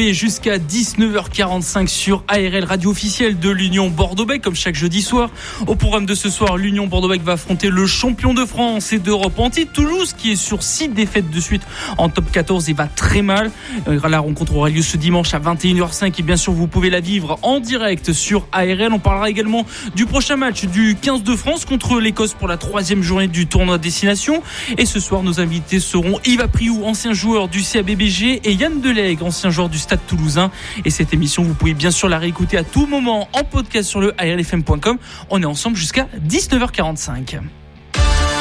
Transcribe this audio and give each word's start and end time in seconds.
Jusqu'à 0.00 0.56
19h45 0.56 1.86
sur 1.86 2.24
ARL 2.26 2.64
radio 2.64 2.90
officielle 2.90 3.38
de 3.38 3.50
l'Union 3.50 3.90
Bordeaux-Bègles 3.90 4.42
comme 4.42 4.54
chaque 4.56 4.74
jeudi 4.74 5.02
soir. 5.02 5.28
Au 5.66 5.74
programme 5.74 6.06
de 6.06 6.14
ce 6.14 6.30
soir, 6.30 6.56
l'Union 6.56 6.86
Bordeaux-Bègles 6.86 7.22
va 7.22 7.32
affronter 7.32 7.68
le 7.68 7.86
champion 7.86 8.32
de 8.32 8.46
France 8.46 8.94
et 8.94 8.98
d'Europe 8.98 9.38
anti 9.38 9.66
Toulouse 9.66 10.14
qui 10.16 10.32
est 10.32 10.36
sur 10.36 10.62
6 10.62 10.88
défaites 10.88 11.30
de 11.30 11.38
suite 11.38 11.62
en 11.98 12.08
top 12.08 12.30
14 12.32 12.70
et 12.70 12.72
va 12.72 12.86
très 12.86 13.20
mal. 13.20 13.50
Euh, 13.88 14.00
la 14.08 14.20
rencontre 14.20 14.56
aura 14.56 14.70
lieu 14.70 14.80
ce 14.80 14.96
dimanche 14.96 15.34
à 15.34 15.38
21h05 15.38 16.14
et 16.18 16.22
bien 16.22 16.36
sûr 16.36 16.54
vous 16.54 16.66
pouvez 16.66 16.88
la 16.88 17.00
vivre 17.00 17.38
en 17.42 17.60
direct 17.60 18.14
sur 18.14 18.48
ARL. 18.52 18.92
On 18.92 18.98
parlera 18.98 19.28
également 19.28 19.66
du 19.94 20.06
prochain 20.06 20.36
match 20.36 20.64
du 20.64 20.96
15 21.00 21.22
de 21.22 21.36
France 21.36 21.66
contre 21.66 22.00
l'Écosse 22.00 22.32
pour 22.32 22.48
la 22.48 22.56
troisième 22.56 23.02
journée 23.02 23.28
du 23.28 23.46
tournoi 23.46 23.76
destination. 23.76 24.42
Et 24.78 24.86
ce 24.86 24.98
soir, 24.98 25.22
nos 25.22 25.40
invités 25.40 25.78
seront 25.78 26.18
Yves 26.24 26.40
Apriou, 26.40 26.84
ancien 26.84 27.12
joueur 27.12 27.48
du 27.48 27.62
CABBG 27.62 28.40
et 28.44 28.54
Yann 28.54 28.80
Delègue, 28.80 29.22
ancien 29.22 29.50
joueur 29.50 29.68
du 29.68 29.78
Stade 29.78 29.89
Toulousain. 29.96 30.50
Et 30.84 30.90
cette 30.90 31.12
émission, 31.12 31.42
vous 31.42 31.54
pouvez 31.54 31.74
bien 31.74 31.90
sûr 31.90 32.08
la 32.08 32.18
réécouter 32.18 32.56
à 32.56 32.64
tout 32.64 32.86
moment 32.86 33.28
en 33.32 33.44
podcast 33.44 33.88
sur 33.88 34.00
le 34.00 34.14
arlfm.com. 34.18 34.98
On 35.30 35.42
est 35.42 35.46
ensemble 35.46 35.76
jusqu'à 35.76 36.08
19h45. 36.26 37.40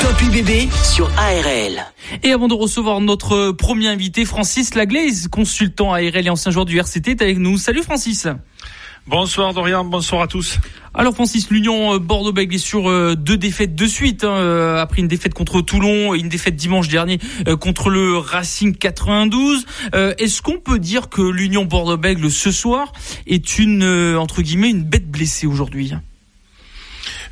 Top 0.02 0.22
UBB 0.22 0.72
sur 0.84 1.12
ARL. 1.18 1.86
Et 2.24 2.32
avant 2.32 2.48
de 2.48 2.54
recevoir 2.54 3.02
notre 3.02 3.52
premier 3.52 3.90
invité, 3.90 4.24
Francis 4.24 4.74
Laglaise, 4.74 5.28
consultant 5.28 5.92
ARL 5.92 6.26
et 6.26 6.30
ancien 6.30 6.52
joueur 6.52 6.66
du 6.66 6.78
RCT, 6.78 7.12
est 7.12 7.22
avec 7.22 7.38
nous. 7.38 7.58
Salut 7.58 7.84
Francis. 7.84 8.28
Bonsoir 9.10 9.56
Dorian, 9.56 9.86
bonsoir 9.86 10.22
à 10.22 10.28
tous. 10.28 10.60
Alors 10.94 11.16
Francis, 11.16 11.50
l'Union 11.50 11.96
euh, 11.96 11.98
Bordeaux-Bègles 11.98 12.54
est 12.54 12.60
sur 12.60 12.88
euh, 12.88 13.16
deux 13.16 13.38
défaites 13.38 13.74
de 13.74 13.88
suite, 13.88 14.24
hein, 14.24 14.36
euh, 14.38 14.78
après 14.78 15.02
une 15.02 15.08
défaite 15.08 15.34
contre 15.34 15.62
Toulon 15.62 16.14
et 16.14 16.20
une 16.20 16.30
défaite 16.30 16.56
dimanche 16.56 16.90
dernier 16.90 17.18
contre 17.60 17.90
le 17.90 18.18
Racing 18.18 18.76
92. 18.76 19.66
Est-ce 19.94 20.44
qu'on 20.44 20.60
peut 20.60 20.78
dire 20.78 21.10
que 21.10 21.24
l'Union 21.24 21.66
Bordeaux-Bègles 21.66 22.30
ce 22.30 22.52
soir 22.52 22.92
est 23.26 23.58
une, 23.58 23.84
entre 24.16 24.44
guillemets, 24.44 24.70
une 24.70 24.84
bête 24.84 25.10
blessée 25.10 25.48
aujourd'hui? 25.48 25.92
euh, 25.94 26.09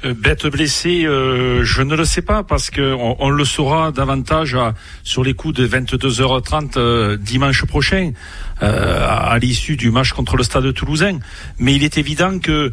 bête 0.03 0.45
blessée, 0.47 1.05
euh, 1.05 1.63
je 1.63 1.81
ne 1.81 1.95
le 1.95 2.05
sais 2.05 2.21
pas 2.21 2.43
parce 2.43 2.69
que 2.69 2.93
on, 2.93 3.29
le 3.29 3.45
saura 3.45 3.91
davantage 3.91 4.57
sur 5.03 5.23
les 5.23 5.33
coups 5.33 5.55
de 5.55 5.67
22h30 5.67 6.73
euh, 6.77 7.17
dimanche 7.17 7.65
prochain, 7.65 8.11
à, 8.59 9.37
l'issue 9.39 9.75
du 9.75 9.91
match 9.91 10.13
contre 10.13 10.37
le 10.37 10.43
Stade 10.43 10.73
Toulousain. 10.73 11.19
Mais 11.59 11.75
il 11.75 11.83
est 11.83 11.97
évident 11.97 12.39
que 12.39 12.71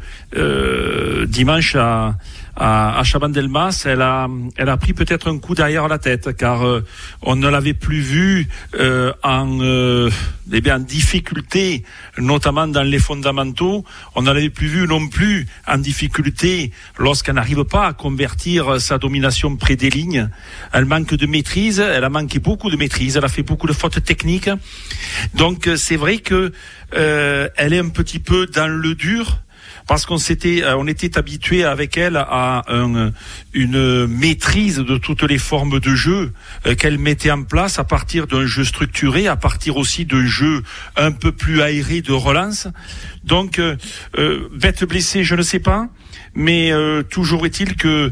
dimanche 1.27 1.77
à 1.77 2.15
à, 2.57 2.99
à 2.99 3.05
Chabandelmas, 3.05 3.83
elle 3.87 4.03
a, 4.03 4.29
elle 4.57 4.69
a 4.69 4.77
pris 4.77 4.93
peut-être 4.93 5.31
un 5.31 5.39
coup 5.39 5.55
derrière 5.55 5.89
la 5.89 5.99
tête, 5.99 6.37
car 6.37 6.65
euh, 6.67 6.85
on 7.23 7.37
ne 7.37 7.49
l'avait 7.49 7.75
plus 7.75 8.01
vue 8.01 8.49
euh, 8.79 9.13
en, 9.23 9.61
euh, 9.61 10.11
eh 10.53 10.61
bien, 10.61 10.77
en 10.77 10.81
difficulté, 10.81 11.85
notamment 12.19 12.69
dans 12.69 12.83
les 12.83 12.99
fondamentaux. 12.99 13.85
On 14.15 14.23
ne 14.23 14.33
l'avait 14.33 14.51
plus 14.51 14.69
vue 14.69 14.87
non 14.87 15.09
plus 15.09 15.47
en 15.67 15.79
difficulté 15.79 16.73
lorsqu'elle 16.99 17.35
n'arrive 17.35 17.65
pas 17.65 17.87
à 17.89 17.93
convertir 17.93 18.81
sa 18.81 18.99
domination 18.99 19.57
près 19.57 19.77
des 19.77 19.91
lignes. 19.91 20.29
Elle 20.73 20.85
manque 20.85 21.15
de 21.15 21.27
maîtrise, 21.27 21.81
elle 21.81 22.05
a 22.05 22.11
manqué 22.11 22.39
beaucoup 22.39 22.71
de 22.71 22.77
maîtrise, 22.77 23.17
elle 23.17 23.25
a 23.25 23.29
fait 23.29 23.43
beaucoup 23.43 23.67
de 23.67 23.73
fautes 23.73 24.03
techniques. 24.05 24.51
Donc 25.35 25.69
c'est 25.77 25.97
vrai 25.97 26.19
que 26.19 26.53
elle 26.93 27.73
est 27.73 27.79
un 27.81 27.89
petit 27.89 28.21
peu 28.21 28.47
dans 28.47 28.69
le 28.69 28.95
dur 28.95 29.44
parce 29.87 30.07
qu'on 30.07 30.19
s'était, 30.19 30.63
euh, 30.63 30.77
on 30.77 30.87
était 30.87 31.19
habitué 31.19 31.65
avec 31.65 31.97
elle 31.97 32.17
à 32.17 32.63
une 33.53 34.07
maîtrise 34.07 34.79
de 34.79 34.97
toutes 34.97 35.23
les 35.23 35.39
formes 35.39 35.81
de 35.81 35.95
jeu 35.95 36.33
euh, 36.67 36.75
qu'elle 36.75 36.99
mettait 36.99 37.31
en 37.31 37.43
place 37.43 37.79
à 37.79 37.85
partir 37.85 38.27
d'un 38.27 38.47
jeu 38.47 38.65
structuré, 38.65 39.29
à 39.29 39.37
partir 39.37 39.77
aussi 39.77 40.05
d'un 40.07 40.27
jeu 40.27 40.63
un 40.97 41.13
peu 41.13 41.33
plus 41.33 41.61
aéré 41.61 42.01
de 42.01 42.13
relance. 42.13 42.69
Donc, 43.25 43.59
euh, 43.59 43.77
bête 44.53 44.85
blessée, 44.85 45.25
je 45.25 45.35
ne 45.35 45.43
sais 45.43 45.61
pas. 45.61 45.89
Mais 46.37 46.73
toujours 47.11 47.47
est-il 47.47 47.77
que 47.77 48.11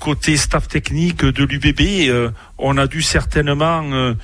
côté 0.00 0.36
staff 0.36 0.66
technique 0.66 1.24
de 1.24 1.44
l'UBB, 1.44 2.32
on 2.60 2.76
a 2.76 2.86
dû 2.86 3.02
certainement 3.02 4.14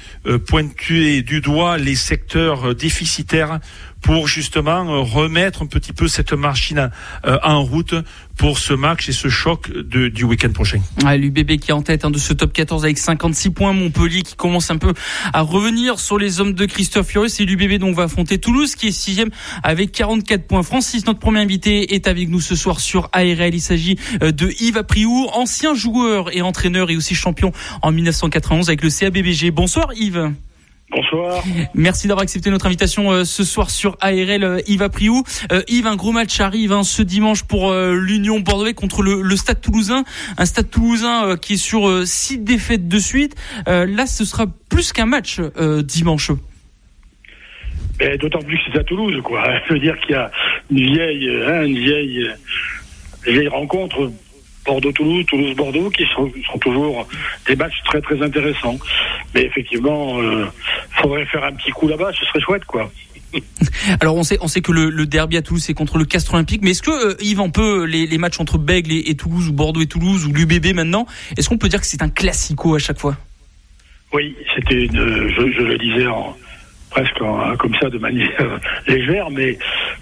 pointer 0.47 1.22
du 1.22 1.41
doigt 1.41 1.78
les 1.78 1.94
secteurs 1.94 2.74
déficitaires 2.74 3.60
pour 4.06 4.28
justement 4.28 4.86
euh, 4.88 5.00
remettre 5.00 5.62
un 5.62 5.66
petit 5.66 5.92
peu 5.92 6.06
cette 6.06 6.32
machine 6.32 6.91
euh, 7.24 7.38
en 7.42 7.62
route 7.62 7.94
pour 8.36 8.58
ce 8.58 8.74
match 8.74 9.08
et 9.08 9.12
ce 9.12 9.28
choc 9.28 9.70
du 9.72 10.24
week-end 10.24 10.52
prochain. 10.52 10.80
L'UBB 11.16 11.56
qui 11.56 11.70
est 11.70 11.72
en 11.72 11.80
tête 11.80 12.04
hein, 12.04 12.10
de 12.10 12.19
ce 12.19 12.34
top 12.34 12.52
14 12.52 12.84
avec 12.84 12.98
56 12.98 13.50
points. 13.50 13.72
Montpellier 13.72 14.20
qui 14.20 14.36
commence 14.36 14.70
un 14.70 14.76
peu 14.76 14.92
à 15.32 15.41
revenir 15.41 15.98
sur 15.98 16.18
les 16.18 16.38
hommes 16.38 16.53
de 16.53 16.66
Christophe 16.66 17.08
Furieux. 17.08 17.28
C'est 17.28 17.44
l'UBB 17.44 17.78
dont 17.78 17.88
on 17.88 17.92
va 17.92 18.04
affronter 18.04 18.38
Toulouse 18.38 18.74
qui 18.74 18.88
est 18.88 18.92
sixième 18.92 19.30
avec 19.62 19.91
44 19.91 20.47
points. 20.47 20.62
Francis, 20.62 21.06
notre 21.06 21.18
premier 21.18 21.41
invité, 21.41 21.94
est 21.94 22.06
avec 22.08 22.28
nous 22.28 22.42
ce 22.42 22.54
soir 22.54 22.80
sur 22.80 23.08
ARL. 23.12 23.54
Il 23.54 23.60
s'agit 23.60 23.98
euh, 24.22 24.32
de 24.32 24.50
Yves 24.60 24.76
Apriou, 24.76 25.28
ancien 25.32 25.74
joueur 25.74 26.34
et 26.36 26.42
entraîneur 26.42 26.91
et 26.91 26.97
aussi 26.97 27.14
champion 27.14 27.53
en 27.80 27.91
1991 28.26 28.69
avec 28.69 28.82
le 28.82 28.91
CABBG. 28.91 29.50
Bonsoir 29.50 29.92
Yves. 29.94 30.32
Bonsoir. 30.91 31.42
Merci 31.75 32.06
d'avoir 32.06 32.22
accepté 32.22 32.50
notre 32.50 32.66
invitation 32.66 33.10
euh, 33.10 33.25
ce 33.25 33.42
soir 33.44 33.70
sur 33.70 33.97
ARL 34.00 34.44
euh, 34.44 34.60
Yves 34.66 34.82
Apriou. 34.82 35.25
Euh, 35.50 35.62
Yves, 35.69 35.87
un 35.87 35.97
gros 35.97 36.12
match 36.12 36.41
arrive 36.41 36.72
hein, 36.72 36.84
ce 36.84 37.03
dimanche 37.03 37.42
pour 37.42 37.72
l'Union 37.72 38.41
Bordeaux 38.41 38.72
contre 38.75 39.03
le, 39.03 39.36
Stade 39.36 39.60
Toulousain. 39.60 40.04
Un 40.38 40.44
Stade 40.44 40.70
Toulousain 40.70 41.36
qui 41.36 41.54
est 41.54 41.56
sur 41.56 42.06
six 42.06 42.38
défaites 42.38 42.88
de 42.88 42.98
suite. 42.98 43.34
là, 43.66 44.06
ce 44.06 44.25
sera 44.25 44.47
plus 44.69 44.92
qu'un 44.92 45.06
match 45.06 45.41
dimanche. 45.84 46.31
D'autant 48.20 48.41
plus 48.41 48.56
que 48.59 48.62
c'est 48.72 48.78
à 48.78 48.84
Toulouse, 48.84 49.20
quoi. 49.25 49.44
Je 49.69 49.75
veux 49.75 49.81
dire 49.81 49.98
qu'il 50.00 50.12
y 50.12 50.15
a 50.15 50.31
une 50.70 50.78
vieille, 50.78 51.28
hein, 51.47 51.65
une 51.65 51.78
vieille, 51.78 52.31
vieille 53.26 53.48
rencontre 53.48 54.10
Bordeaux-Toulouse, 54.66 55.25
Toulouse-Bordeaux, 55.27 55.91
qui 55.91 56.04
sont, 56.15 56.31
toujours 56.60 57.06
des 57.47 57.56
matchs 57.56 57.82
très 57.84 58.00
très 58.00 58.21
intéressants. 58.22 58.78
Mais 59.34 59.44
effectivement, 59.44 60.21
il 60.21 60.27
euh, 60.27 60.47
faudrait 61.00 61.27
faire 61.27 61.44
un 61.44 61.53
petit 61.53 61.71
coup 61.71 61.88
là-bas, 61.88 62.10
ce 62.19 62.25
serait 62.27 62.41
chouette, 62.41 62.65
quoi. 62.65 62.91
Alors 64.00 64.16
on 64.16 64.22
sait, 64.22 64.38
on 64.41 64.49
sait 64.49 64.60
que 64.60 64.72
le, 64.72 65.06
derby 65.06 65.37
à 65.37 65.43
Toulouse 65.43 65.62
c'est 65.62 65.75
contre 65.75 65.99
le 65.99 66.04
Castre 66.04 66.34
Olympique, 66.34 66.60
mais 66.62 66.71
est-ce 66.71 66.82
que 66.82 66.91
euh, 66.91 67.16
Yves, 67.21 67.41
on 67.41 67.50
peut 67.50 67.84
les, 67.84 68.19
matchs 68.19 68.41
entre 68.41 68.59
Bègle 68.59 68.93
et, 68.93 69.15
Toulouse 69.15 69.49
ou 69.49 69.53
Bordeaux 69.53 69.82
et 69.82 69.87
Toulouse 69.87 70.27
ou 70.27 70.32
l'UBB 70.32 70.75
maintenant, 70.75 71.06
est-ce 71.37 71.48
qu'on 71.48 71.59
peut 71.59 71.69
dire 71.69 71.81
que 71.81 71.87
c'est 71.87 72.03
un 72.03 72.09
classico 72.09 72.75
à 72.75 72.78
chaque 72.78 72.98
fois? 72.98 73.16
Oui, 74.12 74.34
c'était 74.54 74.87
je, 74.87 75.53
je, 75.53 75.62
le 75.62 75.78
disais 75.78 76.06
en, 76.06 76.37
presque 76.97 77.19
comme 77.59 77.75
ça 77.79 77.91
de 77.91 77.99
manière 77.99 78.59
légère, 78.89 79.29
mais 79.31 79.59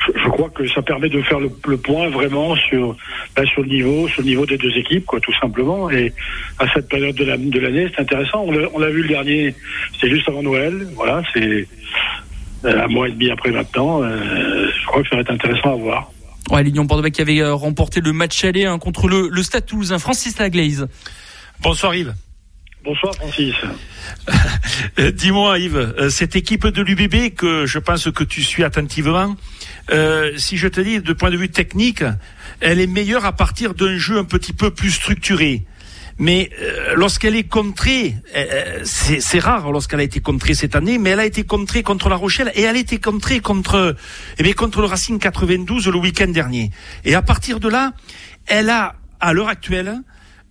je, 0.06 0.28
crois 0.28 0.48
que 0.50 0.66
ça 0.68 0.80
permet 0.80 1.08
de 1.08 1.20
faire 1.22 1.40
le, 1.40 1.76
point 1.76 2.08
vraiment 2.08 2.54
sur, 2.54 2.96
ben, 3.34 3.44
sur 3.46 3.62
le 3.62 3.68
niveau, 3.68 4.06
sur 4.06 4.22
le 4.22 4.28
niveau 4.28 4.46
des 4.46 4.56
deux 4.56 4.76
équipes, 4.76 5.04
quoi, 5.04 5.18
tout 5.18 5.34
simplement. 5.40 5.90
Et 5.90 6.12
à 6.60 6.72
cette 6.72 6.88
période 6.88 7.16
de 7.16 7.24
l'année, 7.24 7.84
la, 7.84 7.88
c'est 7.90 8.00
intéressant. 8.00 8.46
On 8.46 8.78
l'a 8.78 8.90
vu 8.90 9.02
le 9.02 9.08
dernier, 9.08 9.54
c'était 9.94 10.10
juste 10.10 10.28
avant 10.28 10.42
Noël. 10.42 10.86
Voilà, 10.94 11.22
c'est 11.32 11.66
euh, 12.64 12.84
un 12.84 12.86
mois 12.86 13.08
et 13.08 13.10
demi 13.10 13.28
après 13.28 13.50
maintenant. 13.50 14.02
Euh, 14.02 14.70
je 14.80 14.86
crois 14.86 15.02
que 15.02 15.08
ça 15.08 15.16
va 15.16 15.22
être 15.22 15.32
intéressant 15.32 15.72
à 15.72 15.76
voir. 15.76 16.10
Ouais, 16.50 16.62
l'Union 16.62 16.84
Bordeaux 16.84 17.10
qui 17.10 17.22
avait 17.22 17.40
euh, 17.40 17.54
remporté 17.54 18.00
le 18.00 18.12
match 18.12 18.44
aller 18.44 18.66
hein, 18.66 18.78
contre 18.78 19.08
le, 19.08 19.28
le 19.28 19.42
Stade 19.42 19.66
Toulousain. 19.66 19.98
Francis 19.98 20.38
Laglaise. 20.38 20.86
Bonsoir 21.60 21.94
Yves. 21.94 22.14
Bonsoir 22.84 23.14
Francis. 23.14 23.54
Euh, 24.98 25.10
dis-moi 25.10 25.58
Yves, 25.58 25.76
euh, 25.76 26.10
cette 26.10 26.36
équipe 26.36 26.66
de 26.66 26.82
l'UBB 26.82 27.34
que 27.34 27.66
je 27.66 27.78
pense 27.78 28.10
que 28.10 28.24
tu 28.24 28.42
suis 28.42 28.64
attentivement, 28.64 29.36
euh, 29.90 30.32
si 30.36 30.56
je 30.56 30.68
te 30.68 30.80
dis 30.80 31.00
de 31.00 31.12
point 31.12 31.30
de 31.30 31.36
vue 31.36 31.48
technique, 31.48 32.02
elle 32.60 32.80
est 32.80 32.86
meilleure 32.86 33.24
à 33.24 33.32
partir 33.32 33.74
d'un 33.74 33.96
jeu 33.98 34.18
un 34.18 34.24
petit 34.24 34.52
peu 34.52 34.70
plus 34.70 34.90
structuré. 34.90 35.64
Mais 36.18 36.50
lorsqu'elle 36.96 37.34
est 37.36 37.48
contrée, 37.48 38.14
c'est 38.84 39.38
rare 39.38 39.70
lorsqu'elle 39.72 40.00
a 40.00 40.04
été 40.04 40.20
contrée 40.20 40.54
cette 40.54 40.76
année, 40.76 40.98
mais 40.98 41.10
elle 41.10 41.20
a 41.20 41.26
été 41.26 41.44
contrée 41.44 41.82
contre 41.82 42.08
La 42.08 42.16
Rochelle 42.16 42.52
et 42.54 42.62
elle 42.62 42.76
a 42.76 42.80
été 42.80 42.98
contrée 42.98 43.40
contre, 43.40 43.96
eh 44.38 44.42
bien, 44.42 44.52
contre 44.52 44.80
le 44.80 44.86
Racing 44.86 45.18
92 45.18 45.88
le 45.88 45.98
week-end 45.98 46.28
dernier. 46.28 46.70
Et 47.04 47.14
à 47.14 47.22
partir 47.22 47.58
de 47.58 47.68
là, 47.68 47.92
elle 48.46 48.70
a, 48.70 48.94
à 49.20 49.32
l'heure 49.32 49.48
actuelle, 49.48 50.02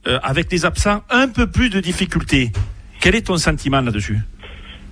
euh, 0.08 0.20
avec 0.24 0.52
les 0.52 0.66
absents, 0.66 1.04
un 1.10 1.28
peu 1.28 1.48
plus 1.48 1.70
de 1.70 1.80
difficultés. 1.80 2.52
Quel 3.00 3.16
est 3.16 3.28
ton 3.28 3.38
sentiment 3.38 3.82
là-dessus? 3.82 4.18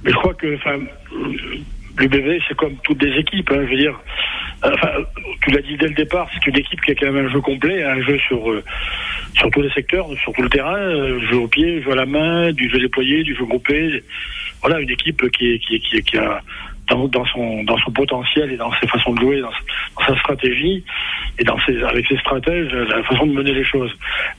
Je 0.06 0.12
crois 0.12 0.34
que, 0.34 0.58
l'UBV, 1.98 2.42
c'est 2.48 2.58
comme 2.58 2.76
toutes 2.84 3.02
les 3.04 3.20
équipes. 3.20 3.52
Hein, 3.52 3.66
je 3.66 3.72
veux 3.72 3.78
dire, 3.78 4.00
tu 5.44 5.52
l'as 5.52 5.62
dit 5.62 5.78
dès 5.78 5.88
le 5.88 5.94
départ, 5.94 6.28
c'est 6.34 6.48
une 6.48 6.58
équipe 6.58 6.82
qui 6.82 6.92
a 6.92 6.96
quand 6.96 7.12
même 7.12 7.26
un 7.26 7.30
jeu 7.30 7.42
complet, 7.42 7.84
un 7.84 8.02
jeu 8.02 8.18
sur 8.28 8.62
sur 9.36 9.50
tous 9.52 9.62
les 9.62 9.72
secteurs, 9.72 10.08
sur 10.22 10.34
tout 10.34 10.42
le 10.42 10.50
terrain, 10.50 11.20
jeu 11.30 11.38
au 11.38 11.48
pied, 11.48 11.82
jeu 11.82 11.92
à 11.92 11.96
la 11.96 12.06
main, 12.06 12.52
du 12.52 12.70
jeu 12.70 12.80
déployé, 12.80 13.24
du 13.24 13.36
jeu 13.36 13.46
groupé. 13.46 14.04
Voilà, 14.62 14.80
une 14.80 14.90
équipe 14.90 15.30
qui, 15.32 15.60
qui, 15.60 15.80
qui, 15.80 16.02
qui 16.02 16.18
a 16.18 16.42
dans, 16.96 17.26
son, 17.26 17.64
dans 17.64 17.78
son 17.80 17.92
potentiel 17.92 18.52
et 18.52 18.58
dans 18.58 18.72
ses 18.80 18.88
façons 18.88 19.14
de 19.14 19.20
jouer, 19.20 19.42
dans, 19.42 19.52
sa 20.06 20.18
stratégie 20.20 20.84
et 21.40 21.44
dans 21.44 21.58
ses, 21.66 21.82
avec 21.84 22.06
ses 22.08 22.18
stratèges, 22.18 22.72
la 22.72 23.04
façon 23.04 23.26
de 23.26 23.34
mener 23.34 23.54
les 23.54 23.64
choses. 23.64 23.92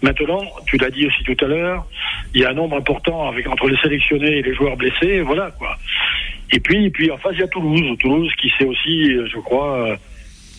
Maintenant, 0.03 0.43
tu 0.67 0.77
l'as 0.77 0.91
dit 0.91 1.07
aussi 1.07 1.23
tout 1.25 1.45
à 1.45 1.49
l'heure, 1.49 1.87
il 2.35 2.41
y 2.41 2.45
a 2.45 2.51
un 2.51 2.55
nombre 2.55 2.77
important 2.77 3.29
avec 3.29 3.47
entre 3.49 3.69
les 3.69 3.77
sélectionnés 3.79 4.39
et 4.39 4.43
les 4.43 4.55
joueurs 4.55 4.77
blessés, 4.77 5.21
voilà 5.21 5.51
quoi. 5.53 5.77
Et 6.51 6.61
puis, 6.61 6.91
puis 6.91 7.11
en 7.11 7.17
face, 7.17 7.33
il 7.35 7.41
y 7.41 7.45
a 7.45 7.49
Toulouse, 7.49 7.99
Toulouse 7.99 8.31
qui 8.41 8.53
sait 8.59 8.67
aussi, 8.67 9.15
je 9.33 9.39
crois, 9.39 9.97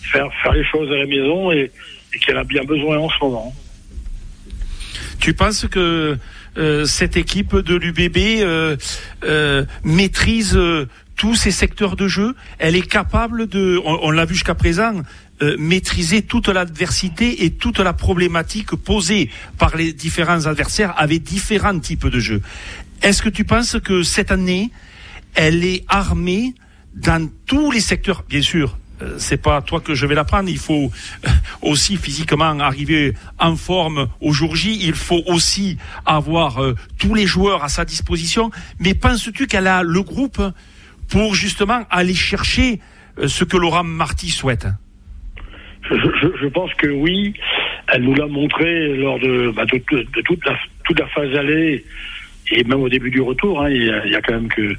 faire 0.04 0.28
faire 0.42 0.54
les 0.54 0.66
choses 0.66 0.92
à 0.92 0.98
la 0.98 1.06
maison 1.06 1.52
et, 1.52 1.70
et 2.14 2.34
en 2.34 2.38
a 2.38 2.44
bien 2.44 2.64
besoin 2.64 2.98
en 2.98 3.10
ce 3.10 3.16
moment. 3.22 3.54
Tu 5.20 5.34
penses 5.34 5.68
que 5.68 6.18
euh, 6.58 6.86
cette 6.86 7.18
équipe 7.18 7.56
de 7.56 7.76
l'UBB 7.76 8.44
euh, 8.44 8.76
euh, 9.24 9.66
maîtrise 9.84 10.60
tous 11.16 11.36
ces 11.36 11.52
secteurs 11.52 11.96
de 11.96 12.08
jeu. 12.08 12.36
Elle 12.60 12.76
est 12.76 12.88
capable 12.88 13.48
de, 13.48 13.82
on, 13.86 14.12
l'a 14.12 14.26
vu 14.26 14.36
jusqu'à 14.36 14.56
présent, 14.56 15.02
maîtriser 15.58 16.22
toute 16.22 16.48
l'adversité 16.48 17.44
et 17.44 17.52
toute 17.52 17.80
la 17.80 17.94
problématique 17.94 18.76
posée 18.76 19.30
par 19.58 19.76
les 19.76 19.92
différents 19.94 20.46
adversaires 20.46 20.94
avec 20.98 21.24
différents 21.24 21.78
types 21.80 22.08
de 22.08 22.20
jeux. 22.20 22.42
Est-ce 23.02 23.22
que 23.22 23.30
tu 23.30 23.44
penses 23.44 23.78
que 23.84 24.04
cette 24.04 24.32
année, 24.32 24.72
elle 25.36 25.64
est 25.66 25.84
armée 25.90 26.54
dans 26.96 27.30
tous 27.46 27.72
les 27.72 27.82
secteurs, 27.82 28.24
bien 28.30 28.42
sûr, 28.42 28.78
euh, 29.02 29.16
c'est 29.18 29.38
pas 29.38 29.62
toi 29.62 29.82
que 29.82 29.96
je 29.96 30.06
vais 30.06 30.16
l'apprendre. 30.16 30.50
Il 30.50 30.58
faut 30.58 30.92
euh, 31.26 31.30
aussi 31.62 31.98
physiquement 31.98 32.60
arriver 32.60 33.14
en 33.40 33.56
forme 33.56 34.08
au 34.22 34.32
jour 34.32 34.56
J. 34.56 34.78
Il 34.82 34.94
faut 34.94 35.24
aussi 35.26 35.78
avoir 36.06 36.62
euh, 36.62 36.76
tous 36.98 37.16
les 37.16 37.26
joueurs 37.26 37.64
à 37.64 37.70
sa 37.70 37.86
disposition. 37.86 38.52
Mais 38.80 38.94
penses-tu 38.94 39.48
qu'elle 39.48 39.68
a 39.68 39.84
le 39.84 40.02
groupe 40.02 40.42
pour 41.14 41.36
justement 41.36 41.84
aller 41.92 42.16
chercher 42.16 42.80
ce 43.24 43.44
que 43.44 43.56
Laurent 43.56 43.84
Marty 43.84 44.30
souhaite 44.30 44.66
je, 45.92 46.48
pense 46.48 46.74
que 46.76 46.88
oui. 46.88 47.34
Elle 47.90 48.04
nous 48.04 48.16
l'a 48.16 48.26
montré 48.26 48.96
lors 48.96 49.20
de, 49.20 49.52
bah, 49.52 49.66
toute, 49.68 50.46
la, 50.98 51.08
phase 51.08 51.36
allée 51.36 51.84
et 52.52 52.64
même 52.64 52.82
au 52.82 52.90
début 52.90 53.12
du 53.12 53.22
retour, 53.22 53.62
hein, 53.62 53.70
il, 53.70 53.84
y 53.84 54.16
a, 54.16 54.22
quand 54.22 54.34
même 54.34 54.48
que 54.48 54.76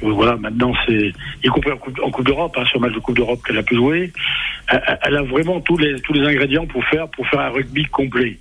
voilà, 0.00 0.36
maintenant 0.36 0.72
c'est 0.86 1.12
y 1.42 1.48
compris 1.48 1.72
en 1.72 2.10
Coupe, 2.10 2.24
d'Europe, 2.24 2.56
hein, 2.56 2.64
sur 2.66 2.80
match 2.80 2.92
de 2.92 3.00
Coupe 3.00 3.16
d'Europe 3.16 3.40
qu'elle 3.44 3.58
a 3.58 3.62
pu 3.62 3.74
jouer, 3.74 4.12
elle, 5.02 5.16
a 5.16 5.22
vraiment 5.22 5.60
tous 5.60 5.76
les 5.76 6.00
ingrédients 6.20 6.66
pour 6.66 6.84
faire 6.84 7.08
pour 7.08 7.26
faire 7.28 7.40
un 7.40 7.50
rugby 7.50 7.84
complet 7.86 8.38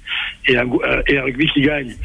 et 0.47 0.57
un, 0.57 0.65
et 1.07 1.17
un 1.17 1.23
rugby 1.23 1.47
qui 1.47 1.61
gagne. 1.61 1.95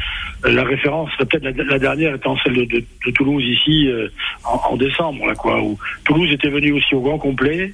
Euh, 0.44 0.52
la 0.52 0.64
référence, 0.64 1.10
peut-être 1.18 1.44
la, 1.44 1.78
dernière 1.78 2.14
étant 2.14 2.36
celle 2.42 2.66
de, 2.66 2.84
Toulouse 3.14 3.44
ici 3.44 3.88
euh, 3.88 4.08
en, 4.44 4.76
décembre, 4.76 5.26
là 5.26 5.34
quoi, 5.34 5.60
où 5.60 5.78
Toulouse 6.04 6.30
était 6.32 6.48
venu 6.48 6.72
aussi 6.72 6.94
au 6.94 7.00
grand 7.00 7.18
complet 7.18 7.72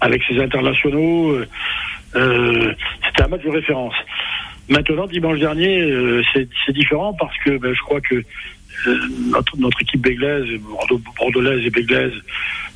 avec 0.00 0.22
ses 0.24 0.40
internationaux. 0.40 1.32
Euh, 1.32 1.46
euh 2.14 2.72
C'était 3.04 3.22
un 3.22 3.28
match 3.28 3.42
de 3.42 3.50
référence. 3.50 3.94
Maintenant, 4.68 5.06
dimanche 5.06 5.38
dernier, 5.38 5.80
euh, 5.80 6.22
c'est 6.32 6.72
différent 6.72 7.14
parce 7.14 7.36
que 7.44 7.56
ben, 7.58 7.72
je 7.72 7.80
crois 7.82 8.00
que 8.00 8.16
euh, 8.16 8.98
notre, 9.30 9.56
notre, 9.58 9.80
équipe 9.80 10.00
béglaise, 10.00 10.46
bordelaise 11.18 11.64
et 11.64 11.70
béglaise, 11.70 12.12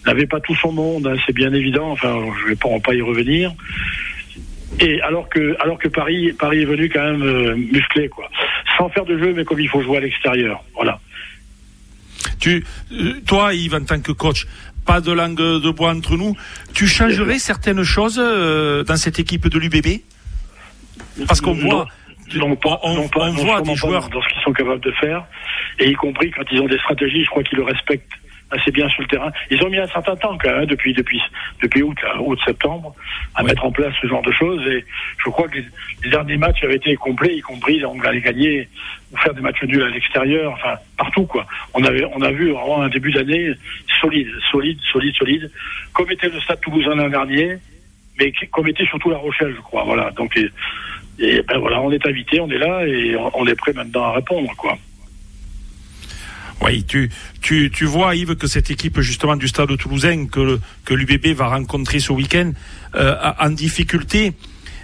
n'avait 0.07 0.27
pas 0.27 0.41
tout 0.41 0.55
son 0.55 0.73
monde, 0.73 1.07
hein, 1.07 1.17
c'est 1.27 1.35
bien 1.35 1.53
évident. 1.53 1.91
Enfin, 1.91 2.17
je 2.41 2.49
vais 2.49 2.57
pas, 2.57 2.69
pas 2.83 2.95
y 2.95 3.03
revenir. 3.03 3.53
Et 4.79 5.01
alors 5.03 5.29
que, 5.29 5.57
alors 5.61 5.79
que 5.79 5.89
Paris, 5.89 6.33
Paris 6.39 6.63
est 6.63 6.67
venu 6.67 6.89
quand 6.89 7.03
même 7.03 7.23
euh, 7.23 7.57
musclé, 7.57 8.09
quoi, 8.09 8.31
sans 8.79 8.89
faire 8.91 9.05
de 9.05 9.19
jeu, 9.19 9.35
mais 9.35 9.45
comme 9.45 9.61
il 9.61 9.69
faut 9.69 9.83
jouer 9.83 9.97
à 9.97 10.01
l'extérieur. 10.01 10.63
Voilà. 10.75 11.01
Tu, 12.41 12.65
toi, 13.27 13.55
Yves, 13.55 13.75
en 13.75 13.85
tant 13.85 14.01
que 14.01 14.13
coach, 14.13 14.47
pas 14.87 15.01
de 15.01 15.13
langue 15.13 15.37
de 15.37 15.71
bois 15.71 15.91
entre 15.91 16.17
nous, 16.17 16.37
tu 16.75 16.87
changerais 16.87 17.39
certaines 17.39 17.83
choses 17.83 18.17
dans 18.17 18.97
cette 18.97 19.19
équipe 19.19 19.47
de 19.49 19.59
l'UBB 19.59 20.01
parce 21.27 21.41
qu'on 21.41 21.53
voit. 21.53 21.87
Non, 22.35 22.57
on, 22.85 23.31
voit 23.33 23.61
des 23.61 23.75
joueurs 23.75 24.09
dans 24.09 24.23
ce 24.23 24.29
qu'ils 24.29 24.43
sont 24.43 24.53
capables 24.53 24.81
de 24.81 24.93
faire, 24.93 25.25
et 25.81 25.91
y 25.91 25.95
compris 25.95 26.31
quand 26.31 26.45
ils 26.53 26.61
ont 26.61 26.69
des 26.69 26.79
stratégies, 26.79 27.25
je 27.25 27.31
crois 27.31 27.43
qu'ils 27.43 27.59
le 27.59 27.65
respectent 27.65 28.13
assez 28.51 28.71
bien 28.71 28.89
sur 28.89 29.03
le 29.03 29.09
terrain. 29.09 29.31
Ils 29.51 29.63
ont 29.63 29.69
mis 29.69 29.79
un 29.79 29.87
certain 29.87 30.17
temps 30.17 30.37
quand 30.39 30.51
même, 30.51 30.67
depuis 30.67 30.93
depuis 30.93 31.21
depuis 31.63 31.83
août, 31.83 31.97
août 32.21 32.39
septembre, 32.45 32.95
à 33.35 33.43
mettre 33.43 33.65
en 33.65 33.73
place 33.73 33.95
ce 34.01 34.07
genre 34.07 34.23
de 34.23 34.33
choses. 34.33 34.67
Et 34.69 34.85
je 35.25 35.31
crois 35.31 35.49
que 35.49 35.59
les, 35.59 36.11
derniers 36.11 36.37
matchs 36.37 36.63
avaient 36.65 36.77
été 36.77 36.95
complets, 36.97 37.37
y 37.37 37.41
compris 37.41 37.85
on 37.85 38.01
allait 38.01 38.21
gagner 38.21 38.69
ou 39.13 39.17
faire 39.17 39.35
des 39.35 39.41
matchs 39.41 39.63
nuls 39.63 39.83
à 39.83 39.89
l'extérieur, 39.89 40.53
enfin 40.53 40.77
partout 40.97 41.27
quoi. 41.27 41.47
On 41.75 41.85
avait 41.85 42.05
on 42.15 42.23
a 42.23 42.31
vu 42.31 42.51
vraiment 42.51 42.83
un 42.83 42.89
début 42.89 43.13
d'année 43.13 43.53
solide, 44.01 44.29
solide, 44.51 44.79
solide, 44.93 45.15
solide, 45.15 45.51
comme 45.93 46.11
était 46.11 46.29
le 46.29 46.41
Stade 46.41 46.61
Toulousain 46.61 46.95
l'an 46.95 47.09
dernier, 47.09 47.57
mais 48.19 48.33
comme 48.51 48.69
était 48.69 48.87
surtout 48.87 49.11
La 49.11 49.19
Rochelle, 49.19 49.55
je 49.57 49.61
crois. 49.61 49.85
Voilà. 49.85 50.11
Donc 50.13 50.37
et 51.21 51.43
ben 51.43 51.59
voilà, 51.59 51.83
on 51.83 51.91
est 51.91 52.07
invité, 52.07 52.41
on 52.41 52.51
est 52.51 52.59
là 52.59 52.87
et 52.87 53.15
on 53.35 53.47
est 53.47 53.55
prêt 53.55 53.73
maintenant 53.75 54.05
à 54.05 54.13
répondre, 54.13 54.51
quoi. 54.57 54.79
Oui, 56.63 56.85
tu, 56.85 57.11
tu, 57.41 57.71
tu 57.71 57.87
vois, 57.87 58.15
Yves, 58.15 58.37
que 58.37 58.47
cette 58.47 58.71
équipe 58.71 59.01
justement 59.01 59.37
du 59.37 59.49
Stade 59.49 59.75
Toulousain 59.79 60.27
que, 60.27 60.61
que 60.85 60.93
l'UBB 60.93 61.35
va 61.35 61.49
rencontrer 61.49 62.01
ce 62.01 62.13
week-end 62.13 62.53
euh, 62.95 63.15
en 63.39 63.51
difficulté. 63.51 64.35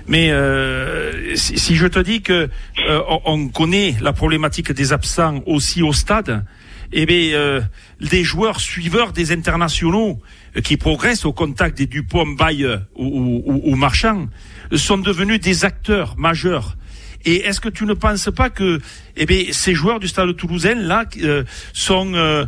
Mais 0.08 0.30
euh, 0.30 1.34
si, 1.34 1.76
je 1.76 1.86
te 1.86 1.98
dis 1.98 2.22
que 2.22 2.48
euh, 2.88 3.00
on 3.24 3.48
connaît 3.48 3.96
la 4.00 4.12
problématique 4.12 4.72
des 4.72 4.92
absents 4.92 5.42
aussi 5.46 5.82
au 5.82 5.92
stade, 5.92 6.44
eh 6.92 7.04
bien, 7.06 7.34
euh, 7.34 7.60
des 8.00 8.22
joueurs 8.22 8.60
suiveurs 8.60 9.12
des 9.12 9.32
internationaux 9.32 10.20
qui 10.62 10.76
progressent 10.76 11.24
au 11.24 11.32
contact 11.32 11.76
des 11.76 11.86
Dupont, 11.86 12.26
Baye 12.26 12.66
ou, 12.94 13.42
ou, 13.44 13.60
ou 13.64 13.76
Marchand 13.76 14.28
sont 14.72 14.98
devenus 14.98 15.40
des 15.40 15.64
acteurs 15.64 16.16
majeurs. 16.16 16.76
Et 17.24 17.36
est-ce 17.46 17.60
que 17.60 17.68
tu 17.68 17.84
ne 17.84 17.94
penses 17.94 18.30
pas 18.34 18.50
que 18.50 18.80
eh 19.16 19.52
ces 19.52 19.74
joueurs 19.74 20.00
du 20.00 20.08
Stade 20.08 20.34
Toulousain 20.36 20.74
là 20.74 21.04
euh, 21.22 21.44
sont 21.72 22.14
euh, 22.14 22.44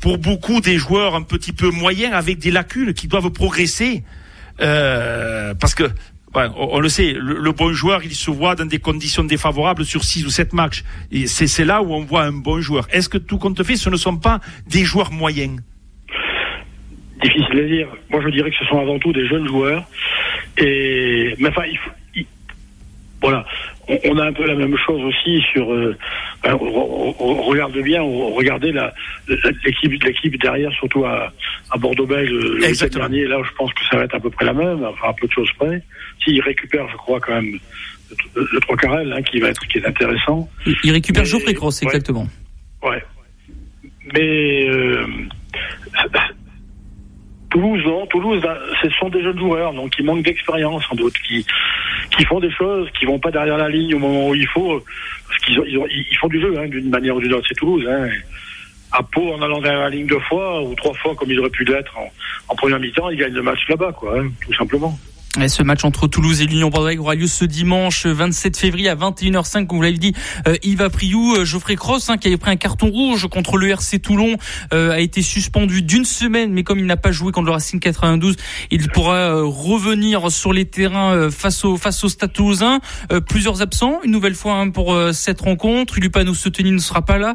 pour 0.00 0.18
beaucoup 0.18 0.60
des 0.60 0.76
joueurs 0.76 1.14
un 1.14 1.22
petit 1.22 1.52
peu 1.52 1.70
moyens 1.70 2.14
avec 2.14 2.38
des 2.38 2.50
lacunes 2.50 2.94
qui 2.94 3.08
doivent 3.08 3.30
progresser 3.30 4.02
euh, 4.60 5.54
parce 5.54 5.74
que 5.74 5.84
on, 6.32 6.78
le 6.78 6.88
sait, 6.88 7.12
le, 7.12 7.50
bon 7.50 7.72
joueur, 7.72 8.04
il 8.04 8.14
se 8.14 8.30
voit 8.30 8.54
dans 8.54 8.66
des 8.66 8.78
conditions 8.78 9.24
défavorables 9.24 9.84
sur 9.84 10.04
six 10.04 10.24
ou 10.24 10.30
sept 10.30 10.52
matchs. 10.52 10.84
Et 11.10 11.26
c'est 11.26 11.64
là 11.64 11.82
où 11.82 11.92
on 11.92 12.04
voit 12.04 12.22
un 12.22 12.30
bon 12.32 12.60
joueur. 12.60 12.86
Est-ce 12.92 13.08
que 13.08 13.18
tout 13.18 13.38
compte 13.38 13.60
fait, 13.64 13.74
ce 13.74 13.90
ne 13.90 13.96
sont 13.96 14.16
pas 14.16 14.38
des 14.68 14.84
joueurs 14.84 15.10
moyens? 15.10 15.60
Difficile 17.20 17.58
à 17.58 17.64
dire. 17.64 17.88
Moi, 18.10 18.22
je 18.24 18.28
dirais 18.28 18.50
que 18.50 18.56
ce 18.58 18.64
sont 18.66 18.78
avant 18.78 19.00
tout 19.00 19.12
des 19.12 19.26
jeunes 19.26 19.48
joueurs 19.48 19.84
et, 20.56 21.34
mais 21.38 21.48
enfin, 21.48 21.64
il 21.68 21.78
faut, 21.78 21.90
voilà. 23.20 23.44
On, 24.04 24.18
a 24.18 24.26
un 24.26 24.32
peu 24.32 24.46
la 24.46 24.54
même 24.54 24.76
chose 24.78 25.02
aussi 25.02 25.42
sur. 25.52 25.72
Euh, 25.72 25.96
ben, 26.42 26.56
on, 26.60 27.42
regarde 27.44 27.76
bien, 27.78 28.02
la, 28.72 28.92
l'équipe, 29.64 30.02
l'équipe 30.02 30.40
derrière, 30.40 30.72
surtout 30.72 31.04
à, 31.04 31.32
à 31.70 31.76
Bordeaux-Bègles 31.76 32.60
le 32.60 32.88
dernier. 32.88 33.24
Là, 33.26 33.38
je 33.44 33.52
pense 33.56 33.72
que 33.74 33.80
ça 33.90 33.96
va 33.96 34.04
être 34.04 34.14
à 34.14 34.20
peu 34.20 34.30
près 34.30 34.44
la 34.44 34.52
même, 34.52 34.84
enfin 34.84 35.08
un 35.08 35.12
peu 35.12 35.26
de 35.26 35.32
choses 35.32 35.50
près. 35.58 35.82
S'il 36.24 36.40
récupère, 36.40 36.88
je 36.88 36.96
crois 36.96 37.20
quand 37.20 37.34
même 37.34 37.58
le, 38.34 38.60
3 38.60 38.76
carrel, 38.76 39.12
hein, 39.12 39.22
qui 39.22 39.40
va 39.40 39.48
être 39.48 39.66
qui 39.66 39.78
est 39.78 39.86
intéressant. 39.86 40.48
Il, 40.84 40.92
récupère 40.92 41.24
Geoffrey 41.24 41.54
Cross, 41.54 41.82
exactement. 41.82 42.26
Ouais. 42.82 43.02
Mais 44.14 44.68
euh, 44.68 45.06
Toulouse, 47.50 47.82
non. 47.84 48.06
Toulouse, 48.06 48.40
ce 48.82 48.88
sont 48.90 49.08
des 49.08 49.22
jeunes 49.22 49.38
joueurs, 49.38 49.72
donc 49.72 49.90
qui 49.90 50.02
manquent 50.02 50.22
d'expérience, 50.22 50.84
sans 50.88 50.94
doute, 50.94 51.14
qui, 51.26 51.44
qui 52.16 52.24
font 52.24 52.40
des 52.40 52.50
choses, 52.50 52.88
qui 52.98 53.04
vont 53.04 53.18
pas 53.18 53.30
derrière 53.30 53.58
la 53.58 53.68
ligne 53.68 53.94
au 53.94 53.98
moment 53.98 54.28
où 54.28 54.34
il 54.34 54.46
faut, 54.48 54.82
parce 55.26 55.38
qu'ils 55.40 55.58
ont, 55.58 55.86
ils, 55.88 56.16
font 56.18 56.28
du 56.28 56.40
jeu, 56.40 56.54
hein, 56.58 56.68
d'une 56.68 56.88
manière 56.88 57.16
ou 57.16 57.20
d'une 57.20 57.34
autre. 57.34 57.46
C'est 57.48 57.54
Toulouse, 57.54 57.84
hein. 57.88 58.08
À 58.92 59.02
Pau, 59.04 59.34
en 59.34 59.42
allant 59.42 59.60
derrière 59.60 59.82
la 59.82 59.90
ligne 59.90 60.06
deux 60.06 60.18
fois 60.18 60.62
ou 60.62 60.74
trois 60.74 60.94
fois, 60.94 61.14
comme 61.14 61.30
ils 61.30 61.38
auraient 61.38 61.50
pu 61.50 61.64
l'être 61.64 61.96
en, 62.48 62.56
première 62.56 62.80
mi-temps, 62.80 63.10
ils 63.10 63.18
gagnent 63.18 63.34
le 63.34 63.42
match 63.42 63.60
là-bas, 63.68 63.92
quoi, 63.92 64.18
hein, 64.18 64.28
tout 64.44 64.54
simplement. 64.54 64.98
Ce 65.46 65.62
match 65.62 65.84
entre 65.84 66.08
Toulouse 66.08 66.40
et 66.40 66.46
l'Union 66.46 66.70
Bordeaux 66.70 66.90
aura 66.98 67.14
lieu 67.14 67.28
ce 67.28 67.44
dimanche 67.44 68.04
27 68.04 68.56
février 68.56 68.88
à 68.88 68.96
21h05, 68.96 69.66
comme 69.66 69.78
vous 69.78 69.82
l'avez 69.82 69.96
dit. 69.96 70.12
Euh, 70.48 70.56
Yves 70.64 70.88
Priou, 70.90 71.36
euh, 71.36 71.44
Geoffrey 71.44 71.76
Cross, 71.76 72.10
hein, 72.10 72.16
qui 72.16 72.26
avait 72.26 72.36
pris 72.36 72.50
un 72.50 72.56
carton 72.56 72.90
rouge 72.90 73.28
contre 73.28 73.56
le 73.56 73.68
RC 73.68 74.00
Toulon, 74.00 74.36
euh, 74.74 74.90
a 74.90 74.98
été 74.98 75.22
suspendu 75.22 75.82
d'une 75.82 76.04
semaine, 76.04 76.52
mais 76.52 76.64
comme 76.64 76.80
il 76.80 76.86
n'a 76.86 76.96
pas 76.96 77.12
joué 77.12 77.30
contre 77.30 77.46
le 77.46 77.52
Racing 77.52 77.78
92, 77.78 78.36
il 78.72 78.88
pourra 78.88 79.16
euh, 79.16 79.44
revenir 79.44 80.32
sur 80.32 80.52
les 80.52 80.64
terrains 80.64 81.30
face 81.30 81.64
au 81.64 81.76
face 81.76 82.02
au 82.02 82.08
Stade 82.08 82.32
Toulousain. 82.32 82.80
plusieurs 83.28 83.62
absents, 83.62 84.00
une 84.02 84.10
nouvelle 84.10 84.34
fois 84.34 84.54
hein, 84.54 84.70
pour 84.70 84.98
cette 85.12 85.40
rencontre. 85.40 85.98
Ulupano 85.98 86.34
Souteni 86.34 86.72
ne 86.72 86.78
sera 86.78 87.04
pas 87.04 87.18
là, 87.18 87.34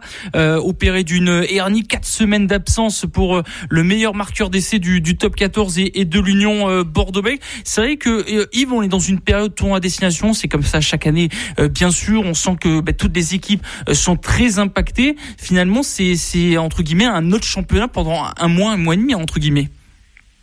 opéré 0.60 1.04
d'une 1.04 1.46
hernie, 1.50 1.84
quatre 1.84 2.06
semaines 2.06 2.48
d'absence 2.48 3.06
pour 3.12 3.42
le 3.70 3.84
meilleur 3.84 4.16
marqueur 4.16 4.50
d'essai 4.50 4.80
du, 4.80 5.02
du, 5.02 5.18
top 5.18 5.36
14 5.36 5.80
et, 5.80 6.00
et 6.00 6.06
de 6.06 6.20
l'Union 6.20 6.84
Bordeaux-Bègles 6.84 7.42
vrai 7.86 7.98
que 7.98 8.10
euh, 8.10 8.46
Yves, 8.54 8.74
on 8.74 8.82
est 8.82 8.88
dans 8.88 9.00
une 9.00 9.20
période 9.20 9.54
tournoi 9.56 9.78
à 9.78 9.80
destination, 9.80 10.34
c'est 10.34 10.48
comme 10.48 10.64
ça 10.64 10.82
chaque 10.82 11.08
année. 11.08 11.30
Euh, 11.60 11.68
bien 11.68 11.92
sûr, 11.92 12.22
on 12.26 12.34
sent 12.34 12.58
que 12.60 12.82
bah, 12.82 12.94
toutes 12.94 13.16
les 13.16 13.36
équipes 13.36 13.64
euh, 13.90 13.94
sont 13.94 14.18
très 14.18 14.60
impactées. 14.60 15.16
Finalement, 15.38 15.84
c'est 15.84 16.58
entre 16.58 16.84
guillemets 16.84 17.06
un 17.06 17.32
autre 17.32 17.46
championnat 17.46 17.88
pendant 17.88 18.26
un 18.38 18.48
mois, 18.48 18.72
un 18.72 18.78
mois 18.78 18.94
et 18.94 18.98
demi 18.98 19.16
entre 19.16 19.40
guillemets. 19.40 19.70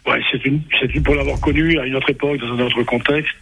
Ouais, 0.07 0.21
c'est 0.33 0.45
une, 0.45 0.61
c'est 0.81 0.93
une, 0.95 1.03
pour 1.03 1.15
l'avoir 1.15 1.41
connu 1.41 1.79
à 1.79 1.87
une 1.87 1.95
autre 1.95 2.11
époque, 2.11 2.39
dans 2.39 2.55
un 2.55 2.61
autre 2.61 2.83
contexte, 2.83 3.33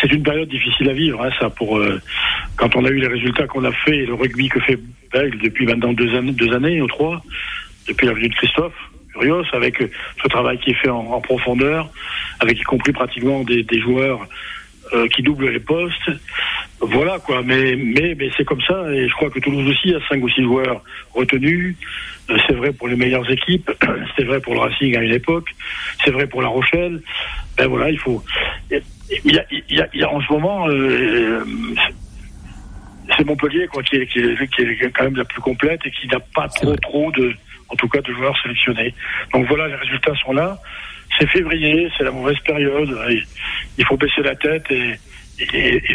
c'est 0.00 0.10
une 0.10 0.22
période 0.22 0.48
difficile 0.48 0.88
à 0.88 0.94
vivre, 0.94 1.22
hein, 1.22 1.28
ça, 1.38 1.50
pour, 1.50 1.82
quand 2.56 2.76
on 2.76 2.84
a 2.86 2.88
eu 2.88 2.98
les 2.98 3.08
résultats 3.08 3.46
qu'on 3.46 3.64
a 3.64 3.72
fait, 3.72 3.98
et 3.98 4.06
le 4.06 4.14
rugby 4.14 4.48
que 4.48 4.58
fait 4.60 4.78
Bègle 5.12 5.38
depuis 5.38 5.66
maintenant 5.66 5.92
deux 5.92 6.16
années, 6.16 6.32
deux 6.32 6.54
années 6.54 6.80
ou 6.80 6.86
trois, 6.86 7.22
depuis 7.86 8.06
la 8.06 8.14
venue 8.14 8.28
de 8.28 8.34
Christophe, 8.36 8.72
avec 9.52 9.82
euh, 9.82 9.90
ce 10.22 10.28
travail 10.28 10.58
qui 10.58 10.70
est 10.70 10.74
fait 10.74 10.90
en, 10.90 11.20
profondeur, 11.20 11.90
avec 12.40 12.58
y 12.58 12.62
compris 12.62 12.92
pratiquement 12.92 13.42
des, 13.44 13.80
joueurs 13.80 14.26
euh, 14.92 15.06
qui 15.08 15.22
doublent 15.22 15.50
les 15.50 15.60
postes. 15.60 16.10
Voilà 16.80 17.18
quoi, 17.18 17.42
mais 17.42 17.74
mais 17.74 18.14
mais 18.16 18.30
c'est 18.36 18.44
comme 18.44 18.60
ça 18.62 18.88
et 18.92 19.08
je 19.08 19.12
crois 19.14 19.30
que 19.30 19.40
Toulouse 19.40 19.68
aussi 19.68 19.92
a 19.92 19.98
cinq 20.08 20.22
ou 20.22 20.28
six 20.28 20.42
joueurs 20.42 20.82
retenus. 21.12 21.76
Euh, 22.30 22.36
c'est 22.46 22.54
vrai 22.54 22.72
pour 22.72 22.86
les 22.88 22.96
meilleures 22.96 23.28
équipes, 23.30 23.70
c'est 24.16 24.24
vrai 24.24 24.40
pour 24.40 24.54
le 24.54 24.60
Racing 24.60 24.96
à 24.96 25.02
une 25.02 25.12
époque, 25.12 25.48
c'est 26.04 26.12
vrai 26.12 26.26
pour 26.26 26.40
La 26.40 26.48
Rochelle. 26.48 27.02
Ben 27.56 27.66
voilà, 27.66 27.90
il 27.90 27.98
faut. 27.98 28.22
Il 28.70 29.32
y 29.32 29.38
a, 29.38 29.44
il 29.50 29.88
y 29.94 30.02
a, 30.02 30.12
en 30.12 30.20
ce 30.20 30.32
moment. 30.32 30.66
c'est 33.16 33.24
Montpellier 33.24 33.66
quoi 33.66 33.82
qui 33.82 33.96
est, 33.96 34.06
qui, 34.06 34.20
est, 34.20 34.48
qui 34.48 34.62
est 34.62 34.90
quand 34.94 35.04
même 35.04 35.16
la 35.16 35.24
plus 35.24 35.40
complète 35.40 35.80
et 35.84 35.90
qui 35.90 36.06
n'a 36.08 36.20
pas 36.20 36.46
trop 36.48 36.76
trop 36.76 37.10
de 37.12 37.34
en 37.68 37.76
tout 37.76 37.88
cas 37.88 38.00
de 38.00 38.12
joueurs 38.12 38.36
sélectionnés. 38.42 38.94
Donc 39.32 39.46
voilà, 39.46 39.68
les 39.68 39.76
résultats 39.76 40.14
sont 40.24 40.32
là. 40.32 40.58
C'est 41.18 41.28
février, 41.28 41.88
c'est 41.96 42.04
la 42.04 42.10
mauvaise 42.10 42.38
période. 42.44 42.96
Il 43.78 43.84
faut 43.84 43.96
baisser 43.96 44.22
la 44.22 44.34
tête 44.36 44.64
et, 44.70 44.98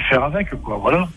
faire 0.10 0.24
avec, 0.24 0.50
quoi. 0.62 0.78
Voilà. 0.78 1.08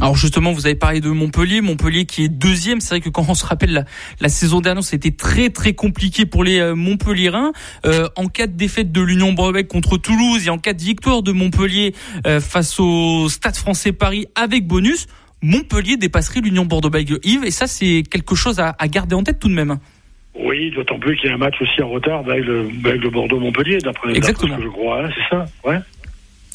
Alors 0.00 0.16
justement, 0.16 0.52
vous 0.52 0.66
avez 0.66 0.76
parlé 0.76 1.00
de 1.00 1.10
Montpellier, 1.10 1.60
Montpellier 1.60 2.04
qui 2.04 2.24
est 2.24 2.28
deuxième. 2.28 2.80
C'est 2.80 2.90
vrai 2.90 3.00
que 3.00 3.08
quand 3.08 3.24
on 3.28 3.34
se 3.34 3.44
rappelle 3.44 3.84
la, 4.20 4.28
saison 4.28 4.60
dernière, 4.60 4.84
c'était 4.84 5.10
très 5.10 5.50
très 5.50 5.72
compliqué 5.72 6.24
pour 6.24 6.44
les 6.44 6.60
euh, 6.60 6.76
Montpelliérains. 6.76 7.50
Euh, 7.84 8.08
en 8.14 8.26
cas 8.28 8.46
de 8.46 8.52
défaite 8.52 8.92
de 8.92 9.00
l'Union 9.00 9.32
Bordeaux 9.32 9.64
contre 9.64 9.96
Toulouse 9.96 10.46
et 10.46 10.50
en 10.50 10.58
cas 10.58 10.72
de 10.72 10.82
victoire 10.82 11.22
de 11.22 11.32
Montpellier 11.32 11.94
euh, 12.26 12.40
face 12.40 12.78
au 12.78 13.28
Stade 13.28 13.56
Français 13.56 13.90
Paris 13.90 14.26
avec 14.36 14.68
bonus, 14.68 15.08
Montpellier 15.42 15.96
dépasserait 15.96 16.40
l'Union 16.40 16.64
Bordeaux-Bègles. 16.64 17.18
Yves, 17.24 17.44
et 17.44 17.50
ça 17.50 17.66
c'est 17.66 18.04
quelque 18.08 18.36
chose 18.36 18.60
à 18.60 18.88
garder 18.88 19.16
en 19.16 19.24
tête 19.24 19.40
tout 19.40 19.48
de 19.48 19.54
même. 19.54 19.78
Oui, 20.38 20.70
d'autant 20.70 20.98
plus 20.98 21.16
qu'il 21.16 21.28
y 21.28 21.32
a 21.32 21.34
un 21.34 21.38
match 21.38 21.60
aussi 21.60 21.82
en 21.82 21.88
retard 21.88 22.20
avec 22.20 22.44
le, 22.44 23.10
Bordeaux-Montpellier, 23.10 23.78
d'après 23.78 24.14
ce 24.14 24.32
que 24.32 24.46
je 24.46 24.68
crois, 24.68 25.04
hein, 25.04 25.10
c'est 25.14 25.36
ça 25.36 25.44
ouais 25.64 25.78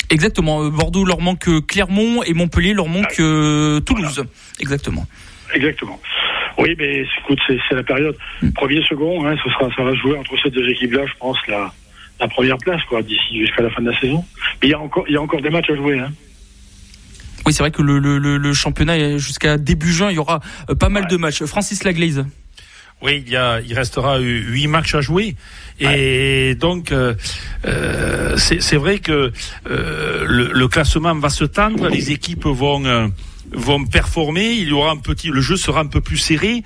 Exactement. 0.09 0.63
Euh, 0.63 0.69
Bordeaux 0.69 1.05
leur 1.05 1.19
manque 1.19 1.47
euh, 1.47 1.59
Clermont 1.61 2.23
et 2.23 2.33
Montpellier 2.33 2.73
leur 2.73 2.87
manque 2.87 3.15
ah, 3.17 3.21
euh, 3.21 3.79
Toulouse. 3.79 4.23
Exactement. 4.59 5.05
Exactement. 5.53 5.99
Oui, 6.57 6.75
mais 6.77 7.03
écoute, 7.21 7.39
c'est 7.47 7.75
la 7.75 7.83
période. 7.83 8.15
Hmm. 8.41 8.51
Premier, 8.51 8.83
second, 8.83 9.25
hein, 9.25 9.35
ce 9.43 9.49
sera, 9.49 9.69
ça 9.75 9.83
va 9.83 9.93
jouer 9.95 10.17
entre 10.17 10.35
ces 10.41 10.51
deux 10.51 10.67
équipes-là, 10.69 11.05
je 11.07 11.13
pense, 11.19 11.37
la, 11.47 11.73
la 12.19 12.27
première 12.27 12.57
place, 12.57 12.81
quoi, 12.87 13.01
d'ici 13.01 13.39
jusqu'à 13.39 13.63
la 13.63 13.71
fin 13.71 13.81
de 13.81 13.89
la 13.89 13.99
saison. 13.99 14.23
Mais 14.61 14.67
il 14.67 14.71
y 14.71 14.75
a 14.75 14.79
encore, 14.79 15.05
il 15.07 15.13
y 15.13 15.17
a 15.17 15.21
encore 15.21 15.41
des 15.41 15.49
matchs 15.49 15.71
à 15.71 15.75
jouer, 15.75 15.99
hein. 15.99 16.11
Oui, 17.45 17.51
c'est 17.51 17.63
vrai 17.63 17.71
que 17.71 17.81
le, 17.81 17.99
le, 17.99 18.19
le 18.19 18.53
championnat 18.53 19.17
jusqu'à 19.17 19.57
début 19.57 19.91
juin, 19.91 20.09
il 20.11 20.15
y 20.15 20.19
aura 20.19 20.39
pas 20.79 20.87
mal 20.87 21.07
de 21.07 21.17
matchs. 21.17 21.43
Francis 21.43 21.83
Laglaise. 21.83 22.23
Oui, 23.03 23.21
il, 23.25 23.33
y 23.33 23.35
a, 23.35 23.59
il 23.59 23.73
restera 23.73 24.17
huit 24.17 24.67
matchs 24.67 24.95
à 24.95 25.01
jouer. 25.01 25.35
Et 25.81 26.55
donc, 26.55 26.93
euh, 26.93 27.13
euh, 27.65 28.37
c'est 28.37 28.77
vrai 28.77 28.99
que 28.99 29.33
euh, 29.69 30.25
le, 30.25 30.67
classement 30.69 31.13
va 31.15 31.29
se 31.29 31.43
tendre, 31.43 31.89
les 31.89 32.11
équipes 32.11 32.45
vont 32.45 33.11
vont 33.51 33.85
performer, 33.85 34.53
il 34.53 34.69
y 34.69 34.71
aura 34.71 34.91
un 34.91 34.97
petit, 34.97 35.27
le 35.27 35.41
jeu 35.41 35.57
sera 35.57 35.81
un 35.81 35.87
peu 35.87 35.99
plus 35.99 36.17
serré. 36.17 36.63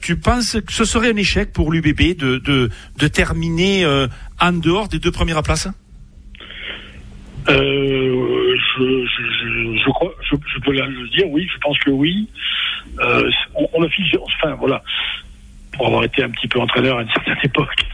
tu 0.00 0.16
penses 0.16 0.58
que 0.66 0.72
ce 0.72 0.84
serait 0.84 1.12
un 1.12 1.16
échec 1.16 1.52
pour 1.52 1.70
l'UBB 1.70 2.16
de, 2.18 2.38
de, 2.38 2.70
de 2.98 3.08
terminer 3.08 3.86
en 4.40 4.52
dehors 4.52 4.88
des 4.88 4.98
deux 4.98 5.12
premières 5.12 5.42
places? 5.44 5.68
Euh, 7.48 8.56
je, 8.78 8.84
je, 9.04 9.78
je, 9.84 9.90
crois, 9.90 10.14
je, 10.30 10.36
je, 10.54 10.60
peux 10.60 10.72
le 10.72 11.08
dire, 11.08 11.28
oui, 11.28 11.48
je 11.52 11.58
pense 11.58 11.78
que 11.80 11.90
oui. 11.90 12.28
Euh, 13.00 13.30
on, 13.54 13.68
on, 13.72 13.82
a 13.82 13.88
fixé, 13.88 14.18
enfin 14.20 14.54
voilà, 14.54 14.82
pour 15.72 15.86
avoir 15.86 16.04
été 16.04 16.22
un 16.22 16.30
petit 16.30 16.48
peu 16.48 16.60
entraîneur 16.60 16.98
à 16.98 17.02
une 17.02 17.10
certaine 17.10 17.38
époque, 17.42 17.86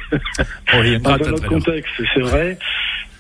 oui, 0.75 0.99
dans 0.99 1.13
un 1.13 1.33
autre 1.33 1.49
contexte, 1.49 1.93
c'est 2.15 2.21
vrai. 2.21 2.59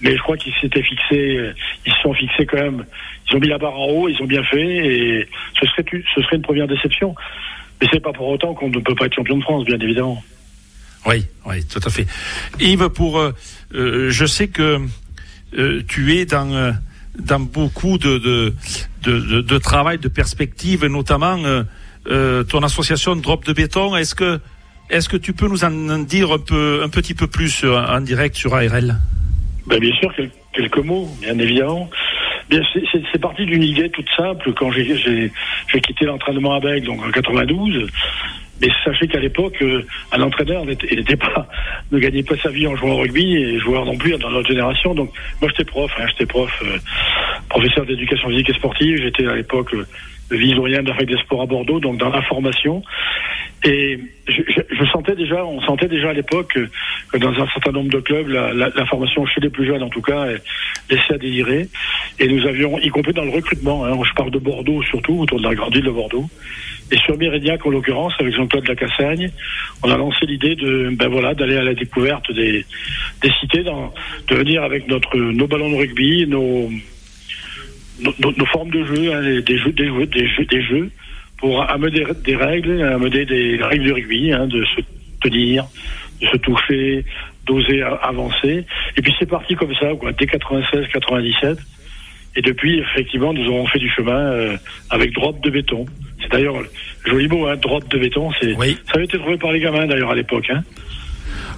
Mais 0.00 0.16
je 0.16 0.22
crois 0.22 0.36
qu'ils 0.36 0.54
s'étaient 0.60 0.82
fixés, 0.82 1.52
ils 1.84 1.92
se 1.92 2.00
sont 2.02 2.14
fixés 2.14 2.46
quand 2.46 2.58
même. 2.58 2.84
Ils 3.28 3.36
ont 3.36 3.40
mis 3.40 3.48
la 3.48 3.58
barre 3.58 3.78
en 3.78 3.86
haut, 3.86 4.08
ils 4.08 4.20
ont 4.22 4.26
bien 4.26 4.44
fait, 4.44 4.60
et 4.60 5.28
ce 5.60 5.66
serait, 5.66 5.84
ce 6.14 6.22
serait 6.22 6.36
une 6.36 6.42
première 6.42 6.68
déception. 6.68 7.14
Mais 7.80 7.88
c'est 7.92 8.00
pas 8.00 8.12
pour 8.12 8.28
autant 8.28 8.54
qu'on 8.54 8.68
ne 8.68 8.78
peut 8.78 8.94
pas 8.94 9.06
être 9.06 9.14
champion 9.14 9.36
de 9.36 9.42
France, 9.42 9.64
bien 9.64 9.78
évidemment. 9.78 10.22
Oui, 11.06 11.26
oui, 11.46 11.64
tout 11.64 11.80
à 11.84 11.90
fait. 11.90 12.06
Yves, 12.60 12.88
pour, 12.88 13.18
euh, 13.18 13.32
euh 13.74 14.10
je 14.10 14.26
sais 14.26 14.48
que 14.48 14.80
euh, 15.56 15.82
tu 15.88 16.16
es 16.16 16.26
dans 16.26 16.52
euh, 16.52 16.72
dans 17.18 17.40
beaucoup 17.40 17.98
de 17.98 18.18
de, 18.18 19.40
de, 19.40 19.58
travail, 19.58 19.98
de 19.98 20.08
perspectives, 20.08 20.84
notamment 20.86 21.38
euh, 22.10 22.44
ton 22.44 22.62
association 22.62 23.16
Drop 23.16 23.44
de 23.44 23.52
béton. 23.52 23.96
Est-ce 23.96 24.14
que 24.14 24.40
est-ce 24.90 25.08
que 25.08 25.16
tu 25.16 25.34
peux 25.34 25.48
nous 25.48 25.64
en 25.64 25.98
dire 25.98 26.32
un 26.32 26.38
peu 26.38 26.80
un 26.82 26.88
petit 26.88 27.14
peu 27.14 27.26
plus 27.26 27.64
en 27.64 28.00
direct 28.00 28.36
sur 28.36 28.54
ARL 28.54 28.96
ben 29.66 29.78
Bien 29.78 29.94
sûr, 29.96 30.12
quelques 30.52 30.78
mots, 30.78 31.08
bien 31.20 31.38
évidemment. 31.38 31.90
C'est 32.50 33.20
parti 33.20 33.44
d'une 33.44 33.62
idée 33.62 33.90
toute 33.90 34.08
simple 34.16 34.54
quand 34.54 34.70
j'ai 34.72 35.30
quitté 35.82 36.06
l'entraînement 36.06 36.54
à 36.54 36.60
Bègle, 36.60 36.86
donc 36.86 37.04
en 37.04 37.10
92. 37.10 37.90
Mais 38.60 38.68
sachez 38.84 39.06
qu'à 39.08 39.20
l'époque, 39.20 39.56
euh, 39.62 39.82
un 40.12 40.20
entraîneur 40.22 40.64
n'était 40.64 41.16
pas, 41.16 41.48
ne 41.92 41.98
gagnait 41.98 42.22
pas 42.22 42.36
sa 42.36 42.50
vie 42.50 42.66
en 42.66 42.76
jouant 42.76 42.92
au 42.92 42.98
rugby 42.98 43.36
et 43.36 43.58
joueur 43.58 43.84
non 43.84 43.96
plus 43.96 44.16
dans 44.18 44.30
notre 44.30 44.48
génération. 44.48 44.94
Donc 44.94 45.10
moi 45.40 45.50
j'étais 45.50 45.70
prof, 45.70 45.90
hein, 45.98 46.06
j'étais 46.08 46.26
prof, 46.26 46.50
euh, 46.62 46.78
professeur 47.48 47.86
d'éducation 47.86 48.28
physique 48.28 48.50
et 48.50 48.54
sportive. 48.54 49.00
J'étais 49.02 49.26
à 49.26 49.34
l'époque 49.34 49.74
euh, 49.74 49.86
de 50.30 50.36
la 50.36 51.04
des 51.04 51.16
sports 51.22 51.42
à 51.42 51.46
Bordeaux, 51.46 51.80
donc 51.80 51.98
dans 51.98 52.10
la 52.10 52.22
formation. 52.22 52.82
Et 53.64 53.98
je, 54.28 54.42
je, 54.70 54.84
sentais 54.92 55.16
déjà, 55.16 55.44
on 55.44 55.60
sentait 55.62 55.88
déjà 55.88 56.10
à 56.10 56.12
l'époque 56.12 56.56
que, 57.12 57.18
dans 57.18 57.30
un 57.30 57.48
certain 57.48 57.72
nombre 57.72 57.90
de 57.90 57.98
clubs, 57.98 58.28
la, 58.28 58.52
la, 58.52 58.68
la, 58.68 58.86
formation 58.86 59.26
chez 59.26 59.40
les 59.40 59.50
plus 59.50 59.66
jeunes, 59.66 59.82
en 59.82 59.88
tout 59.88 60.00
cas, 60.00 60.26
laissait 60.88 61.14
à 61.14 61.18
désirer. 61.18 61.68
Et 62.20 62.28
nous 62.28 62.46
avions, 62.46 62.78
y 62.78 62.88
compris 62.88 63.12
dans 63.12 63.24
le 63.24 63.30
recrutement, 63.30 63.84
hein, 63.84 63.98
je 64.04 64.14
parle 64.14 64.30
de 64.30 64.38
Bordeaux 64.38 64.82
surtout, 64.84 65.20
autour 65.20 65.38
de 65.40 65.48
la 65.48 65.54
grande 65.56 65.74
ville 65.74 65.84
de 65.84 65.90
Bordeaux, 65.90 66.26
et 66.90 66.96
sur 66.98 67.18
Méridiac, 67.18 67.66
en 67.66 67.70
l'occurrence, 67.70 68.14
avec 68.18 68.34
Jean-Claude 68.34 68.68
Lacassagne, 68.68 69.30
on 69.82 69.90
a 69.90 69.96
lancé 69.96 70.24
l'idée 70.26 70.54
de, 70.54 70.90
ben 70.92 71.08
voilà, 71.08 71.34
d'aller 71.34 71.56
à 71.56 71.62
la 71.62 71.74
découverte 71.74 72.32
des, 72.32 72.64
des 73.22 73.30
cités, 73.40 73.62
dans, 73.64 73.92
de 74.28 74.34
venir 74.36 74.62
avec 74.62 74.88
notre, 74.88 75.16
nos 75.16 75.46
ballons 75.46 75.70
de 75.70 75.76
rugby, 75.76 76.26
nos, 76.26 76.70
nos, 78.00 78.46
formes 78.46 78.70
de 78.70 78.84
jeu, 78.84 79.12
hein, 79.12 79.20
des, 79.22 79.58
jeux, 79.58 79.72
des, 79.72 79.86
jeux, 79.86 80.06
des 80.06 80.28
jeux, 80.28 80.44
des 80.44 80.62
jeux, 80.62 80.90
pour 81.38 81.62
amener 81.62 82.04
des 82.24 82.36
règles, 82.36 82.82
amener 82.82 83.24
des 83.24 83.58
règles 83.62 83.86
de 83.86 83.92
rugby, 83.92 84.32
hein, 84.32 84.46
de 84.46 84.64
se 84.64 84.80
tenir, 85.20 85.66
de 86.20 86.26
se 86.26 86.36
toucher, 86.38 87.04
d'oser 87.46 87.82
avancer. 87.82 88.66
Et 88.96 89.02
puis 89.02 89.14
c'est 89.18 89.28
parti 89.28 89.54
comme 89.54 89.74
ça, 89.76 89.94
quoi, 89.98 90.12
dès 90.12 90.26
96-97. 90.26 91.56
Et 92.36 92.42
depuis, 92.42 92.78
effectivement, 92.80 93.32
nous 93.32 93.44
avons 93.44 93.66
fait 93.66 93.78
du 93.78 93.90
chemin 93.90 94.18
euh, 94.18 94.56
avec 94.90 95.12
drop 95.12 95.40
de 95.42 95.50
béton. 95.50 95.86
C'est 96.20 96.30
d'ailleurs 96.30 96.56
joli 97.06 97.28
mot, 97.28 97.46
hein, 97.46 97.56
drop 97.56 97.88
de 97.88 97.98
béton. 97.98 98.30
C'est 98.40 98.52
ça 98.54 98.94
avait 98.94 99.04
été 99.04 99.18
trouvé 99.18 99.38
par 99.38 99.52
les 99.52 99.60
gamins 99.60 99.86
d'ailleurs 99.86 100.10
à 100.10 100.14
l'époque. 100.14 100.50
Hein. 100.50 100.62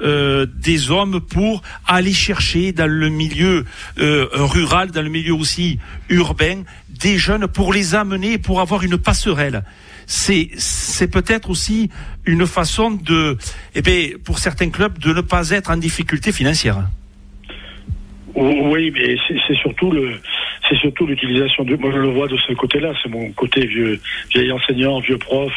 euh, 0.00 0.46
des 0.46 0.92
hommes 0.92 1.20
pour 1.20 1.60
aller 1.88 2.12
chercher 2.12 2.70
dans 2.70 2.88
le 2.88 3.08
milieu 3.08 3.64
euh, 3.98 4.28
rural, 4.30 4.92
dans 4.92 5.02
le 5.02 5.08
milieu 5.08 5.34
aussi 5.34 5.80
urbain, 6.08 6.62
des 6.88 7.18
jeunes 7.18 7.48
pour 7.48 7.72
les 7.72 7.96
amener, 7.96 8.38
pour 8.38 8.60
avoir 8.60 8.84
une 8.84 8.96
passerelle. 8.96 9.64
C'est 10.06 10.50
c'est 10.56 11.08
peut-être 11.08 11.50
aussi 11.50 11.90
une 12.24 12.46
façon 12.46 12.92
de, 12.92 13.36
eh 13.74 13.82
bien, 13.82 14.10
pour 14.22 14.38
certains 14.38 14.70
clubs, 14.70 14.96
de 15.00 15.12
ne 15.12 15.20
pas 15.20 15.50
être 15.50 15.72
en 15.72 15.76
difficulté 15.76 16.30
financière. 16.30 16.84
Oui, 18.34 18.90
mais 18.90 19.16
c'est 19.28 19.54
surtout 19.54 19.92
le, 19.92 20.10
c'est 20.68 20.76
surtout 20.76 21.06
l'utilisation 21.06 21.64
de. 21.64 21.76
Moi, 21.76 21.92
je 21.92 21.98
le 21.98 22.08
vois 22.08 22.26
de 22.26 22.36
ce 22.36 22.52
côté-là. 22.52 22.92
C'est 23.02 23.08
mon 23.08 23.30
côté 23.32 23.64
vieux, 23.66 24.00
vieil 24.34 24.50
enseignant, 24.50 24.98
vieux 25.00 25.18
prof, 25.18 25.52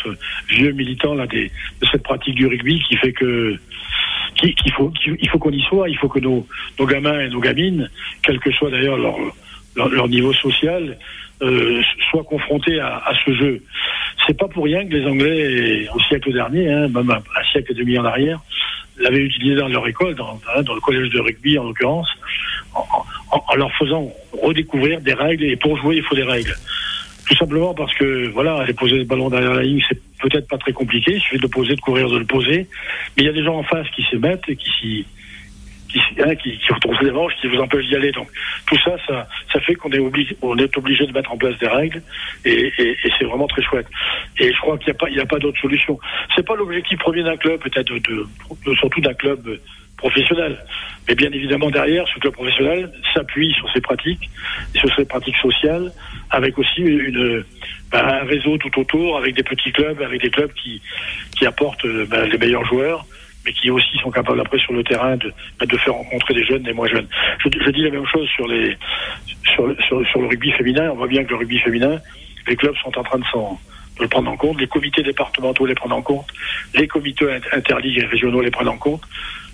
vieux 0.50 0.72
militant 0.72 1.16
là 1.16 1.26
des, 1.26 1.52
de 1.82 1.88
cette 1.92 2.04
pratique 2.04 2.36
du 2.36 2.46
rugby 2.46 2.82
qui 2.88 2.96
fait 2.98 3.14
que 3.14 3.58
qu'il 4.36 4.72
faut 4.74 4.90
qu'il 4.90 5.30
faut 5.30 5.40
qu'on 5.40 5.52
y 5.52 5.62
soit. 5.62 5.90
Il 5.90 5.98
faut 5.98 6.08
que 6.08 6.20
nos, 6.20 6.46
gamins 6.80 7.20
et 7.20 7.30
nos 7.30 7.40
gamines, 7.40 7.90
quel 8.22 8.40
que 8.40 8.52
soit 8.52 8.70
d'ailleurs 8.70 8.98
leur, 8.98 9.18
leur, 9.76 10.08
niveau 10.08 10.34
social, 10.34 10.98
euh, 11.42 11.82
soient 12.12 12.24
confrontés 12.24 12.80
à, 12.80 13.12
ce 13.26 13.34
jeu. 13.34 13.64
C'est 14.26 14.38
pas 14.38 14.48
pour 14.48 14.66
rien 14.66 14.86
que 14.88 14.94
les 14.94 15.06
Anglais, 15.08 15.88
au 15.94 16.00
siècle 16.02 16.32
dernier, 16.32 16.72
hein, 16.72 16.88
même 16.90 17.10
un, 17.10 17.44
siècle 17.52 17.72
et 17.72 17.76
demi 17.76 17.98
en 17.98 18.06
arrière, 18.06 18.40
l'avaient 19.00 19.24
utilisé 19.24 19.56
dans 19.56 19.68
leur 19.68 19.88
école, 19.88 20.16
dans, 20.16 20.40
hein, 20.56 20.62
dans 20.64 20.74
le 20.74 20.82
collège 20.82 21.10
de 21.10 21.20
rugby 21.20 21.58
en 21.58 21.64
l'occurrence, 21.64 22.10
en, 22.74 23.56
leur 23.56 23.72
faisant 23.74 24.12
redécouvrir 24.42 25.02
des 25.02 25.14
règles. 25.14 25.46
Et 25.46 25.56
pour 25.56 25.78
jouer, 25.78 25.98
il 25.98 26.04
faut 26.04 26.16
des 26.16 26.24
règles. 26.24 26.56
Tout 27.28 27.36
simplement 27.36 27.74
parce 27.74 27.94
que, 27.96 28.30
voilà, 28.30 28.56
aller 28.56 28.74
poser 28.74 28.98
le 28.98 29.04
ballon 29.04 29.30
derrière 29.30 29.54
la 29.54 29.64
ligne, 29.64 29.84
c'est 29.90 30.00
peut-être 30.20 30.48
pas 30.48 30.58
très 30.58 30.72
compliqué. 30.72 31.14
Il 31.16 31.22
suffit 31.22 31.38
de 31.38 31.42
le 31.42 31.50
poser, 31.50 31.76
de 31.76 31.82
courir, 31.82 32.10
de 32.10 32.18
le 32.18 32.26
poser. 32.26 32.68
Mais 33.16 33.24
il 33.24 33.26
y 33.26 33.30
a 33.30 33.34
des 33.34 33.44
gens 33.44 33.58
en 33.58 33.64
face 33.64 33.88
qui 33.96 34.04
se 34.04 34.16
mettent 34.16 34.48
et 34.48 34.56
qui 34.56 34.70
s'y 34.80 35.06
qui, 35.88 36.00
hein, 36.22 36.36
qui, 36.36 36.58
qui 36.58 37.04
les 37.04 37.12
manches, 37.12 37.34
qui 37.42 37.48
vous 37.48 37.58
empêchent 37.58 37.88
d'y 37.88 37.96
aller. 37.96 38.12
Donc 38.12 38.28
tout 38.68 38.78
ça, 38.84 38.96
ça, 39.08 39.60
fait 39.60 39.76
qu'on 39.76 39.92
est 39.92 40.00
obligé, 40.00 40.36
est 40.36 40.78
obligé 40.78 41.06
de 41.06 41.14
mettre 41.14 41.32
en 41.32 41.38
place 41.38 41.58
des 41.60 41.68
règles, 41.68 42.02
et, 42.46 42.72
c'est 43.18 43.26
vraiment 43.26 43.48
très 43.48 43.62
chouette. 43.64 43.88
Et 44.40 44.54
je 44.54 44.60
crois 44.60 44.78
qu'il 44.78 44.94
n'y 44.94 45.20
a 45.20 45.26
pas, 45.26 45.36
pas 45.36 45.40
d'autre 45.40 45.60
solution. 45.60 46.00
C'est 46.36 46.46
pas 46.46 46.56
l'objectif 46.56 47.00
premier 47.00 47.24
d'un 47.24 47.38
club, 47.38 47.60
peut-être 47.62 47.94
de, 47.94 48.28
surtout 48.76 49.02
d'un 49.02 49.14
club 49.14 49.60
professionnel. 49.98 50.58
Mais 51.08 51.16
bien 51.16 51.32
évidemment, 51.32 51.70
derrière, 51.70 52.08
ce 52.08 52.20
club 52.20 52.34
professionnel 52.34 52.92
s'appuie 53.14 53.54
sur 53.54 53.72
ses 53.72 53.82
pratiques, 53.82 54.30
sur 54.76 54.94
ses 54.96 55.06
pratiques 55.06 55.38
sociales, 55.38 55.92
avec 56.30 56.58
aussi 56.58 56.82
une, 56.82 57.44
ben, 57.92 58.06
un 58.06 58.26
réseau 58.26 58.58
tout 58.58 58.80
autour, 58.80 59.18
avec 59.18 59.36
des 59.36 59.44
petits 59.44 59.72
clubs, 59.72 60.02
avec 60.02 60.22
des 60.22 60.30
clubs 60.30 60.52
qui, 60.54 60.82
qui 61.38 61.46
apportent 61.46 61.86
ben, 61.86 62.30
les 62.30 62.38
meilleurs 62.38 62.66
joueurs, 62.66 63.06
mais 63.46 63.54
qui 63.54 63.72
aussi 63.72 63.98
sont 63.98 64.12
capables 64.12 64.40
après 64.42 64.60
sur 64.60 64.74
le 64.74 64.84
terrain 64.84 65.16
de, 65.18 65.34
de 65.66 65.78
faire 65.78 65.94
rencontrer 65.94 66.34
des 66.34 66.44
jeunes, 66.44 66.64
des 66.64 66.74
moins 66.74 66.88
jeunes. 66.88 67.08
Je, 67.44 67.50
je 67.64 67.70
dis 67.72 67.82
la 67.82 67.92
même 67.92 68.06
chose 68.08 68.28
sur, 68.36 68.48
les, 68.48 68.78
sur, 69.56 69.74
sur, 69.88 70.22
le 70.22 70.28
rugby 70.28 70.52
féminin. 70.52 70.90
On 70.92 70.96
voit 70.96 71.08
bien 71.08 71.24
que 71.24 71.30
le 71.30 71.38
rugby 71.38 71.60
féminin, 71.60 71.98
les 72.48 72.56
clubs 72.56 72.76
sont 72.84 72.96
en 72.98 73.04
train 73.04 73.20
de, 73.20 73.24
de 73.24 74.04
le 74.04 74.08
prendre 74.10 74.30
en 74.30 74.38
compte, 74.38 74.60
les 74.60 74.68
comités 74.68 75.02
départementaux 75.02 75.66
les 75.66 75.76
prennent 75.76 75.94
en 75.94 76.02
compte, 76.02 76.28
les 76.76 76.88
comités 76.88 77.26
interligues 77.54 78.00
et 78.00 78.06
régionaux 78.06 78.42
les 78.42 78.52
prennent 78.52 78.68
en 78.68 78.78
compte, 78.78 79.02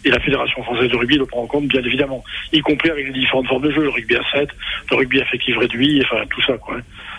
et 0.05 0.09
la 0.09 0.19
Fédération 0.19 0.63
française 0.63 0.89
de 0.89 0.95
rugby 0.95 1.17
le 1.17 1.25
prend 1.25 1.43
en 1.43 1.47
compte, 1.47 1.67
bien 1.67 1.81
évidemment, 1.81 2.23
y 2.51 2.61
compris 2.61 2.89
avec 2.89 3.07
les 3.07 3.13
différentes 3.13 3.47
formes 3.47 3.63
de 3.63 3.71
jeu, 3.71 3.83
le 3.83 3.89
rugby 3.89 4.15
à 4.15 4.23
7, 4.31 4.49
le 4.91 4.97
rugby 4.97 5.21
affectif 5.21 5.57
réduit, 5.57 6.01
enfin 6.03 6.23
tout 6.29 6.41
ça. 6.43 6.57
Quoi. 6.57 6.77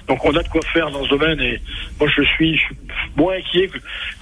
Donc 0.08 0.24
on 0.24 0.34
a 0.34 0.42
de 0.42 0.48
quoi 0.48 0.60
faire 0.72 0.90
dans 0.90 1.04
ce 1.04 1.10
domaine, 1.10 1.40
et 1.40 1.60
moi 1.98 2.08
je 2.14 2.22
suis, 2.22 2.60
moins 3.16 3.34
inquiet 3.34 3.68
que, 3.68 3.78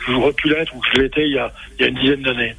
j'aurais 0.07 0.33
pu 0.33 0.48
l'être 0.48 0.75
ou 0.75 0.81
que 0.81 0.88
je 0.94 1.01
l'étais 1.03 1.27
il 1.29 1.33
y 1.33 1.38
a 1.38 1.53
une 1.81 1.94
dizaine 1.94 2.22
d'années 2.22 2.55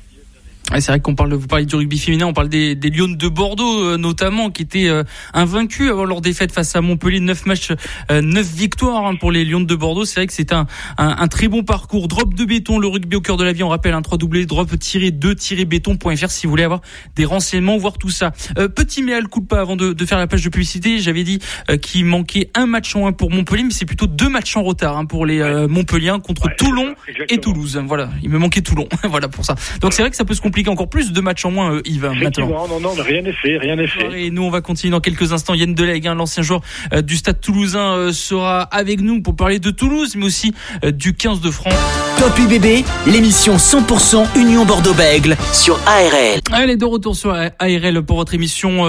c'est 0.72 0.88
vrai 0.88 1.00
qu'on 1.00 1.16
parle, 1.16 1.34
vous 1.34 1.48
parlez 1.48 1.66
du 1.66 1.76
rugby 1.76 2.00
féminin, 2.00 2.26
on 2.26 2.34
parle 2.34 2.50
des, 2.50 2.76
des 2.76 2.90
Lions 2.90 3.08
de 3.08 3.28
Bordeaux 3.28 3.84
euh, 3.84 3.98
notamment, 3.98 4.50
qui 4.50 4.64
étaient 4.64 4.88
euh, 4.88 5.04
invaincus 5.34 5.90
avant 5.90 6.06
leur 6.06 6.22
défaite 6.22 6.52
face 6.52 6.76
à 6.76 6.82
Montpellier, 6.82 7.20
9 7.20 7.46
matchs, 7.46 7.72
euh, 8.12 8.22
9 8.22 8.46
victoires 8.46 9.06
hein, 9.06 9.16
pour 9.16 9.32
les 9.32 9.46
Lions 9.46 9.62
de 9.62 9.76
Bordeaux. 9.76 10.06
C'est 10.06 10.20
vrai 10.20 10.28
que 10.28 10.34
c'est 10.34 10.54
un, 10.54 10.68
un, 10.98 11.28
très 11.28 11.48
bon 11.48 11.64
parcours. 11.64 12.08
Drop 12.08 12.34
de 12.34 12.46
béton, 12.46 12.80
le 12.80 12.88
rugby 12.88 13.16
au 13.16 13.22
cœur 13.22 13.38
de 13.38 13.44
la 13.44 13.54
vie. 13.54 13.64
On 13.64 13.70
rappelle 13.70 13.94
un 13.94 14.02
3 14.02 14.18
doublé 14.18 14.46
drop-2-béton.fr 14.46 16.30
si 16.30 16.48
vous 16.48 16.50
voulez 16.50 16.64
avoir 16.64 16.82
des 17.16 17.26
renseignements, 17.26 17.78
voir 17.78 17.98
tout 17.98 18.10
ça. 18.10 18.32
Euh, 18.58 18.68
petit 18.68 19.04
méal 19.04 19.28
coup 19.28 19.42
de 19.42 19.48
pas 19.48 19.60
avant 19.60 19.76
de, 19.76 19.94
de, 19.94 20.06
faire 20.06 20.18
la 20.18 20.28
page 20.28 20.44
de 20.44 20.50
publicité. 20.50 21.00
J'avais 21.00 21.24
dit 21.24 21.40
qu'il 21.82 22.06
manquait 22.06 22.50
un 22.56 22.66
match 22.66 22.96
en 22.96 23.00
moins 23.00 23.12
pour 23.12 23.30
Montpellier, 23.32 23.64
mais 23.64 23.72
c'est 23.72 23.86
plutôt 23.86 24.08
deux 24.08 24.30
matchs 24.30 24.56
en 24.56 24.64
retard 24.64 24.98
hein, 24.98 25.06
pour 25.06 25.26
les 25.26 25.44
Montpelliens 25.68 26.20
contre 26.20 26.50
Toulon 26.58 26.96
et 27.30 27.40
Toulouse. 27.40 27.82
Voilà, 27.86 28.10
il 28.22 28.30
me 28.30 28.38
manquait 28.38 28.62
Toulon. 28.62 28.88
voilà 29.04 29.28
pour 29.28 29.46
ça. 29.46 29.56
Donc 29.82 29.94
c'est 29.94 30.02
vrai 30.02 30.10
que 30.10 30.18
ça 30.18 30.26
peut 30.26 30.34
se 30.34 30.42
compliquer 30.54 30.70
encore 30.70 30.88
plus 30.88 31.12
de 31.12 31.20
matchs 31.20 31.46
en 31.46 31.52
moins, 31.52 31.74
euh, 31.74 31.82
Yves, 31.84 32.12
maintenant. 32.22 32.68
Non, 32.68 32.80
non, 32.80 32.94
rien 33.00 33.24
n'est 33.24 33.34
fait, 33.34 33.58
rien 33.58 33.76
n'est 33.76 33.88
fait. 33.88 34.22
Et 34.22 34.30
nous, 34.30 34.44
on 34.44 34.52
va 34.52 34.62
continuer 34.62 34.92
dans 34.92 35.00
quelques 35.00 35.34
instants. 35.34 35.56
Yann 35.56 35.74
Delegue, 35.74 36.06
hein, 36.06 36.14
l'ancien 36.14 36.44
joueur 36.44 36.62
euh, 36.94 37.02
du 37.02 37.18
Stade 37.18 37.42
Toulousain, 37.42 37.96
euh, 37.96 38.12
sera 38.12 38.62
avec 38.62 39.02
nous 39.02 39.24
pour 39.24 39.36
parler 39.36 39.58
de 39.58 39.72
Toulouse, 39.72 40.16
mais 40.16 40.26
aussi 40.26 40.54
du 40.84 41.16
15 41.16 41.42
de 41.42 41.50
France. 41.50 41.74
Top 42.20 42.38
UBB, 42.38 42.86
l'émission 43.08 43.58
100% 43.58 44.28
Union 44.38 44.64
Bordeaux-Bègle 44.64 45.36
sur 45.54 45.80
ARL. 45.88 46.40
Allez, 46.52 46.78
de 46.78 46.86
retour 46.86 47.16
sur 47.16 47.32
ARL 47.32 48.04
pour 48.04 48.18
votre 48.18 48.36
émission 48.36 48.84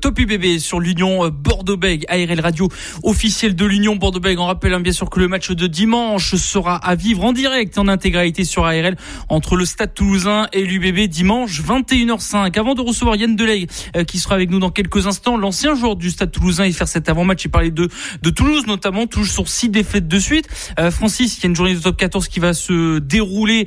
Top 0.00 0.18
UBB 0.18 0.58
sur 0.58 0.80
l'Union 0.80 1.28
Bordeaux-Bègle, 1.28 2.06
ARL 2.08 2.40
radio 2.40 2.68
officielle 3.04 3.54
de 3.54 3.64
l'Union 3.64 3.94
Bordeaux-Bègle. 3.94 4.40
On 4.40 4.46
rappelle 4.46 4.74
hein, 4.74 4.80
bien 4.80 4.92
sûr 4.92 5.08
que 5.08 5.20
le 5.20 5.28
match 5.28 5.52
de 5.52 5.66
dimanche 5.68 6.34
sera 6.34 6.76
à 6.76 6.96
vivre 6.96 7.24
en 7.24 7.32
direct 7.32 7.78
en 7.78 7.86
intégralité 7.86 8.44
sur 8.44 8.64
ARL 8.64 8.96
entre 9.28 9.54
le 9.54 9.64
Stade 9.64 9.94
Toulousain 9.94 10.48
et 10.52 10.64
l'UBB 10.64 11.03
dimanche 11.08 11.60
21h05. 11.62 12.58
Avant 12.58 12.74
de 12.74 12.80
recevoir 12.80 13.16
Yann 13.16 13.36
Delay, 13.36 13.66
qui 14.06 14.18
sera 14.18 14.34
avec 14.34 14.50
nous 14.50 14.58
dans 14.58 14.70
quelques 14.70 15.06
instants, 15.06 15.36
l'ancien 15.36 15.74
joueur 15.74 15.96
du 15.96 16.10
Stade 16.10 16.30
Toulousain 16.30 16.64
et 16.64 16.72
faire 16.72 16.88
cet 16.88 17.08
avant-match 17.08 17.46
et 17.46 17.48
parler 17.48 17.70
de 17.70 17.88
de 18.22 18.30
Toulouse 18.30 18.66
notamment, 18.66 19.06
toujours 19.06 19.32
sur 19.32 19.48
six 19.48 19.68
défaites 19.68 20.08
de 20.08 20.18
suite. 20.18 20.48
Francis, 20.90 21.38
il 21.38 21.42
y 21.42 21.46
a 21.46 21.48
une 21.48 21.56
journée 21.56 21.74
de 21.74 21.80
top 21.80 21.96
14 21.96 22.28
qui 22.28 22.40
va 22.40 22.54
se 22.54 22.98
dérouler 22.98 23.66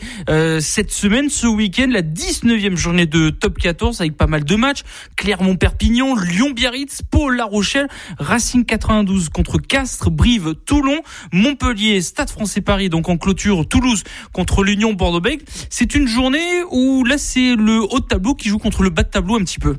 cette 0.60 0.92
semaine, 0.92 1.30
ce 1.30 1.48
week-end, 1.48 1.88
la 1.90 2.02
19e 2.02 2.76
journée 2.76 3.06
de 3.06 3.30
top 3.30 3.58
14 3.58 4.02
avec 4.02 4.18
pas 4.18 4.28
mal 4.28 4.44
de 4.44 4.56
matchs. 4.56 4.84
Clermont-Perpignan, 5.16 6.16
Lyon-Biarritz, 6.16 7.02
Pau-La 7.10 7.46
Rochelle, 7.46 7.88
Racing 8.20 8.66
92 8.66 9.30
contre 9.30 9.58
Castres, 9.58 10.10
Brive, 10.10 10.56
Toulon, 10.66 11.02
Montpellier, 11.32 12.02
Stade 12.02 12.30
français 12.30 12.62
Paris, 12.62 12.90
donc 12.90 13.10
en 13.10 13.18
clôture, 13.18 13.68
Toulouse 13.68 14.04
contre 14.34 14.64
l'Union 14.64 14.94
Bordeaux-Bègles. 14.94 15.44
C'est 15.70 15.96
une 15.96 16.08
journée 16.08 16.64
où 16.72 17.04
là 17.04 17.18
c'est 17.28 17.56
le 17.58 17.82
haut 17.82 18.00
de 18.00 18.06
tableau 18.06 18.36
qui 18.36 18.48
joue 18.48 18.58
contre 18.58 18.84
le 18.84 18.90
bas 18.90 19.04
de 19.04 19.10
tableau 19.10 19.36
un 19.36 19.44
petit 19.44 19.60
peu. 19.60 19.78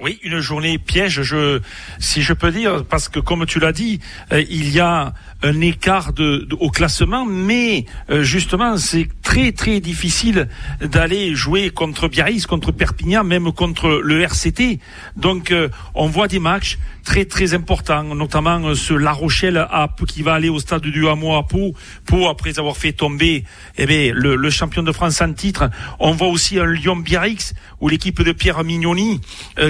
Oui, 0.00 0.18
une 0.22 0.40
journée 0.40 0.78
piège, 0.78 1.20
si 1.98 2.22
je 2.22 2.32
peux 2.32 2.52
dire, 2.52 2.84
parce 2.84 3.08
que 3.08 3.20
comme 3.20 3.44
tu 3.44 3.58
l'as 3.58 3.72
dit, 3.72 4.00
euh, 4.32 4.42
il 4.48 4.70
y 4.70 4.80
a 4.80 5.12
un 5.42 5.60
écart 5.60 6.12
de, 6.12 6.48
au 6.58 6.70
classement, 6.70 7.24
mais 7.24 7.84
euh, 8.10 8.22
justement, 8.22 8.76
c'est 8.76 9.08
très 9.22 9.52
très 9.52 9.80
difficile 9.80 10.48
d'aller 10.80 11.34
jouer 11.34 11.70
contre 11.70 12.08
Biarritz, 12.08 12.46
contre 12.46 12.72
Perpignan, 12.72 13.24
même 13.24 13.52
contre 13.52 14.00
le 14.02 14.20
RCT. 14.22 14.80
Donc, 15.16 15.50
euh, 15.50 15.68
on 15.94 16.08
voit 16.08 16.28
des 16.28 16.38
matchs 16.38 16.78
très 17.04 17.24
très 17.24 17.54
importants, 17.54 18.02
notamment 18.02 18.74
ce 18.74 18.94
La 18.94 19.12
Rochelle 19.12 19.56
à, 19.56 19.88
qui 20.06 20.22
va 20.22 20.34
aller 20.34 20.48
au 20.48 20.58
stade 20.58 20.82
du 20.82 21.08
Hameau 21.08 21.36
à 21.36 21.46
Pau, 21.46 21.74
Pau 22.04 22.28
après 22.28 22.58
avoir 22.58 22.76
fait 22.76 22.92
tomber 22.92 23.44
eh 23.78 23.86
bien, 23.86 24.12
le, 24.12 24.36
le 24.36 24.50
champion 24.50 24.82
de 24.82 24.92
France 24.92 25.20
en 25.22 25.32
titre. 25.32 25.70
On 26.00 26.12
voit 26.12 26.28
aussi 26.28 26.58
un 26.58 26.66
Lyon-Biarritz 26.66 27.54
où 27.80 27.88
l'équipe 27.88 28.22
de 28.22 28.32
Pierre 28.32 28.62
Mignoni, 28.64 29.20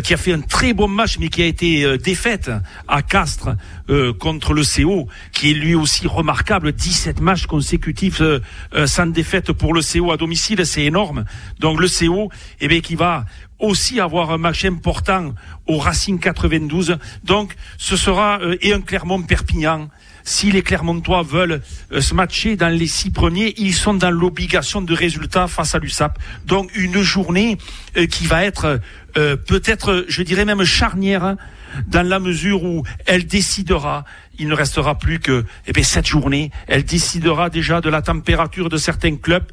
qui 0.03 0.15
a 0.15 0.17
fait 0.17 0.33
un 0.33 0.41
très 0.41 0.73
bon 0.73 0.89
match, 0.89 1.19
mais 1.19 1.29
qui 1.29 1.43
a 1.43 1.47
été 1.47 1.85
euh, 1.85 1.99
défaite 1.99 2.51
à 2.87 3.03
Castres 3.03 3.51
euh, 3.91 4.13
contre 4.13 4.53
le 4.53 4.63
CO, 4.63 5.09
qui 5.33 5.51
est 5.51 5.55
lui 5.59 5.75
aussi 5.75 6.07
remarquable. 6.07 6.73
17 6.73 7.21
matchs 7.21 7.47
consécutifs 7.47 8.21
euh, 8.21 8.41
sans 8.87 9.07
défaite 9.07 9.53
pour 9.53 9.75
le 9.75 9.81
CO 9.81 10.13
à 10.13 10.17
domicile, 10.17 10.65
c'est 10.65 10.85
énorme. 10.85 11.25
Donc 11.59 11.81
le 11.81 11.89
CO, 11.89 12.31
eh 12.61 12.69
bien, 12.69 12.81
qui 12.81 12.95
va 12.95 13.27
aussi 13.59 14.01
avoir 14.01 14.31
un 14.31 14.39
match 14.39 14.65
important 14.65 15.35
au 15.67 15.79
Racing 15.79 16.19
92. 16.19 16.99
Donc 17.25 17.55
ce 17.77 17.97
sera 17.97 18.39
et 18.61 18.73
un 18.73 18.81
Clermont-Perpignan 18.81 19.89
si 20.25 20.53
les 20.53 20.61
Clermontois 20.61 21.23
veulent 21.23 21.63
se 21.91 22.13
matcher 22.13 22.55
dans 22.55 22.69
les 22.69 22.87
six 22.87 23.11
premiers, 23.11 23.55
ils 23.57 23.73
sont 23.73 23.95
dans 23.95 24.11
l'obligation 24.11 24.83
de 24.83 24.93
résultat 24.93 25.49
face 25.49 25.75
à 25.75 25.79
l'USAP. 25.79 26.19
Donc 26.45 26.71
une 26.77 27.01
journée 27.01 27.57
qui 28.11 28.27
va 28.27 28.45
être 28.45 28.79
euh, 29.17 29.37
peut-être, 29.37 30.05
je 30.09 30.23
dirais 30.23 30.45
même 30.45 30.63
charnière, 30.65 31.25
hein, 31.25 31.37
dans 31.87 32.07
la 32.07 32.21
mesure 32.21 32.63
où 32.63 32.85
elle 33.07 33.27
décidera, 33.27 34.05
il 34.39 34.49
ne 34.49 34.55
restera 34.55 34.97
plus 34.97 35.19
que 35.19 35.45
eh 35.67 35.73
bien, 35.73 35.83
cette 35.83 36.07
journée, 36.07 36.51
elle 36.67 36.85
décidera 36.85 37.51
déjà 37.51 37.81
de 37.81 37.89
la 37.89 38.03
température 38.03 38.69
de 38.69 38.77
certains 38.77 39.17
clubs 39.17 39.47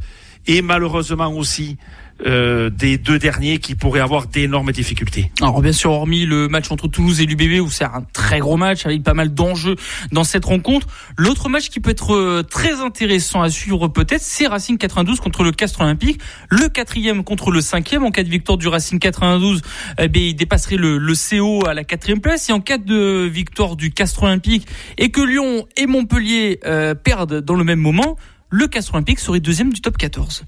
et 0.47 0.61
malheureusement 0.61 1.31
aussi 1.31 1.77
euh, 2.25 2.69
des 2.69 2.97
deux 2.97 3.19
derniers 3.19 3.57
qui 3.57 3.75
pourraient 3.75 3.99
avoir 3.99 4.27
d'énormes 4.27 4.71
difficultés. 4.71 5.31
Alors 5.41 5.61
bien 5.61 5.73
sûr, 5.73 5.91
hormis 5.91 6.25
le 6.25 6.47
match 6.47 6.71
entre 6.71 6.87
Toulouse 6.87 7.19
et 7.19 7.25
l'UBB 7.25 7.61
où 7.61 7.69
c'est 7.69 7.83
un 7.83 8.05
très 8.13 8.39
gros 8.39 8.57
match 8.57 8.85
avec 8.85 9.03
pas 9.03 9.13
mal 9.13 9.33
d'enjeux 9.33 9.75
dans 10.11 10.23
cette 10.23 10.45
rencontre, 10.45 10.87
l'autre 11.17 11.49
match 11.49 11.69
qui 11.69 11.79
peut 11.79 11.89
être 11.89 12.15
euh, 12.15 12.43
très 12.43 12.81
intéressant 12.81 13.41
à 13.41 13.49
suivre 13.49 13.87
peut-être, 13.89 14.21
c'est 14.21 14.47
Racing 14.47 14.77
92 14.77 15.19
contre 15.19 15.43
le 15.43 15.51
Castre 15.51 15.81
Olympique, 15.81 16.21
le 16.49 16.69
quatrième 16.69 17.23
contre 17.23 17.51
le 17.51 17.61
cinquième. 17.61 18.03
En 18.03 18.11
cas 18.11 18.23
de 18.23 18.29
victoire 18.29 18.57
du 18.57 18.67
Racing 18.67 18.99
92, 18.99 19.61
eh 19.99 20.07
bien, 20.07 20.23
il 20.23 20.35
dépasserait 20.35 20.77
le, 20.77 20.97
le 20.97 21.13
CO 21.13 21.67
à 21.67 21.73
la 21.73 21.83
quatrième 21.83 22.21
place. 22.21 22.49
Et 22.49 22.53
en 22.53 22.61
cas 22.61 22.77
de 22.77 23.29
victoire 23.31 23.75
du 23.75 23.91
Castre 23.91 24.23
Olympique 24.23 24.67
et 24.97 25.09
que 25.09 25.21
Lyon 25.21 25.67
et 25.77 25.87
Montpellier 25.87 26.59
euh, 26.65 26.95
perdent 26.95 27.41
dans 27.41 27.55
le 27.55 27.63
même 27.63 27.79
moment, 27.79 28.15
le 28.49 28.67
Castre 28.67 28.93
Olympique 28.93 29.19
serait 29.19 29.39
deuxième 29.39 29.73
du 29.73 29.81
top 29.81 29.97
14. 29.97 30.45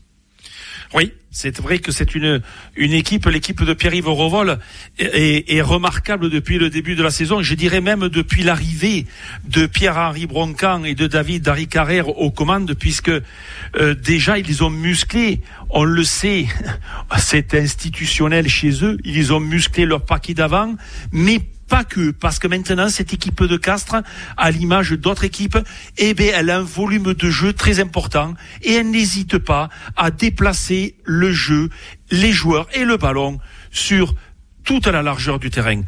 Oui, 0.94 1.12
c'est 1.32 1.60
vrai 1.60 1.80
que 1.80 1.92
c'est 1.92 2.16
une, 2.16 2.42
une 2.76 2.94
équipe, 2.94 3.26
l'équipe 3.26 3.62
de 3.64 3.74
Pierre-Yves 3.74 4.08
Rovol 4.08 4.58
est, 4.98 5.62
remarquable 5.62 6.30
depuis 6.30 6.58
le 6.58 6.70
début 6.70 6.96
de 6.96 7.04
la 7.04 7.12
saison. 7.12 7.42
Je 7.42 7.54
dirais 7.56 7.82
même 7.82 8.08
depuis 8.08 8.44
l'arrivée 8.44 9.06
de 9.44 9.66
Pierre-Henri 9.66 10.26
Broncan 10.28 10.84
et 10.86 10.96
de 10.96 11.06
David 11.06 11.44
Dari 11.44 11.68
Carrère 11.68 12.10
aux 12.10 12.32
commandes, 12.32 12.74
puisque 12.74 13.10
euh, 13.10 13.94
déjà 13.96 14.40
ils 14.40 14.64
ont 14.64 14.70
musclé, 14.70 15.42
on 15.70 15.84
le 15.84 16.04
sait, 16.04 16.48
c'est 17.18 17.54
institutionnel 17.54 18.48
chez 18.48 18.84
eux, 18.84 18.98
ils 19.04 19.34
ont 19.34 19.42
musclé 19.42 19.86
leur 19.86 20.06
paquet 20.06 20.34
d'avant, 20.34 20.76
mais 21.12 21.42
pas 21.68 21.84
que, 21.84 22.12
parce 22.12 22.40
que 22.40 22.48
maintenant, 22.48 22.90
cette 22.90 23.14
équipe 23.14 23.44
de 23.44 23.58
Castres, 23.58 24.02
à 24.38 24.52
l'image 24.52 24.92
d'autres 24.92 25.24
équipes, 25.24 25.58
eh 25.98 26.14
bien, 26.14 26.32
elle 26.36 26.50
a 26.50 26.58
un 26.58 26.64
volume 26.64 27.14
de 27.14 27.30
jeu 27.30 27.54
très 27.54 27.80
important 27.80 28.34
et 28.62 28.74
elle 28.74 28.90
n'hésite 28.90 29.38
pas 29.38 29.70
à 29.96 30.12
déplacer 30.12 30.96
le 31.04 31.32
jeu, 31.32 31.70
les 32.12 32.32
joueurs 32.32 32.68
et 32.74 32.86
le 32.86 32.98
ballon 32.98 33.40
sur 33.72 34.16
toute 34.64 34.88
la 34.88 35.02
largeur 35.02 35.40
du 35.40 35.50
terrain 35.50 35.82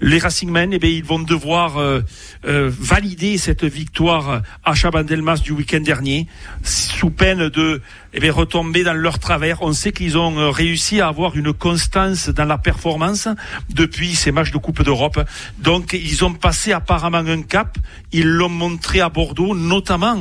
les 0.00 0.18
Racingmen, 0.18 0.72
eh 0.72 0.78
bien, 0.78 0.90
ils 0.90 1.04
vont 1.04 1.18
devoir 1.18 1.78
euh, 1.78 2.00
euh, 2.46 2.70
valider 2.78 3.36
cette 3.36 3.64
victoire 3.64 4.42
à 4.64 4.74
Chabandelmas 4.74 5.38
du 5.38 5.52
week-end 5.52 5.80
dernier, 5.80 6.26
sous 6.62 7.10
peine 7.10 7.48
de 7.48 7.82
eh 8.14 8.30
retomber 8.30 8.84
dans 8.84 8.94
leur 8.94 9.18
travers. 9.18 9.62
On 9.62 9.72
sait 9.72 9.92
qu'ils 9.92 10.16
ont 10.16 10.38
euh, 10.38 10.50
réussi 10.50 11.00
à 11.00 11.08
avoir 11.08 11.36
une 11.36 11.52
constance 11.52 12.28
dans 12.28 12.44
la 12.44 12.58
performance 12.58 13.28
depuis 13.70 14.14
ces 14.14 14.30
matchs 14.30 14.52
de 14.52 14.58
Coupe 14.58 14.82
d'Europe. 14.82 15.20
Donc, 15.58 15.92
ils 15.92 16.24
ont 16.24 16.32
passé 16.32 16.72
apparemment 16.72 17.18
un 17.18 17.42
cap. 17.42 17.76
Ils 18.12 18.28
l'ont 18.28 18.48
montré 18.48 19.00
à 19.00 19.08
Bordeaux, 19.08 19.54
notamment 19.54 20.18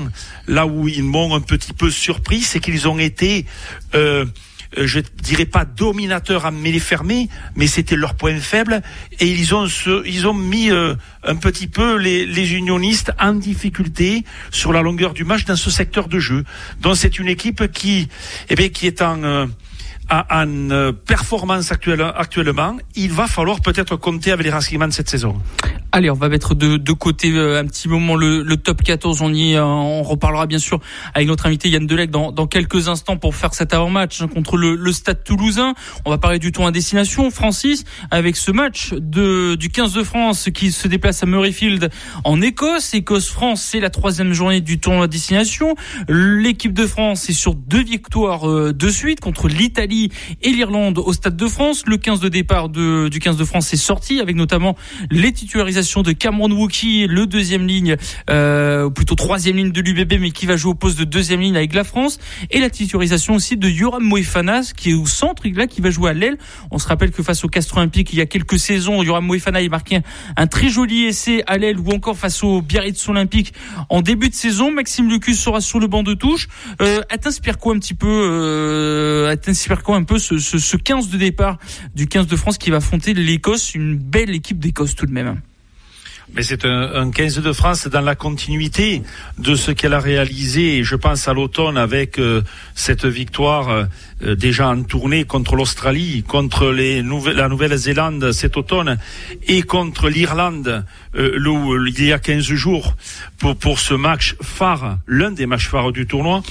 là 0.48 0.66
où 0.66 0.88
ils 0.88 1.04
m'ont 1.04 1.36
un 1.36 1.42
petit 1.42 1.74
peu 1.74 1.92
surpris, 1.92 2.42
c'est 2.42 2.60
qu'ils 2.60 2.88
ont 2.88 3.00
été 3.00 3.46
je 4.76 5.00
dirais 5.22 5.46
pas 5.46 5.66
dominateur 5.66 6.46
à 6.46 6.52
mêlée 6.52 6.80
fermée, 6.80 7.30
mais 7.56 7.68
c'était 7.68 7.96
leur 7.96 8.16
point 8.16 8.40
faible 8.40 8.82
et 9.20 9.28
ils 9.28 9.56
ont 9.56 9.68
ils 10.06 10.28
ont 10.28 10.34
mis 10.34 10.72
euh, 10.72 10.96
un 11.24 11.36
petit 11.36 11.68
peu 11.68 11.98
les, 11.98 12.26
les 12.26 12.54
unionistes 12.54 13.12
en 13.20 13.34
difficulté 13.34 14.24
sur 14.52 14.74
la 14.74 14.82
longueur 14.82 15.14
du 15.14 15.24
match 15.24 15.46
dans 15.46 15.56
ce 15.56 15.70
secteur 15.70 16.08
de 16.08 16.20
jeu. 16.20 16.44
Donc 16.82 16.98
c'est 16.98 17.20
une 17.20 17.28
équipe 17.28 17.72
qui, 17.72 18.08
eh 18.50 18.56
bien, 18.56 18.70
qui 18.70 18.88
est 18.88 19.02
en 19.02 19.48
euh, 20.12 20.22
en 20.30 20.94
performance 20.94 21.72
actuelle, 21.72 22.02
actuellement, 22.16 22.78
il 22.96 23.12
va 23.12 23.28
falloir 23.28 23.62
peut-être 23.62 23.96
compter 23.96 24.32
avec 24.32 24.46
les 24.46 24.52
Racingman 24.52 24.92
cette 24.92 25.10
saison. 25.10 25.36
Allez, 25.94 26.10
on 26.10 26.16
va 26.16 26.28
mettre 26.28 26.54
de, 26.54 26.78
de 26.78 26.92
côté 26.92 27.32
euh, 27.32 27.60
un 27.60 27.66
petit 27.66 27.88
moment 27.88 28.16
le, 28.16 28.44
le, 28.44 28.58
top 28.58 28.84
14. 28.84 29.22
On 29.22 29.34
y, 29.34 29.56
euh, 29.56 29.64
on 29.64 30.04
reparlera 30.04 30.46
bien 30.46 30.60
sûr 30.60 30.80
avec 31.14 31.28
notre 31.28 31.46
invité 31.46 31.70
Yann 31.70 31.88
Delec 31.88 32.12
dans, 32.12 32.32
dans 32.32 32.46
quelques 32.46 32.88
instants 32.90 33.18
pour 33.18 33.36
faire 33.36 33.54
cet 33.54 33.74
avant-match 33.74 34.22
contre 34.28 34.58
le, 34.58 34.76
le, 34.76 34.92
Stade 34.92 35.24
Toulousain. 35.24 35.74
On 36.06 36.10
va 36.10 36.18
parler 36.18 36.40
du 36.40 36.52
tour 36.52 36.68
à 36.68 36.72
destination, 36.72 37.32
Francis, 37.32 37.86
avec 38.12 38.36
ce 38.36 38.52
match 38.52 38.94
de, 38.94 39.56
du 39.56 39.70
15 39.70 39.94
de 39.94 40.04
France 40.04 40.50
qui 40.54 40.72
se 40.72 40.88
déplace 40.88 41.24
à 41.24 41.26
Murrayfield 41.26 41.90
en 42.26 42.42
Écosse. 42.42 42.94
Écosse-France, 42.94 43.62
c'est 43.62 43.80
la 43.80 43.90
troisième 43.90 44.34
journée 44.34 44.62
du 44.62 44.80
tour 44.80 45.02
à 45.02 45.08
destination. 45.08 45.76
L'équipe 46.10 46.74
de 46.74 46.86
France 46.86 47.30
est 47.30 47.34
sur 47.34 47.56
deux 47.56 47.84
victoires 47.84 48.48
euh, 48.50 48.74
de 48.74 48.90
suite 48.90 49.22
contre 49.22 49.48
l'Italie 49.48 49.97
et 50.42 50.50
l'Irlande 50.50 51.00
au 51.00 51.14
Stade 51.14 51.36
de 51.36 51.48
France. 51.48 51.84
Le 51.88 51.98
15 51.98 52.20
de 52.20 52.30
départ 52.30 52.70
du 52.70 53.20
15 53.20 53.38
de 53.38 53.46
France 53.46 53.74
est 53.74 53.78
sorti 53.78 54.20
avec 54.20 54.36
notamment 54.36 54.76
les 55.12 55.32
titularisations 55.32 56.02
de 56.02 56.12
Cameron 56.12 56.52
Wookie, 56.52 57.08
le 57.08 57.26
deuxième 57.26 57.68
ligne, 57.68 57.96
euh, 58.30 58.86
ou 58.86 58.92
plutôt 58.92 59.16
troisième 59.16 59.58
ligne 59.58 59.72
de 59.72 59.82
l'UBB, 59.82 60.20
mais 60.20 60.32
qui 60.32 60.46
va 60.46 60.56
jouer 60.56 60.72
au 60.72 60.76
poste 60.76 60.98
de 61.00 61.04
deuxième 61.04 61.42
ligne 61.42 61.56
avec 61.56 61.74
la 61.74 61.84
France, 61.84 62.20
et 62.52 62.60
la 62.60 62.70
titularisation 62.70 63.36
aussi 63.36 63.58
de 63.58 63.70
Yoram 63.70 64.04
Moefana, 64.04 64.62
qui 64.76 64.92
est 64.92 64.94
au 64.94 65.06
centre, 65.06 65.44
là, 65.48 65.68
qui 65.68 65.82
va 65.82 65.90
jouer 65.90 66.12
à 66.12 66.14
l'aile. 66.14 66.38
On 66.72 66.78
se 66.78 66.88
rappelle 66.88 67.12
que 67.12 67.24
face 67.24 67.44
au 67.44 67.48
Castres 67.48 67.78
Olympique, 67.78 68.14
il 68.14 68.20
y 68.20 68.22
a 68.22 68.26
quelques 68.26 68.60
saisons, 68.60 69.04
Yoram 69.04 69.26
Moefana 69.26 69.60
a 69.60 69.68
marqué 69.70 70.00
un, 70.36 70.48
très 70.48 70.70
joli 70.70 71.06
essai 71.06 71.44
à 71.48 71.58
l'aile, 71.58 71.80
ou 71.80 71.92
encore 71.92 72.18
face 72.18 72.44
au 72.44 72.62
Biarritz 72.62 73.08
Olympique 73.10 73.54
en 73.90 74.02
début 74.02 74.30
de 74.30 74.36
saison. 74.36 74.72
Maxime 74.72 75.10
Lucus 75.10 75.40
sera 75.40 75.62
sur 75.62 75.80
le 75.80 75.88
banc 75.88 76.04
de 76.04 76.14
touche. 76.14 76.48
Euh, 76.82 77.02
elle 77.10 77.20
quoi 77.56 77.76
un 77.76 77.80
petit 77.80 77.94
peu, 77.94 78.08
euh, 78.08 79.30
elle 79.32 79.40
t'inspire 79.40 79.84
un 79.96 80.04
peu 80.04 80.20
ce, 80.20 80.38
ce, 80.38 80.58
ce 80.58 80.78
15 80.78 81.10
de 81.10 81.18
départ 81.18 81.58
du 81.96 82.08
15 82.08 82.28
de 82.28 82.36
France 82.36 82.58
qui 82.58 82.70
va 82.70 82.78
affronter 82.78 83.14
l'Écosse, 83.14 83.76
une 83.76 83.98
belle 83.98 84.36
équipe 84.36 84.60
d'Écosse 84.60 84.96
tout 84.96 85.06
de 85.06 85.12
même 85.12 85.42
mais 86.34 86.44
c'est 86.44 86.66
un, 86.66 86.94
un, 86.94 87.10
15 87.10 87.40
de 87.40 87.54
France 87.54 87.88
dans 87.88 88.02
la 88.02 88.16
continuité 88.16 89.02
de 89.38 89.56
ce 89.56 89.72
qu'elle 89.72 89.94
a 89.94 90.00
réalisé, 90.00 90.84
je 90.84 90.96
pense 90.96 91.28
à 91.28 91.34
l'automne 91.34 91.78
avec 91.78 92.20
euh, 92.20 92.42
cette 92.76 93.06
victoire 93.06 93.70
euh, 93.70 94.36
déjà 94.36 94.68
en 94.68 94.84
tournée 94.84 95.24
contre 95.24 95.56
l'Australie, 95.56 96.24
contre 96.24 96.68
la 96.68 97.48
Nouvelle-Zélande 97.48 98.32
cet 98.34 98.58
automne 98.58 98.98
et 99.48 99.62
contre 99.62 100.10
l'Irlande 100.10 100.86
euh, 101.16 101.88
il 101.88 102.06
y 102.06 102.12
a 102.12 102.20
15 102.20 102.44
jours 102.44 102.96
pour, 103.40 103.56
pour 103.56 103.80
ce 103.80 103.94
match 103.94 104.36
phare, 104.42 104.98
l'un 105.08 105.32
des 105.32 105.46
matchs 105.46 105.70
phares 105.70 105.92
du 105.92 106.08
tournoi. 106.08 106.44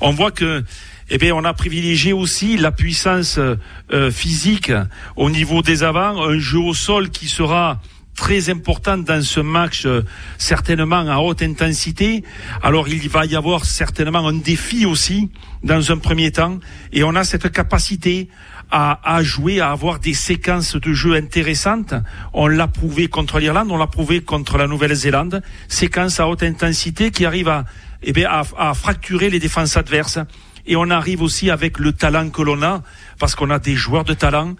On 0.00 0.12
voit 0.12 0.30
que 0.30 0.62
eh 1.10 1.18
bien, 1.18 1.34
on 1.34 1.44
a 1.44 1.52
privilégié 1.52 2.12
aussi 2.12 2.56
la 2.56 2.72
puissance 2.72 3.38
euh, 3.38 4.10
physique 4.10 4.72
au 5.16 5.30
niveau 5.30 5.62
des 5.62 5.82
avants, 5.82 6.22
un 6.22 6.38
jeu 6.38 6.58
au 6.58 6.74
sol 6.74 7.10
qui 7.10 7.28
sera 7.28 7.80
très 8.14 8.48
important 8.48 8.96
dans 8.96 9.22
ce 9.22 9.40
match, 9.40 9.86
euh, 9.86 10.02
certainement 10.38 11.06
à 11.08 11.18
haute 11.18 11.42
intensité. 11.42 12.24
Alors 12.62 12.88
il 12.88 13.08
va 13.08 13.26
y 13.26 13.36
avoir 13.36 13.64
certainement 13.64 14.26
un 14.26 14.34
défi 14.34 14.86
aussi 14.86 15.30
dans 15.62 15.92
un 15.92 15.98
premier 15.98 16.30
temps, 16.30 16.58
et 16.92 17.04
on 17.04 17.14
a 17.14 17.24
cette 17.24 17.50
capacité 17.50 18.28
à, 18.70 19.22
jouer, 19.22 19.60
à 19.60 19.70
avoir 19.70 20.00
des 20.00 20.14
séquences 20.14 20.74
de 20.74 20.92
jeu 20.92 21.14
intéressantes. 21.14 21.94
On 22.32 22.48
l'a 22.48 22.66
prouvé 22.66 23.06
contre 23.06 23.38
l'Irlande, 23.38 23.68
on 23.70 23.76
l'a 23.76 23.86
prouvé 23.86 24.20
contre 24.20 24.58
la 24.58 24.66
Nouvelle-Zélande. 24.66 25.42
Séquences 25.68 26.18
à 26.18 26.26
haute 26.26 26.42
intensité 26.42 27.12
qui 27.12 27.24
arrivent 27.24 27.50
à, 27.50 27.66
eh 28.02 28.12
bien, 28.12 28.28
à 28.28 28.74
fracturer 28.74 29.30
les 29.30 29.38
défenses 29.38 29.76
adverses 29.76 30.18
et 30.66 30.76
on 30.76 30.90
arrive 30.90 31.22
aussi 31.22 31.50
avec 31.50 31.78
le 31.78 31.92
talent 31.92 32.30
que 32.30 32.42
l'on 32.42 32.62
a, 32.62 32.82
parce 33.18 33.34
qu'on 33.34 33.50
a 33.50 33.58
des 33.58 33.74
joueurs 33.74 34.04
de 34.04 34.14
talent, 34.14 34.54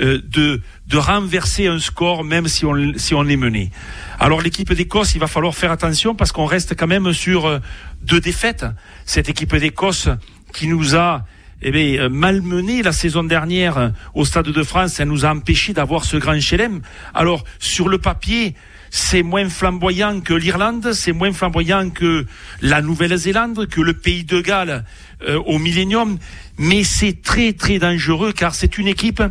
euh, 0.00 0.20
de, 0.24 0.60
de 0.86 0.96
renverser 0.96 1.66
un 1.66 1.78
score 1.78 2.24
même 2.24 2.48
si 2.48 2.64
on, 2.64 2.92
si 2.96 3.14
on 3.14 3.26
est 3.26 3.36
mené. 3.36 3.70
Alors 4.18 4.40
l'équipe 4.40 4.72
d'Écosse, 4.72 5.14
il 5.14 5.20
va 5.20 5.26
falloir 5.26 5.54
faire 5.54 5.72
attention 5.72 6.14
parce 6.14 6.32
qu'on 6.32 6.46
reste 6.46 6.76
quand 6.76 6.86
même 6.86 7.12
sur 7.12 7.46
euh, 7.46 7.58
deux 8.02 8.20
défaites. 8.20 8.66
Cette 9.04 9.28
équipe 9.28 9.54
d'Écosse 9.56 10.08
qui 10.52 10.68
nous 10.68 10.96
a 10.96 11.24
eh 11.62 11.70
bien, 11.70 12.02
euh, 12.02 12.08
malmené 12.08 12.82
la 12.82 12.92
saison 12.92 13.24
dernière 13.24 13.78
euh, 13.78 13.88
au 14.14 14.24
Stade 14.24 14.48
de 14.48 14.62
France, 14.62 15.00
elle 15.00 15.08
nous 15.08 15.24
a 15.24 15.30
empêché 15.30 15.72
d'avoir 15.72 16.04
ce 16.04 16.16
grand 16.16 16.38
chelem. 16.40 16.82
Alors 17.14 17.44
sur 17.58 17.88
le 17.88 17.98
papier, 17.98 18.54
c'est 18.90 19.22
moins 19.22 19.48
flamboyant 19.48 20.20
que 20.20 20.34
l'Irlande, 20.34 20.92
c'est 20.92 21.12
moins 21.12 21.32
flamboyant 21.32 21.90
que 21.90 22.26
la 22.60 22.82
Nouvelle-Zélande, 22.82 23.68
que 23.68 23.80
le 23.80 23.94
pays 23.94 24.24
de 24.24 24.40
Galles 24.40 24.84
euh, 25.22 25.38
au 25.46 25.58
Millennium, 25.58 26.18
mais 26.58 26.84
c'est 26.84 27.22
très 27.22 27.52
très 27.52 27.78
dangereux 27.78 28.32
car 28.32 28.54
c'est 28.54 28.78
une 28.78 28.88
équipe 28.88 29.22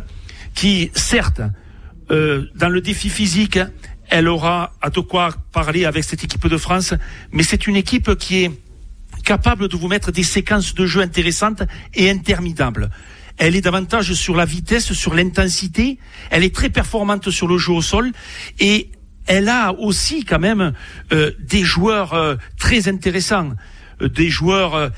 qui, 0.54 0.90
certes, 0.94 1.42
euh, 2.10 2.46
dans 2.54 2.68
le 2.68 2.80
défi 2.80 3.08
physique, 3.08 3.58
elle 4.08 4.28
aura 4.28 4.72
à 4.80 4.90
de 4.90 5.00
quoi 5.00 5.30
parler 5.52 5.84
avec 5.84 6.04
cette 6.04 6.24
équipe 6.24 6.46
de 6.46 6.56
France, 6.56 6.94
mais 7.32 7.42
c'est 7.42 7.66
une 7.66 7.76
équipe 7.76 8.14
qui 8.16 8.44
est 8.44 8.50
capable 9.24 9.68
de 9.68 9.76
vous 9.76 9.88
mettre 9.88 10.12
des 10.12 10.22
séquences 10.22 10.74
de 10.74 10.86
jeu 10.86 11.00
intéressantes 11.00 11.62
et 11.94 12.08
interminables. 12.10 12.90
Elle 13.38 13.56
est 13.56 13.60
davantage 13.60 14.12
sur 14.14 14.34
la 14.34 14.44
vitesse, 14.44 14.92
sur 14.92 15.14
l'intensité. 15.14 15.98
Elle 16.30 16.44
est 16.44 16.54
très 16.54 16.70
performante 16.70 17.30
sur 17.30 17.48
le 17.48 17.58
jeu 17.58 17.72
au 17.72 17.82
sol 17.82 18.12
et 18.58 18.90
elle 19.26 19.48
a 19.48 19.72
aussi 19.72 20.24
quand 20.24 20.38
même 20.38 20.72
euh, 21.12 21.32
des 21.40 21.62
joueurs 21.62 22.14
euh, 22.14 22.36
très 22.58 22.88
intéressants 22.88 23.50
des 24.00 24.28
joueurs 24.28 24.90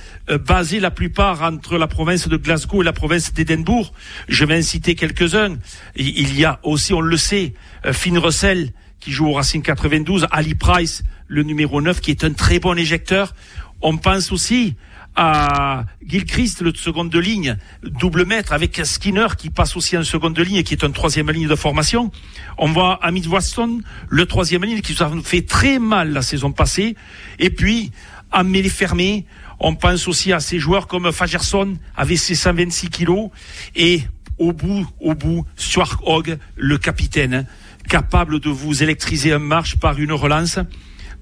basés 0.46 0.80
la 0.80 0.90
plupart 0.90 1.42
entre 1.42 1.78
la 1.78 1.86
province 1.86 2.28
de 2.28 2.36
Glasgow 2.36 2.82
et 2.82 2.84
la 2.84 2.92
province 2.92 3.32
d'Édimbourg. 3.32 3.92
Je 4.28 4.44
vais 4.44 4.60
citer 4.62 4.94
quelques-uns. 4.94 5.56
Il 5.96 6.38
y 6.38 6.44
a 6.44 6.58
aussi, 6.62 6.92
on 6.92 7.00
le 7.00 7.16
sait, 7.16 7.54
Finn 7.92 8.18
Russell 8.18 8.72
qui 9.00 9.12
joue 9.12 9.28
au 9.28 9.32
Racing 9.32 9.62
92, 9.62 10.26
Ali 10.30 10.54
Price, 10.54 11.04
le 11.28 11.42
numéro 11.42 11.80
9, 11.80 12.00
qui 12.00 12.10
est 12.10 12.24
un 12.24 12.32
très 12.32 12.58
bon 12.58 12.76
éjecteur. 12.76 13.34
On 13.80 13.96
pense 13.96 14.32
aussi 14.32 14.74
à 15.14 15.84
Gilchrist, 16.06 16.62
le 16.62 16.72
seconde 16.74 17.10
de 17.10 17.18
ligne, 17.18 17.56
double 17.82 18.24
maître, 18.24 18.52
avec 18.52 18.80
Skinner 18.84 19.26
qui 19.36 19.50
passe 19.50 19.76
aussi 19.76 19.96
en 19.96 20.04
seconde 20.04 20.34
de 20.34 20.42
ligne 20.42 20.56
et 20.56 20.62
qui 20.62 20.74
est 20.74 20.82
une 20.84 20.92
troisième 20.92 21.30
ligne 21.30 21.48
de 21.48 21.56
formation. 21.56 22.10
On 22.56 22.72
voit 22.72 22.98
Amit 23.02 23.26
Waston, 23.26 23.80
le 24.08 24.26
troisième 24.26 24.64
ligne, 24.64 24.80
qui 24.80 24.92
nous 24.92 25.02
a 25.02 25.22
fait 25.22 25.42
très 25.42 25.78
mal 25.78 26.12
la 26.12 26.22
saison 26.22 26.52
passée. 26.52 26.96
Et 27.38 27.50
puis, 27.50 27.90
Amélie 28.30 28.70
Fermé, 28.70 29.24
on 29.60 29.74
pense 29.74 30.06
aussi 30.08 30.32
à 30.32 30.40
ces 30.40 30.58
joueurs 30.58 30.86
comme 30.86 31.10
Fagerson, 31.12 31.76
avec 31.96 32.18
ses 32.18 32.34
126 32.34 32.90
kilos. 32.90 33.30
Et 33.74 34.02
au 34.38 34.52
bout, 34.52 34.86
au 35.00 35.14
bout, 35.14 35.44
Stuart 35.56 36.00
Hogg, 36.04 36.38
le 36.56 36.78
capitaine, 36.78 37.46
capable 37.88 38.40
de 38.40 38.50
vous 38.50 38.82
électriser 38.82 39.32
un 39.32 39.38
marche 39.38 39.76
par 39.76 39.98
une 39.98 40.12
relance. 40.12 40.58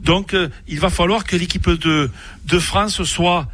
Donc, 0.01 0.35
euh, 0.35 0.49
il 0.69 0.81
va 0.81 0.90
falloir 0.90 1.25
que 1.25 1.37
l'équipe 1.37 1.71
de, 1.71 2.11
de 2.45 2.59
France 2.59 3.03
soit 3.05 3.49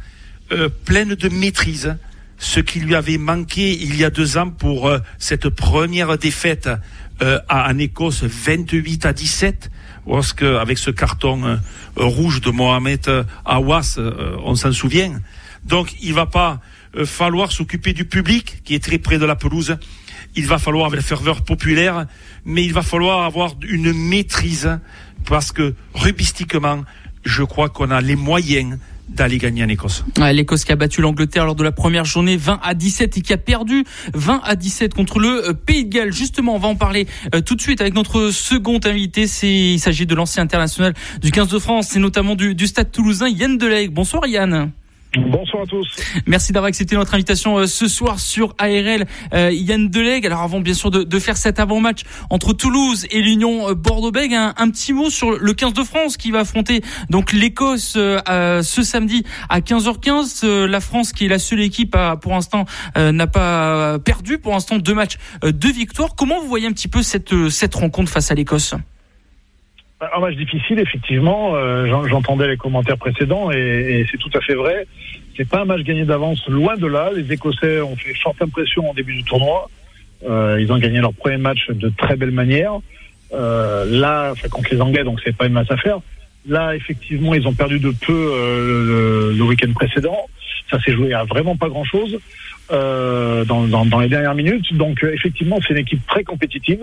euh, 0.51 0.67
pleine 0.67 1.15
de 1.15 1.29
maîtrise, 1.29 1.95
ce 2.37 2.59
qui 2.59 2.79
lui 2.79 2.95
avait 2.95 3.17
manqué 3.17 3.71
il 3.71 3.95
y 3.95 4.03
a 4.03 4.09
deux 4.09 4.37
ans 4.37 4.49
pour 4.49 4.89
euh, 4.89 4.99
cette 5.17 5.47
première 5.49 6.17
défaite 6.17 6.69
euh, 7.23 7.39
en 7.49 7.77
Écosse 7.79 8.23
28 8.23 9.05
à 9.05 9.13
17 9.13 9.71
lorsque 10.05 10.43
avec 10.43 10.77
ce 10.77 10.91
carton 10.91 11.59
rouge 11.95 12.41
de 12.41 12.51
Mohamed 12.51 13.25
Awas 13.45 13.97
on 14.43 14.55
s'en 14.55 14.73
souvient. 14.73 15.21
Donc 15.63 15.95
il 16.01 16.13
va 16.13 16.25
pas 16.25 16.59
falloir 17.05 17.53
s'occuper 17.53 17.93
du 17.93 18.03
public 18.03 18.61
qui 18.65 18.75
est 18.75 18.83
très 18.83 18.97
près 18.97 19.17
de 19.17 19.25
la 19.25 19.37
pelouse. 19.37 19.77
Il 20.35 20.45
va 20.45 20.57
falloir 20.57 20.87
avec 20.87 20.97
la 20.97 21.05
ferveur 21.05 21.43
populaire 21.43 22.05
mais 22.43 22.65
il 22.65 22.73
va 22.73 22.81
falloir 22.81 23.23
avoir 23.23 23.53
une 23.65 23.93
maîtrise 23.93 24.77
parce 25.25 25.53
que 25.53 25.73
rubistiquement 25.93 26.83
je 27.23 27.43
crois 27.43 27.69
qu'on 27.69 27.89
a 27.89 28.01
les 28.01 28.17
moyens 28.17 28.77
d'aller 29.09 29.37
gagner 29.37 29.63
en 29.63 29.69
Écosse. 29.69 30.03
L'Écosse 30.33 30.65
qui 30.65 30.71
a 30.71 30.75
battu 30.75 31.01
l'Angleterre 31.01 31.45
lors 31.45 31.55
de 31.55 31.63
la 31.63 31.71
première 31.71 32.05
journée 32.05 32.37
20 32.37 32.59
à 32.63 32.73
17 32.73 33.17
et 33.17 33.21
qui 33.21 33.33
a 33.33 33.37
perdu 33.37 33.83
20 34.13 34.41
à 34.43 34.55
17 34.55 34.93
contre 34.93 35.19
le 35.19 35.49
euh, 35.49 35.53
Pays 35.53 35.85
de 35.85 35.89
Galles. 35.89 36.13
Justement, 36.13 36.55
on 36.55 36.59
va 36.59 36.67
en 36.67 36.75
parler 36.75 37.07
euh, 37.35 37.41
tout 37.41 37.55
de 37.55 37.61
suite 37.61 37.81
avec 37.81 37.93
notre 37.93 38.31
second 38.31 38.79
invité. 38.85 39.25
Il 39.43 39.79
s'agit 39.79 40.05
de 40.05 40.15
l'ancien 40.15 40.43
international 40.43 40.93
du 41.21 41.31
15 41.31 41.49
de 41.49 41.59
France 41.59 41.95
et 41.95 41.99
notamment 41.99 42.35
du, 42.35 42.55
du 42.55 42.67
Stade 42.67 42.91
Toulousain, 42.91 43.27
Yann 43.27 43.57
Delegue. 43.57 43.91
Bonsoir 43.91 44.25
Yann. 44.27 44.71
Bonsoir 45.17 45.63
à 45.63 45.65
tous. 45.67 45.87
Merci 46.25 46.53
d'avoir 46.53 46.69
accepté 46.69 46.95
notre 46.95 47.13
invitation 47.13 47.57
euh, 47.57 47.67
ce 47.67 47.87
soir 47.87 48.19
sur 48.19 48.55
ARL. 48.57 49.05
Euh, 49.33 49.51
Yann 49.51 49.87
Delegue, 49.87 50.25
alors 50.25 50.41
avant 50.41 50.59
bien 50.59 50.73
sûr 50.73 50.89
de, 50.89 51.19
faire 51.19 51.37
cet 51.37 51.59
avant-match 51.59 52.01
entre 52.31 52.53
Toulouse 52.53 53.05
et 53.11 53.21
l'Union 53.21 53.69
euh, 53.69 53.73
Bordeaux-Bègles, 53.75 54.33
un, 54.33 54.69
petit 54.71 54.91
mot 54.91 55.11
sur 55.11 55.31
le 55.31 55.53
15 55.53 55.73
de 55.73 55.83
France 55.83 56.17
qui 56.17 56.31
va 56.31 56.39
affronter 56.39 56.81
donc 57.09 57.31
l'Écosse 57.31 57.93
ce 57.93 58.61
samedi 58.61 59.23
à 59.49 59.59
15h15. 59.59 60.65
la 60.65 60.79
France 60.79 61.13
qui 61.13 61.25
est 61.25 61.29
la 61.29 61.39
seule 61.39 61.61
équipe 61.61 61.95
à, 61.95 62.17
pour 62.17 62.31
l'instant 62.31 62.65
n'a 62.95 63.27
pas 63.27 63.99
perdu 63.99 64.39
pour 64.39 64.53
l'instant 64.53 64.77
deux 64.77 64.95
matchs, 64.95 65.17
deux 65.43 65.71
victoires. 65.71 66.15
Comment 66.15 66.39
vous 66.41 66.47
voyez 66.47 66.67
un 66.67 66.71
petit 66.71 66.87
peu 66.87 67.03
cette, 67.03 67.49
cette 67.49 67.75
rencontre 67.75 68.11
face 68.11 68.31
à 68.31 68.35
l'Écosse? 68.35 68.73
Un 70.15 70.19
match 70.19 70.35
difficile, 70.35 70.79
effectivement. 70.79 71.55
Euh, 71.55 71.85
J'entendais 72.07 72.47
les 72.47 72.57
commentaires 72.57 72.97
précédents 72.97 73.51
et, 73.51 73.57
et 74.01 74.07
c'est 74.11 74.17
tout 74.17 74.31
à 74.33 74.41
fait 74.41 74.55
vrai. 74.55 74.87
C'est 75.35 75.47
pas 75.47 75.61
un 75.61 75.65
match 75.65 75.81
gagné 75.81 76.05
d'avance, 76.05 76.47
loin 76.47 76.77
de 76.77 76.87
là. 76.87 77.11
Les 77.15 77.31
Écossais 77.31 77.81
ont 77.81 77.95
fait 77.95 78.13
forte 78.15 78.41
impression 78.41 78.89
en 78.89 78.93
début 78.93 79.15
du 79.15 79.23
tournoi. 79.23 79.69
Euh, 80.27 80.57
ils 80.61 80.71
ont 80.71 80.77
gagné 80.77 80.99
leur 80.99 81.13
premier 81.13 81.37
match 81.37 81.67
de 81.69 81.89
très 81.89 82.15
belle 82.15 82.31
manière. 82.31 82.73
Euh, 83.33 83.85
là, 83.89 84.29
enfin, 84.31 84.47
contre 84.47 84.69
les 84.71 84.79
Anglais, 84.81 85.03
donc 85.03 85.19
c'est 85.23 85.35
pas 85.35 85.47
une 85.47 85.53
masse 85.53 85.71
à 85.71 85.77
faire. 85.77 85.99
Là, 86.47 86.75
effectivement, 86.75 87.33
ils 87.33 87.47
ont 87.47 87.53
perdu 87.53 87.79
de 87.79 87.91
peu 88.05 88.13
euh, 88.13 89.31
le, 89.31 89.37
le 89.37 89.43
week-end 89.43 89.71
précédent. 89.73 90.17
Ça 90.69 90.79
s'est 90.81 90.93
joué 90.93 91.13
à 91.13 91.23
vraiment 91.23 91.55
pas 91.55 91.69
grand-chose 91.69 92.19
euh, 92.71 93.43
dans, 93.45 93.63
dans, 93.63 93.85
dans 93.85 93.99
les 93.99 94.09
dernières 94.09 94.35
minutes. 94.35 94.73
Donc, 94.75 95.03
euh, 95.03 95.13
effectivement, 95.13 95.59
c'est 95.65 95.73
une 95.73 95.79
équipe 95.79 96.05
très 96.05 96.23
compétitive 96.23 96.81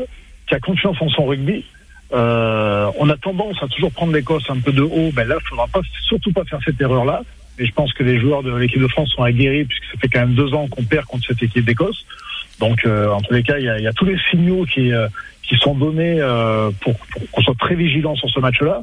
qui 0.49 0.55
a 0.55 0.61
confiance 0.61 0.97
en 1.01 1.09
son 1.09 1.27
rugby. 1.27 1.65
Euh, 2.13 2.91
on 2.99 3.09
a 3.09 3.17
tendance 3.17 3.63
à 3.63 3.69
toujours 3.69 3.93
prendre 3.93 4.13
l'Écosse 4.13 4.45
un 4.49 4.59
peu 4.59 4.73
de 4.73 4.83
haut. 4.83 5.11
Ben 5.13 5.27
là, 5.29 5.37
il 5.41 5.49
faudra 5.49 5.67
pas, 5.69 5.81
surtout 6.07 6.33
pas 6.33 6.45
faire 6.45 6.59
cette 6.65 6.81
erreur-là. 6.81 7.23
Mais 7.59 7.67
je 7.67 7.73
pense 7.73 7.93
que 7.93 8.03
les 8.03 8.19
joueurs 8.19 8.43
de 8.43 8.55
l'équipe 8.55 8.81
de 8.81 8.89
France 8.89 9.11
sont 9.11 9.23
aguerris 9.23 9.65
puisque 9.65 9.85
ça 9.85 9.99
fait 10.01 10.09
quand 10.09 10.21
même 10.21 10.35
deux 10.35 10.53
ans 10.55 10.67
qu'on 10.69 10.83
perd 10.83 11.05
contre 11.07 11.27
cette 11.27 11.43
équipe 11.43 11.65
d'Écosse. 11.65 12.05
Donc, 12.59 12.85
euh, 12.85 13.11
en 13.11 13.21
tous 13.21 13.35
les 13.35 13.43
cas, 13.43 13.59
il 13.59 13.65
y 13.65 13.69
a, 13.69 13.79
y 13.79 13.87
a, 13.87 13.93
tous 13.93 14.05
les 14.05 14.19
signaux 14.31 14.65
qui, 14.65 14.93
euh, 14.93 15.09
qui 15.43 15.57
sont 15.57 15.75
donnés 15.75 16.21
euh, 16.21 16.71
pour, 16.81 16.95
pour 16.95 17.31
qu'on 17.31 17.43
soit 17.43 17.59
très 17.59 17.75
vigilant 17.75 18.15
sur 18.17 18.29
ce 18.31 18.41
match-là. 18.41 18.83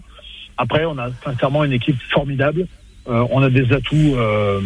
Après, 0.58 0.86
on 0.86 0.98
a 0.98 1.10
sincèrement 1.24 1.64
une 1.64 1.74
équipe 1.74 1.98
formidable. 2.10 2.68
Euh, 3.08 3.26
on 3.30 3.42
a 3.42 3.50
des 3.50 3.72
atouts 3.74 4.16
euh, 4.16 4.62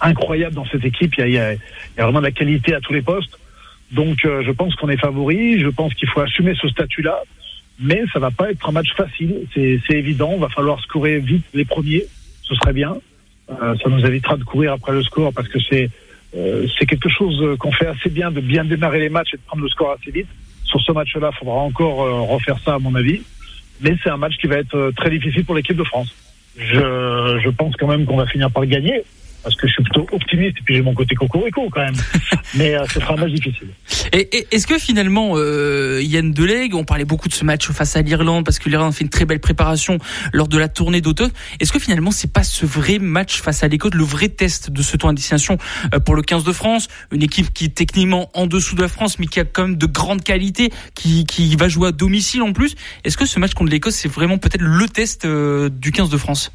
incroyables 0.00 0.54
dans 0.54 0.66
cette 0.66 0.84
équipe. 0.84 1.14
Il 1.18 1.26
y 1.26 1.30
y, 1.30 1.34
y 1.34 1.38
a, 1.38 1.56
vraiment 1.96 2.20
de 2.20 2.26
la 2.26 2.32
qualité 2.32 2.74
à 2.74 2.80
tous 2.80 2.92
les 2.92 3.02
postes. 3.02 3.38
Donc, 3.92 4.18
je 4.22 4.50
pense 4.50 4.74
qu'on 4.74 4.90
est 4.90 5.00
favori. 5.00 5.60
Je 5.60 5.68
pense 5.68 5.94
qu'il 5.94 6.08
faut 6.08 6.20
assumer 6.20 6.54
ce 6.60 6.68
statut-là 6.68 7.22
mais 7.78 8.02
ça 8.12 8.18
va 8.18 8.30
pas 8.30 8.50
être 8.50 8.68
un 8.68 8.72
match 8.72 8.92
facile, 8.96 9.46
c'est 9.54 9.80
évident. 9.90 10.32
Il 10.34 10.40
va 10.40 10.48
falloir 10.48 10.80
scorer 10.80 11.18
vite 11.18 11.44
les 11.54 11.64
premiers, 11.64 12.04
ce 12.42 12.54
serait 12.54 12.72
bien. 12.72 12.96
Euh, 13.50 13.74
ça 13.82 13.88
nous 13.88 14.04
évitera 14.04 14.36
de 14.36 14.44
courir 14.44 14.72
après 14.74 14.92
le 14.92 15.02
score 15.02 15.32
parce 15.32 15.48
que 15.48 15.58
c'est 15.70 15.90
euh, 16.36 16.66
c'est 16.78 16.84
quelque 16.84 17.08
chose 17.08 17.56
qu'on 17.58 17.72
fait 17.72 17.86
assez 17.86 18.10
bien, 18.10 18.30
de 18.30 18.40
bien 18.40 18.64
démarrer 18.64 19.00
les 19.00 19.08
matchs 19.08 19.32
et 19.32 19.36
de 19.38 19.42
prendre 19.46 19.62
le 19.62 19.68
score 19.68 19.96
assez 19.98 20.10
vite. 20.10 20.28
Sur 20.64 20.80
ce 20.82 20.92
match-là, 20.92 21.30
faudra 21.32 21.54
encore 21.54 22.02
euh, 22.02 22.20
refaire 22.20 22.58
ça 22.62 22.74
à 22.74 22.78
mon 22.78 22.94
avis, 22.94 23.22
mais 23.80 23.96
c'est 24.02 24.10
un 24.10 24.18
match 24.18 24.36
qui 24.36 24.46
va 24.46 24.56
être 24.56 24.92
très 24.96 25.08
difficile 25.08 25.44
pour 25.44 25.54
l'équipe 25.54 25.76
de 25.76 25.84
France. 25.84 26.14
Je, 26.58 27.40
je 27.42 27.48
pense 27.50 27.76
quand 27.76 27.86
même 27.86 28.04
qu'on 28.04 28.16
va 28.16 28.26
finir 28.26 28.50
par 28.50 28.66
gagner, 28.66 29.04
parce 29.42 29.54
que 29.56 29.66
je 29.66 29.72
suis 29.72 29.82
plutôt 29.82 30.06
optimiste 30.12 30.58
et 30.58 30.62
puis 30.64 30.74
j'ai 30.74 30.82
mon 30.82 30.94
côté 30.94 31.14
cocorico 31.14 31.68
quand 31.70 31.80
même. 31.80 31.94
Mais 32.54 32.74
euh, 32.74 32.84
ce 32.92 33.00
sera 33.00 33.14
un 33.14 33.16
match 33.16 33.32
difficile. 33.32 33.68
Et, 34.12 34.46
est-ce 34.50 34.66
que 34.66 34.78
finalement, 34.78 35.32
euh, 35.34 36.00
Yann 36.02 36.32
Delegue, 36.32 36.74
on 36.74 36.84
parlait 36.84 37.04
beaucoup 37.04 37.28
de 37.28 37.34
ce 37.34 37.44
match 37.44 37.68
face 37.70 37.96
à 37.96 38.02
l'Irlande 38.02 38.44
parce 38.44 38.58
que 38.58 38.68
l'Irlande 38.68 38.92
a 38.92 38.96
fait 38.96 39.04
une 39.04 39.10
très 39.10 39.24
belle 39.24 39.40
préparation 39.40 39.98
lors 40.32 40.48
de 40.48 40.58
la 40.58 40.68
tournée 40.68 41.00
d'automne. 41.00 41.30
Est-ce 41.60 41.72
que 41.72 41.78
finalement, 41.78 42.10
c'est 42.10 42.32
pas 42.32 42.42
ce 42.42 42.66
vrai 42.66 42.98
match 42.98 43.40
face 43.40 43.62
à 43.62 43.68
l'Écosse, 43.68 43.94
le 43.94 44.04
vrai 44.04 44.28
test 44.28 44.70
de 44.70 44.82
ce 44.82 44.96
tour 44.96 45.12
destination 45.12 45.58
euh, 45.94 46.00
pour 46.00 46.14
le 46.14 46.22
15 46.22 46.44
de 46.44 46.52
France, 46.52 46.88
une 47.12 47.22
équipe 47.22 47.52
qui 47.52 47.66
est 47.66 47.74
techniquement 47.74 48.30
en 48.34 48.46
dessous 48.46 48.74
de 48.74 48.82
la 48.82 48.88
France, 48.88 49.18
mais 49.18 49.26
qui 49.26 49.40
a 49.40 49.44
quand 49.44 49.62
même 49.62 49.76
de 49.76 49.86
grandes 49.86 50.22
qualités, 50.22 50.70
qui, 50.94 51.24
qui 51.24 51.56
va 51.56 51.68
jouer 51.68 51.88
à 51.88 51.92
domicile 51.92 52.42
en 52.42 52.52
plus. 52.52 52.74
Est-ce 53.04 53.16
que 53.16 53.26
ce 53.26 53.38
match 53.38 53.54
contre 53.54 53.70
l'Écosse, 53.70 53.94
c'est 53.94 54.08
vraiment 54.08 54.38
peut-être 54.38 54.62
le 54.62 54.88
test 54.88 55.24
euh, 55.24 55.68
du 55.68 55.92
15 55.92 56.10
de 56.10 56.16
France? 56.16 56.52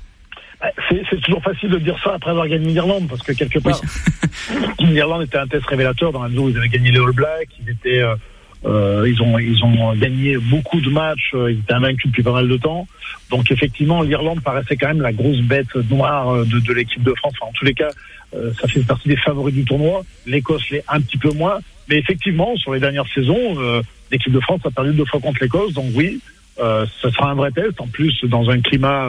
C'est 0.90 1.22
toujours 1.22 1.44
facile 1.44 1.70
de 1.70 1.78
dire 1.78 1.98
ça 2.04 2.14
après 2.14 2.32
avoir 2.32 2.48
gagné 2.48 2.68
l'Irlande, 2.68 3.08
parce 3.10 3.22
que 3.22 3.34
quelque 3.34 3.60
part, 3.60 3.82
l'Irlande 4.80 5.24
était 5.24 5.38
un 5.38 5.48
test 5.48 5.66
révélateur 5.66 6.12
dans 6.12 6.24
la 6.24 6.30
mesure 6.30 6.44
où 6.44 6.50
ils 6.50 6.58
avaient 6.58 6.70
gagné 6.70 6.92
les 6.92 7.00
All 7.00 7.12
Blacks, 7.12 7.50
ils 7.60 7.70
étaient, 7.70 8.02
euh, 8.02 8.16
euh, 8.66 9.06
ils 9.08 9.22
ont, 9.22 9.38
ils 9.40 9.64
ont 9.64 9.94
gagné 9.96 10.38
beaucoup 10.38 10.80
de 10.80 10.90
matchs, 10.90 11.32
euh, 11.34 11.52
ils 11.52 11.60
étaient 11.60 11.74
invaincus 11.74 12.08
depuis 12.08 12.24
pas 12.24 12.32
mal 12.32 12.48
de 12.48 12.56
temps. 12.56 12.88
Donc 13.30 13.52
effectivement, 13.52 14.02
l'Irlande 14.04 14.42
paraissait 14.42 14.78
quand 14.78 14.88
même 14.88 15.02
la 15.02 15.12
grosse 15.12 15.42
bête 15.42 15.76
noire 15.90 16.46
de, 16.46 16.60
de 16.60 16.74
l'équipe 16.74 17.04
de 17.04 17.14
France. 17.16 17.34
Enfin, 17.42 17.50
en 17.50 17.54
tous 17.54 17.66
les 17.66 17.74
cas, 17.74 17.90
ça 18.32 18.68
fait 18.68 18.82
partie 18.82 19.10
des 19.10 19.18
favoris 19.18 19.54
du 19.54 19.66
tournoi. 19.66 20.04
L'Écosse 20.26 20.70
l'est 20.70 20.84
un 20.88 21.02
petit 21.02 21.18
peu 21.18 21.32
moins, 21.32 21.60
mais 21.90 21.98
effectivement, 21.98 22.56
sur 22.56 22.74
les 22.74 22.80
dernières 22.80 23.08
saisons, 23.14 23.58
l'équipe 24.12 24.32
de 24.32 24.40
France 24.40 24.62
a 24.66 24.72
perdu 24.72 24.94
deux 24.94 25.06
fois 25.06 25.20
contre 25.20 25.40
l'Écosse. 25.42 25.74
Donc 25.74 25.92
oui, 25.94 26.20
ce 26.58 27.10
sera 27.10 27.32
un 27.32 27.36
vrai 27.36 27.52
test. 27.52 27.80
En 27.80 27.88
plus, 27.88 28.24
dans 28.26 28.50
un 28.50 28.60
climat 28.60 29.08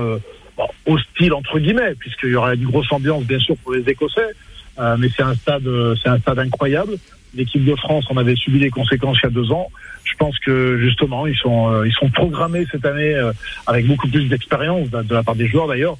bon, 0.57 0.67
hostile 0.87 1.33
entre 1.33 1.59
guillemets, 1.59 1.95
puisqu'il 1.99 2.31
y 2.31 2.37
aura 2.37 2.55
une 2.55 2.65
grosse 2.65 2.91
ambiance 2.93 3.25
bien 3.25 3.39
sûr 3.39 3.57
pour 3.59 3.75
les 3.75 3.89
Écossais, 3.89 4.31
euh, 4.79 4.97
mais 4.99 5.09
c'est 5.17 5.23
un 5.23 5.35
stade, 5.35 5.69
c'est 6.03 6.09
un 6.09 6.19
stade 6.19 6.39
incroyable. 6.39 6.97
L'équipe 7.37 7.65
de 7.65 7.75
France 7.75 8.05
en 8.11 8.17
avait 8.17 8.37
subi 8.37 8.61
les 8.61 8.71
conséquences 8.71 9.19
il 9.23 9.27
y 9.27 9.27
a 9.27 9.31
deux 9.31 9.51
ans. 9.51 9.71
Je 10.05 10.15
pense 10.17 10.39
que 10.39 10.79
justement 10.79 11.27
ils 11.27 11.37
sont 11.37 11.73
euh, 11.73 11.87
ils 11.87 11.93
sont 11.93 12.09
programmés 12.09 12.67
cette 12.71 12.85
année 12.85 13.15
euh, 13.15 13.33
avec 13.67 13.87
beaucoup 13.87 14.09
plus 14.09 14.29
d'expérience 14.29 14.91
de, 14.91 15.15
la 15.15 15.23
part 15.23 15.35
des 15.35 15.49
joueurs 15.49 15.67
d'ailleurs. 15.67 15.97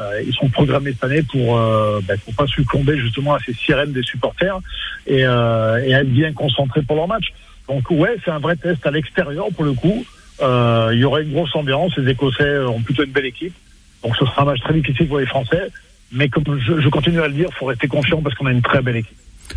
Euh, 0.00 0.22
ils 0.24 0.32
sont 0.32 0.48
programmés 0.48 0.92
cette 0.92 1.04
année 1.04 1.22
pour 1.22 1.56
ben, 1.56 2.18
pour 2.24 2.34
pas 2.34 2.46
succomber 2.46 2.96
justement 2.98 3.34
à 3.34 3.38
ces 3.40 3.52
sirènes 3.52 3.92
des 3.92 4.02
supporters 4.02 4.58
et, 5.06 5.20
et 5.20 5.92
être 5.92 6.10
bien 6.10 6.32
concentrés 6.32 6.82
pour 6.82 6.96
leur 6.96 7.08
match. 7.08 7.32
Donc 7.68 7.90
ouais, 7.90 8.16
c'est 8.24 8.30
un 8.30 8.38
vrai 8.38 8.56
test 8.56 8.86
à 8.86 8.90
l'extérieur 8.90 9.46
pour 9.54 9.64
le 9.64 9.74
coup. 9.74 10.04
il 10.40 10.98
y 10.98 11.04
aura 11.04 11.20
une 11.20 11.32
grosse 11.32 11.54
ambiance. 11.54 11.96
Les 11.98 12.12
Écossais 12.12 12.58
ont 12.60 12.80
plutôt 12.80 13.04
une 13.04 13.12
belle 13.12 13.26
équipe. 13.26 13.54
Donc 14.02 14.16
ce 14.16 14.24
sera 14.24 14.42
un 14.42 14.44
match 14.46 14.60
très 14.60 14.74
difficile 14.74 15.08
pour 15.08 15.18
les 15.18 15.26
Français. 15.26 15.70
Mais 16.12 16.28
comme 16.28 16.44
je, 16.58 16.88
continue 16.88 17.20
à 17.20 17.28
le 17.28 17.34
dire, 17.34 17.48
il 17.50 17.54
faut 17.54 17.66
rester 17.66 17.86
confiant 17.86 18.20
parce 18.20 18.34
qu'on 18.34 18.46
a 18.46 18.52
une 18.52 18.62
très 18.62 18.82
belle 18.82 18.96
équipe. 18.96 19.16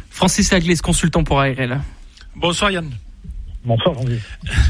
Francis 0.09 0.53
Aglis, 0.53 0.77
consultant 0.77 1.23
pour 1.23 1.39
ARL. 1.39 1.81
Bonsoir 2.35 2.71
Yann. 2.71 2.89
Bonsoir 3.65 3.95
Francis. 3.95 4.21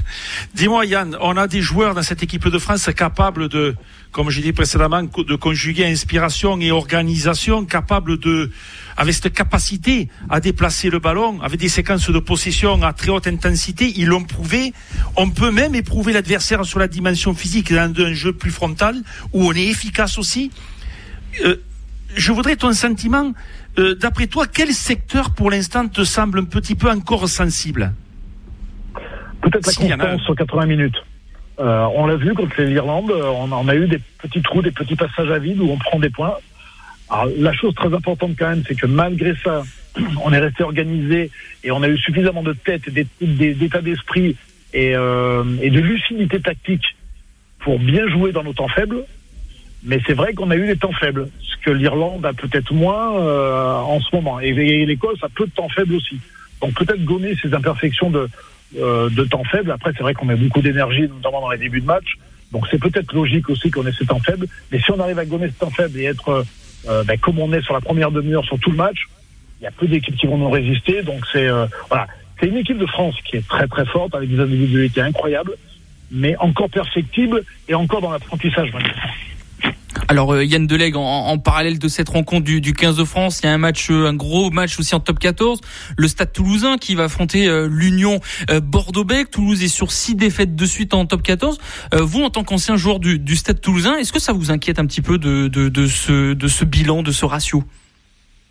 Dis-moi 0.53 0.85
Yann, 0.85 1.17
on 1.19 1.35
a 1.35 1.47
des 1.47 1.61
joueurs 1.61 1.95
dans 1.95 2.03
cette 2.03 2.23
équipe 2.23 2.47
de 2.47 2.59
France 2.59 2.89
capables 2.95 3.49
de, 3.49 3.75
comme 4.13 4.29
j'ai 4.29 4.41
dit 4.43 4.53
précédemment, 4.53 5.03
de 5.03 5.35
conjuguer 5.35 5.85
inspiration 5.85 6.59
et 6.61 6.71
organisation, 6.71 7.65
capables 7.65 8.19
de, 8.19 8.51
avec 8.95 9.15
cette 9.15 9.33
capacité 9.33 10.07
à 10.29 10.39
déplacer 10.39 10.91
le 10.91 10.99
ballon, 10.99 11.41
avec 11.41 11.59
des 11.59 11.67
séquences 11.67 12.09
de 12.09 12.19
possession 12.19 12.81
à 12.83 12.93
très 12.93 13.09
haute 13.09 13.25
intensité, 13.27 13.91
ils 13.97 14.05
l'ont 14.05 14.23
prouvé. 14.23 14.71
On 15.17 15.31
peut 15.31 15.51
même 15.51 15.73
éprouver 15.73 16.13
l'adversaire 16.13 16.63
sur 16.63 16.77
la 16.77 16.87
dimension 16.87 17.33
physique 17.33 17.73
dans 17.73 17.91
un 17.97 18.13
jeu 18.13 18.31
plus 18.31 18.51
frontal, 18.51 18.95
où 19.33 19.47
on 19.47 19.53
est 19.53 19.65
efficace 19.65 20.19
aussi. 20.19 20.51
Euh, 21.43 21.57
je 22.15 22.31
voudrais 22.31 22.55
ton 22.55 22.71
sentiment. 22.73 23.33
Euh, 23.79 23.95
d'après 23.95 24.27
toi, 24.27 24.45
quel 24.45 24.71
secteur 24.73 25.31
pour 25.31 25.49
l'instant 25.49 25.87
te 25.87 26.03
semble 26.03 26.37
un 26.39 26.43
petit 26.43 26.75
peu 26.75 26.89
encore 26.89 27.27
sensible? 27.27 27.91
Peut-être 29.41 29.65
la 29.65 29.97
constance 29.97 30.21
sur 30.21 30.35
80 30.35 30.65
minutes. 30.67 30.97
Euh, 31.59 31.87
on 31.95 32.07
l'a 32.07 32.15
vu 32.15 32.33
contre 32.33 32.61
l'Irlande, 32.61 33.11
on, 33.11 33.51
on 33.51 33.67
a 33.67 33.75
eu 33.75 33.87
des 33.87 33.99
petits 34.17 34.41
trous, 34.41 34.61
des 34.61 34.71
petits 34.71 34.95
passages 34.95 35.29
à 35.29 35.39
vide 35.39 35.59
où 35.59 35.69
on 35.69 35.77
prend 35.77 35.99
des 35.99 36.09
points. 36.09 36.35
Alors, 37.09 37.27
la 37.37 37.53
chose 37.53 37.75
très 37.75 37.93
importante 37.93 38.31
quand 38.37 38.49
même, 38.49 38.63
c'est 38.67 38.75
que 38.75 38.87
malgré 38.87 39.35
ça, 39.43 39.63
on 40.23 40.33
est 40.33 40.39
resté 40.39 40.63
organisé 40.63 41.29
et 41.63 41.71
on 41.71 41.83
a 41.83 41.87
eu 41.87 41.97
suffisamment 41.97 42.43
de 42.43 42.53
tête, 42.53 42.89
d'état 43.21 43.81
d'esprit 43.81 44.35
et, 44.73 44.95
euh, 44.95 45.43
et 45.61 45.69
de 45.69 45.79
lucidité 45.79 46.39
tactique 46.39 46.95
pour 47.59 47.79
bien 47.79 48.07
jouer 48.09 48.31
dans 48.31 48.43
nos 48.43 48.53
temps 48.53 48.67
faibles. 48.67 49.03
Mais 49.83 49.99
c'est 50.07 50.13
vrai 50.13 50.33
qu'on 50.33 50.49
a 50.49 50.55
eu 50.55 50.65
des 50.65 50.77
temps 50.77 50.93
faibles, 50.93 51.27
ce 51.41 51.57
que 51.65 51.71
l'Irlande 51.71 52.25
a 52.25 52.33
peut-être 52.33 52.73
moins 52.73 53.15
euh, 53.19 53.75
en 53.75 53.99
ce 53.99 54.15
moment. 54.15 54.39
Et, 54.39 54.53
l'Écosse 54.85 55.19
a 55.23 55.29
peu 55.29 55.45
de 55.45 55.51
temps 55.51 55.69
faibles 55.69 55.95
aussi. 55.95 56.19
Donc 56.61 56.73
peut-être 56.75 57.03
gommer 57.03 57.35
ces 57.41 57.53
imperfections 57.53 58.09
de, 58.09 58.29
euh, 58.77 59.09
de 59.09 59.23
temps 59.23 59.43
faibles. 59.43 59.71
Après, 59.71 59.91
c'est 59.95 60.03
vrai 60.03 60.13
qu'on 60.13 60.25
met 60.25 60.35
beaucoup 60.35 60.61
d'énergie, 60.61 61.07
notamment 61.07 61.41
dans 61.41 61.51
les 61.51 61.57
débuts 61.57 61.81
de 61.81 61.85
match. 61.85 62.17
Donc 62.51 62.67
c'est 62.69 62.79
peut-être 62.79 63.13
logique 63.13 63.49
aussi 63.49 63.71
qu'on 63.71 63.85
ait 63.85 63.91
ces 63.91 64.05
temps 64.05 64.19
faibles. 64.19 64.47
Mais 64.71 64.79
si 64.79 64.91
on 64.91 64.99
arrive 64.99 65.19
à 65.19 65.25
gommer 65.25 65.47
ces 65.47 65.53
temps 65.53 65.71
faibles 65.71 65.99
et 65.99 66.05
être 66.05 66.45
euh, 66.87 67.03
ben, 67.03 67.17
comme 67.17 67.39
on 67.39 67.51
est 67.53 67.61
sur 67.61 67.73
la 67.73 67.81
première 67.81 68.11
demi-heure 68.11 68.45
sur 68.45 68.59
tout 68.59 68.71
le 68.71 68.77
match, 68.77 69.07
il 69.59 69.63
y 69.63 69.67
a 69.67 69.71
peu 69.71 69.87
d'équipes 69.87 70.15
qui 70.15 70.27
vont 70.27 70.37
nous 70.37 70.49
résister. 70.49 71.01
Donc 71.03 71.25
c'est 71.31 71.47
euh, 71.47 71.65
voilà, 71.89 72.07
c'est 72.39 72.47
une 72.47 72.57
équipe 72.57 72.77
de 72.77 72.85
France 72.85 73.15
qui 73.25 73.37
est 73.37 73.47
très 73.47 73.67
très 73.67 73.85
forte 73.85 74.13
avec 74.15 74.29
des 74.29 74.39
individualités 74.39 75.01
incroyables, 75.01 75.53
mais 76.11 76.35
encore 76.37 76.69
perfectible 76.69 77.43
et 77.67 77.73
encore 77.73 78.01
dans 78.01 78.11
l'apprentissage. 78.11 78.71
Alors 80.07 80.33
euh, 80.33 80.43
Yann 80.43 80.67
Delegue, 80.67 80.95
en, 80.95 81.37
parallèle 81.37 81.79
de 81.79 81.87
cette 81.87 82.09
rencontre 82.09 82.43
du, 82.43 82.61
du, 82.61 82.73
15 82.73 82.97
de 82.97 83.03
France, 83.03 83.39
il 83.41 83.45
y 83.45 83.49
a 83.49 83.53
un 83.53 83.57
match, 83.57 83.89
euh, 83.89 84.07
un 84.07 84.13
gros 84.13 84.49
match 84.49 84.79
aussi 84.79 84.95
en 84.95 84.99
top 84.99 85.19
14, 85.19 85.61
le 85.97 86.07
Stade 86.07 86.31
Toulousain 86.31 86.77
qui 86.77 86.95
va 86.95 87.05
affronter 87.05 87.47
euh, 87.47 87.67
l'Union 87.69 88.19
Bordeaux-Bègles. 88.49 89.29
Toulouse 89.29 89.63
est 89.63 89.67
sur 89.67 89.91
six 89.91 90.15
défaites 90.15 90.55
de 90.55 90.65
suite 90.65 90.93
en 90.93 91.05
top 91.05 91.21
14. 91.23 91.57
vous, 91.93 92.23
en 92.23 92.29
tant 92.29 92.43
qu'ancien 92.43 92.75
joueur 92.75 92.99
du, 92.99 93.35
Stade 93.35 93.61
Toulousain, 93.61 93.97
est-ce 93.97 94.13
que 94.13 94.19
ça 94.19 94.33
vous 94.33 94.51
inquiète 94.51 94.79
un 94.79 94.85
petit 94.85 95.01
peu 95.01 95.17
de, 95.17 95.49
ce, 95.87 96.65
bilan, 96.65 97.03
de 97.03 97.11
ce 97.11 97.25
ratio? 97.25 97.63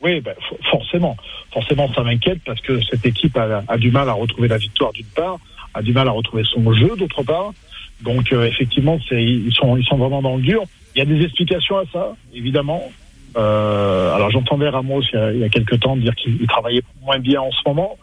Oui, 0.02 0.20
ben, 0.20 0.34
forcément, 0.70 1.16
forcément, 1.52 1.92
ça 1.94 2.02
m'inquiète 2.02 2.40
parce 2.44 2.60
que 2.60 2.80
cette 2.90 3.06
équipe 3.06 3.36
a, 3.36 3.62
a, 3.68 3.76
du 3.76 3.90
mal 3.90 4.08
à 4.08 4.12
retrouver 4.12 4.48
la 4.48 4.58
victoire 4.58 4.92
d'une 4.92 5.06
part, 5.06 5.38
a 5.74 5.82
du 5.82 5.92
mal 5.92 6.08
à 6.08 6.10
retrouver 6.10 6.42
son 6.44 6.72
jeu 6.72 6.94
d'autre 6.96 7.22
part. 7.22 7.52
Donc 8.00 8.32
effectivement, 8.32 8.98
ils 9.12 9.52
sont, 9.54 9.76
ils 9.76 9.84
sont 9.84 9.96
vraiment 9.96 10.22
dans 10.22 10.36
le 10.36 10.42
dur. 10.42 10.64
Il 10.94 10.98
y 10.98 11.02
a 11.02 11.04
des 11.04 11.22
explications 11.22 11.78
à 11.78 11.84
ça, 11.92 12.14
évidemment. 12.34 12.90
Euh, 13.36 14.14
alors 14.14 14.30
j'entendais 14.30 14.68
Ramos 14.68 15.00
il 15.10 15.18
y, 15.18 15.22
a, 15.22 15.32
il 15.32 15.38
y 15.38 15.44
a 15.44 15.48
quelques 15.48 15.80
temps 15.80 15.96
dire 15.96 16.14
qu'il 16.14 16.46
travaillait 16.46 16.82
moins 17.02 17.18
bien 17.18 17.40
en 17.40 17.50
ce 17.50 17.60
moment, 17.66 17.96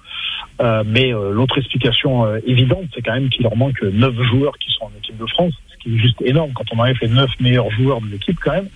euh, 0.62 0.84
mais 0.86 1.14
euh, 1.14 1.32
l'autre 1.32 1.58
explication 1.60 2.26
euh, 2.26 2.40
évidente, 2.48 2.86
c'est 2.94 3.02
quand 3.02 3.14
même 3.14 3.30
qu'il 3.30 3.44
leur 3.44 3.56
manque 3.56 3.82
neuf 3.82 4.16
joueurs 4.24 4.58
qui 4.58 4.72
sont 4.72 4.86
en 4.86 4.92
équipe 4.98 5.18
de 5.18 5.26
France, 5.28 5.54
ce 5.72 5.78
qui 5.84 5.96
est 5.96 6.00
juste 6.00 6.22
énorme 6.24 6.52
quand 6.54 6.66
on 6.74 6.80
arrive 6.80 6.98
les 7.02 7.10
neuf 7.10 7.30
meilleurs 7.40 7.70
joueurs 7.72 8.02
de 8.02 8.08
l'équipe 8.08 8.38
quand 8.44 8.54
même, 8.54 8.70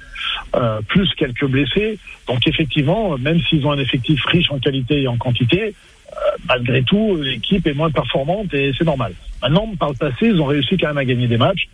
euh, 0.55 0.79
plus 0.87 1.09
quelques 1.15 1.45
blessés. 1.47 1.97
Donc 2.27 2.47
effectivement, 2.47 3.17
même 3.17 3.39
s'ils 3.41 3.65
ont 3.65 3.71
un 3.71 3.79
effectif 3.79 4.23
riche 4.25 4.51
en 4.51 4.59
qualité 4.59 5.01
et 5.01 5.07
en 5.07 5.17
quantité, 5.17 5.73
malgré 6.47 6.83
tout, 6.83 7.17
l'équipe 7.19 7.65
est 7.65 7.73
moins 7.73 7.89
performante 7.89 8.53
et 8.53 8.71
c'est 8.77 8.85
normal. 8.85 9.13
Maintenant, 9.41 9.73
par 9.79 9.89
le 9.89 9.95
passé, 9.95 10.27
ils 10.27 10.39
ont 10.39 10.45
réussi 10.45 10.77
quand 10.77 10.89
même 10.89 10.99
à 10.99 11.05
gagner 11.05 11.27
des 11.27 11.37
matchs. 11.37 11.67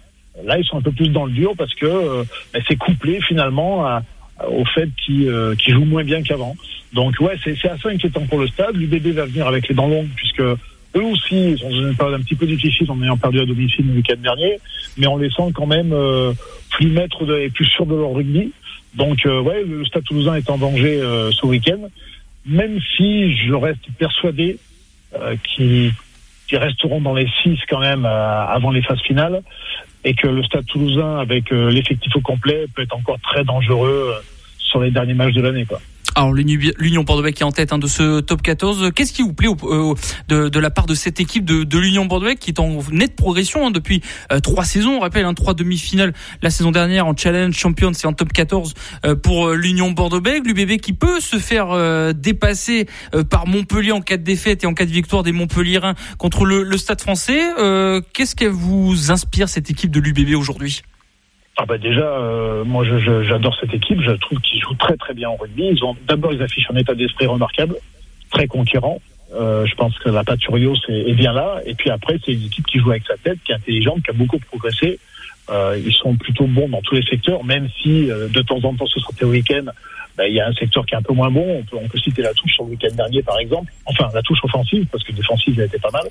Là, 0.45 0.57
ils 0.57 0.65
sont 0.65 0.77
un 0.77 0.81
peu 0.81 0.91
plus 0.91 1.09
dans 1.09 1.25
le 1.25 1.31
dur 1.31 1.53
parce 1.57 1.73
que 1.75 1.85
euh, 1.85 2.23
c'est 2.67 2.75
couplé 2.77 3.19
finalement 3.21 4.01
au 4.47 4.65
fait 4.65 4.89
qu'ils 5.05 5.27
euh, 5.27 5.55
jouent 5.67 5.85
moins 5.85 6.03
bien 6.03 6.21
qu'avant. 6.21 6.55
Donc 6.93 7.15
ouais, 7.19 7.37
c'est 7.43 7.69
assez 7.69 7.89
inquiétant 7.89 8.25
pour 8.27 8.39
le 8.39 8.47
stade. 8.47 8.75
L'UBB 8.75 9.07
va 9.07 9.25
venir 9.25 9.47
avec 9.47 9.67
les 9.67 9.75
dents 9.75 9.87
longues 9.87 10.09
puisque 10.15 10.41
eux 10.41 11.03
aussi 11.03 11.51
ils 11.51 11.57
dans 11.57 11.69
une 11.69 11.95
période 11.95 12.19
un 12.19 12.23
petit 12.23 12.35
peu 12.35 12.47
difficile 12.47 12.89
en 12.89 13.01
ayant 13.03 13.17
perdu 13.17 13.39
à 13.39 13.45
domicile 13.45 13.85
le 13.87 13.93
week-end 13.95 14.17
dernier, 14.17 14.59
mais 14.97 15.07
en 15.07 15.17
les 15.17 15.29
sent 15.29 15.51
quand 15.53 15.67
même 15.67 15.93
euh, 15.93 16.33
plus 16.71 16.87
maîtres 16.87 17.25
de, 17.25 17.37
et 17.37 17.49
plus 17.49 17.65
sûrs 17.65 17.85
de 17.85 17.95
leur 17.95 18.13
rugby. 18.13 18.51
Donc 18.95 19.25
euh, 19.25 19.41
ouais, 19.41 19.63
le 19.63 19.85
stade 19.85 20.03
toulousain 20.03 20.35
est 20.35 20.49
en 20.49 20.57
danger 20.57 20.99
ce 21.31 21.45
week-end, 21.45 21.79
même 22.45 22.79
si 22.97 23.35
je 23.35 23.53
reste 23.53 23.81
persuadé 23.97 24.57
qu'ils 25.43 25.93
resteront 26.51 27.01
dans 27.01 27.13
les 27.13 27.27
six 27.43 27.59
quand 27.69 27.79
même 27.79 28.05
avant 28.05 28.71
les 28.71 28.81
phases 28.81 29.01
finales 29.01 29.43
et 30.03 30.13
que 30.13 30.27
le 30.27 30.43
Stade 30.43 30.65
Toulousain, 30.65 31.17
avec 31.17 31.51
euh, 31.51 31.69
l'effectif 31.69 32.15
au 32.15 32.21
complet, 32.21 32.65
peut 32.73 32.81
être 32.81 32.95
encore 32.95 33.19
très 33.21 33.43
dangereux 33.43 34.13
euh, 34.15 34.21
sur 34.57 34.81
les 34.81 34.91
derniers 34.91 35.13
matchs 35.13 35.33
de 35.33 35.41
l'année, 35.41 35.65
quoi. 35.65 35.81
Alors 36.19 36.33
l'Union 36.33 37.03
Bordeaux 37.03 37.25
est 37.25 37.41
en 37.43 37.53
tête 37.53 37.71
hein, 37.71 37.77
de 37.77 37.87
ce 37.87 38.19
top 38.19 38.41
14. 38.41 38.91
Qu'est-ce 38.93 39.13
qui 39.13 39.21
vous 39.21 39.31
plaît 39.31 39.47
euh, 39.47 39.93
de, 40.27 40.59
la 40.59 40.69
part 40.69 40.85
de 40.85 40.93
cette 40.93 41.21
équipe 41.21 41.45
de, 41.45 41.77
l'Union 41.77 42.07
Bordeaux 42.07 42.35
qui 42.37 42.49
est 42.49 42.59
en 42.59 42.79
nette 42.91 43.15
progression 43.15 43.67
hein, 43.67 43.71
depuis 43.71 44.01
euh, 44.33 44.41
trois 44.41 44.65
saisons 44.65 44.97
On 44.97 44.99
rappelle 44.99 45.23
hein, 45.23 45.33
trois 45.33 45.53
demi-finales 45.53 46.13
la 46.41 46.49
saison 46.49 46.71
dernière 46.71 47.07
en 47.07 47.15
Challenge 47.15 47.53
Champions 47.53 47.93
et 47.93 48.05
en 48.05 48.11
top 48.11 48.33
14 48.33 48.73
euh, 49.05 49.15
pour 49.15 49.51
l'Union 49.51 49.91
Bordeaux 49.91 50.19
l'UBB 50.19 50.81
qui 50.81 50.91
peut 50.91 51.21
se 51.21 51.37
faire 51.37 51.69
dépasser 52.13 52.87
par 53.29 53.47
Montpellier 53.47 53.93
en 53.93 54.01
cas 54.01 54.17
de 54.17 54.23
défaite 54.23 54.65
et 54.65 54.67
en 54.67 54.73
cas 54.73 54.85
de 54.85 54.91
victoire 54.91 55.23
des 55.23 55.31
Montpellierins 55.31 55.95
contre 56.17 56.43
le, 56.43 56.63
le 56.63 56.77
Stade 56.77 56.99
Français. 56.99 57.39
Qu'est-ce 58.13 58.35
qu'elle 58.35 58.49
vous 58.49 59.09
inspire 59.09 59.47
cette 59.47 59.69
équipe 59.69 59.91
de 59.91 60.01
l'UBB 60.01 60.35
aujourd'hui? 60.35 60.81
Ah 61.61 61.65
bah 61.65 61.77
déjà, 61.77 62.07
euh, 62.07 62.63
moi 62.63 62.85
j'adore 62.85 63.53
cette 63.59 63.73
équipe, 63.73 63.99
je 64.01 64.11
trouve 64.11 64.39
qu'ils 64.39 64.61
jouent 64.61 64.77
très 64.79 64.95
très 64.95 65.13
bien 65.13 65.29
au 65.29 65.35
rugby. 65.35 65.63
Ils 65.73 65.83
ont 65.83 65.93
d'abord 66.07 66.31
ils 66.31 66.41
affichent 66.41 66.71
un 66.71 66.77
état 66.77 66.95
d'esprit 66.95 67.25
remarquable, 67.25 67.75
très 68.31 68.47
conquérant. 68.47 69.01
Euh, 69.33 69.65
je 69.65 69.75
pense 69.75 69.97
que 69.99 70.09
la 70.09 70.23
Paturios 70.23 70.77
est, 70.87 71.13
bien 71.15 71.33
là. 71.33 71.59
Et 71.65 71.75
puis 71.75 71.89
après, 71.89 72.17
c'est 72.25 72.31
une 72.31 72.45
équipe 72.45 72.65
qui 72.65 72.79
joue 72.79 72.91
avec 72.91 73.03
sa 73.05 73.17
tête, 73.17 73.39
qui 73.43 73.51
est 73.51 73.55
intelligente, 73.55 74.01
qui 74.03 74.09
a 74.09 74.13
beaucoup 74.13 74.39
progressé. 74.39 74.99
Euh, 75.49 75.77
ils 75.85 75.93
sont 75.93 76.15
plutôt 76.15 76.47
bons 76.47 76.69
dans 76.69 76.81
tous 76.81 76.95
les 76.95 77.03
secteurs, 77.03 77.43
même 77.43 77.67
si 77.81 78.09
euh, 78.09 78.29
de 78.29 78.41
temps 78.41 78.63
en 78.63 78.73
temps, 78.73 78.87
ce 78.87 79.01
sera 79.01 79.11
le 79.19 79.27
week-end, 79.27 79.65
bah, 80.19 80.27
il 80.27 80.35
y 80.35 80.41
a 80.41 80.47
un 80.49 80.53
secteur 80.53 80.85
qui 80.85 80.93
est 80.95 80.97
un 80.97 81.01
peu 81.01 81.13
moins 81.13 81.31
bon. 81.31 81.59
On 81.59 81.63
peut, 81.63 81.77
on 81.81 81.87
peut 81.87 81.97
citer 81.97 82.21
la 82.21 82.33
touche 82.33 82.51
sur 82.51 82.65
le 82.65 82.71
week-end 82.71 82.93
dernier, 82.93 83.23
par 83.23 83.39
exemple. 83.39 83.71
Enfin, 83.85 84.09
la 84.13 84.21
touche 84.21 84.39
offensive, 84.43 84.85
parce 84.91 85.01
que 85.05 85.13
défensive, 85.13 85.57
elle 85.57 85.67
était 85.67 85.79
pas 85.79 85.91
mal. 85.91 86.03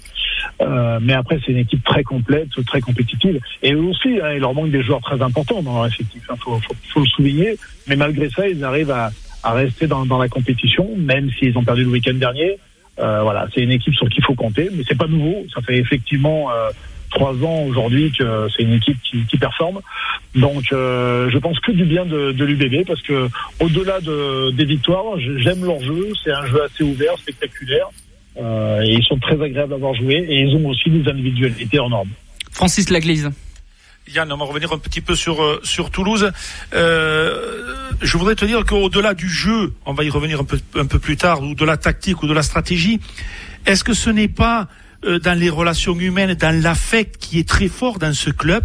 Euh, 0.63 0.99
mais 1.03 1.13
après, 1.13 1.39
c'est 1.45 1.53
une 1.53 1.59
équipe 1.59 1.85
très 1.85 2.03
complète, 2.03 2.49
très 2.65 2.81
compétitive. 2.81 3.39
Et 3.63 3.75
eux 3.75 3.83
aussi, 3.83 4.19
hein, 4.19 4.33
il 4.33 4.41
leur 4.41 4.55
manque 4.55 4.71
des 4.71 4.83
joueurs 4.83 5.03
très 5.03 5.21
importants 5.21 5.61
dans 5.63 5.75
leur 5.75 5.87
effectif. 5.89 6.23
Il 6.27 6.33
hein, 6.33 6.37
faut, 6.41 7.01
le 7.01 7.07
souligner. 7.07 7.57
Mais 7.87 7.97
malgré 7.97 8.31
ça, 8.31 8.49
ils 8.49 8.65
arrivent 8.65 8.93
à, 8.93 9.11
à 9.43 9.53
rester 9.53 9.87
dans, 9.87 10.07
dans, 10.07 10.19
la 10.19 10.29
compétition, 10.31 10.89
même 10.97 11.31
s'ils 11.33 11.59
ont 11.59 11.65
perdu 11.65 11.85
le 11.85 11.91
week-end 11.91 12.15
dernier. 12.15 12.59
Euh, 13.01 13.21
voilà, 13.21 13.47
c'est 13.55 13.61
une 13.61 13.73
équipe 13.73 13.95
sur 13.95 14.09
qui 14.09 14.21
il 14.21 14.25
faut 14.25 14.35
compter, 14.35 14.71
mais 14.73 14.85
c'est 14.89 14.97
pas 14.97 15.07
nouveau. 15.07 15.45
Ça 15.55 15.61
fait 15.61 15.77
effectivement 15.77 16.51
euh, 16.51 16.71
trois 17.11 17.35
ans 17.45 17.65
aujourd'hui 17.65 18.13
que 18.17 18.49
c'est 18.57 18.63
une 18.63 18.75
équipe 18.75 18.99
qui, 19.03 19.25
qui 19.27 19.39
performe. 19.39 19.81
Donc, 20.35 20.65
euh, 20.73 21.31
je 21.31 21.39
pense 21.39 21.59
que 21.61 21.73
du 21.73 21.85
bien 21.85 22.05
de, 22.05 22.33
de 22.33 22.45
l'UBB 22.45 22.87
parce 22.87 23.03
que 23.03 23.29
au-delà 23.61 24.01
de, 24.01 24.51
des 24.53 24.65
victoires, 24.65 25.19
j'aime 25.19 25.65
leur 25.65 25.81
jeu. 25.81 26.13
C'est 26.23 26.33
un 26.33 26.47
jeu 26.47 26.63
assez 26.63 26.85
ouvert, 26.85 27.17
spectaculaire, 27.19 27.89
euh, 28.37 28.83
et 28.83 28.95
ils 28.95 29.05
sont 29.05 29.19
très 29.19 29.41
agréables 29.43 29.73
à 29.73 29.77
avoir 29.77 29.95
joué 29.95 30.15
et 30.29 30.41
ils 30.41 30.55
ont 30.55 30.67
aussi 30.69 30.91
des 30.91 31.09
individualités 31.11 31.79
en 31.79 31.89
norme. 31.89 32.11
Francis 32.53 32.91
Laglise. 32.91 33.31
Yann, 34.15 34.33
on 34.33 34.37
va 34.37 34.45
revenir 34.45 34.73
un 34.73 34.79
petit 34.79 35.01
peu 35.01 35.15
sur 35.15 35.43
euh, 35.43 35.61
sur 35.65 35.91
Toulouse. 35.91 36.31
Euh, 36.73 37.75
je 38.01 38.17
voudrais 38.17 38.35
te 38.35 38.45
dire 38.45 38.65
qu'au-delà 38.65 39.15
du 39.15 39.29
jeu, 39.29 39.75
on 39.85 39.93
va 39.93 40.05
y 40.05 40.11
revenir 40.11 40.41
un 40.41 40.45
peu 40.45 40.59
un 40.77 40.87
peu 40.87 40.99
plus 40.99 41.17
tard, 41.17 41.43
ou 41.43 41.55
de 41.55 41.65
la 41.65 41.77
tactique 41.77 42.23
ou 42.23 42.27
de 42.27 42.33
la 42.33 42.43
stratégie, 42.43 43.01
est-ce 43.67 43.85
que 43.85 43.93
ce 43.93 44.11
n'est 44.11 44.29
pas 44.29 44.69
euh, 45.05 45.19
dans 45.19 45.39
les 45.39 45.51
relations 45.51 45.95
humaines, 45.99 46.35
dans 46.35 46.63
l'affect 46.63 47.17
qui 47.19 47.39
est 47.39 47.49
très 47.49 47.69
fort 47.69 47.99
dans 47.99 48.13
ce 48.13 48.31
club, 48.31 48.65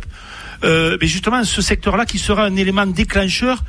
euh, 0.63 0.97
mais 0.99 1.07
justement 1.07 1.43
ce 1.43 1.61
secteur-là 1.61 2.05
qui 2.05 2.17
sera 2.17 2.45
un 2.45 2.55
élément 2.55 2.88
déclencheur 2.88 3.63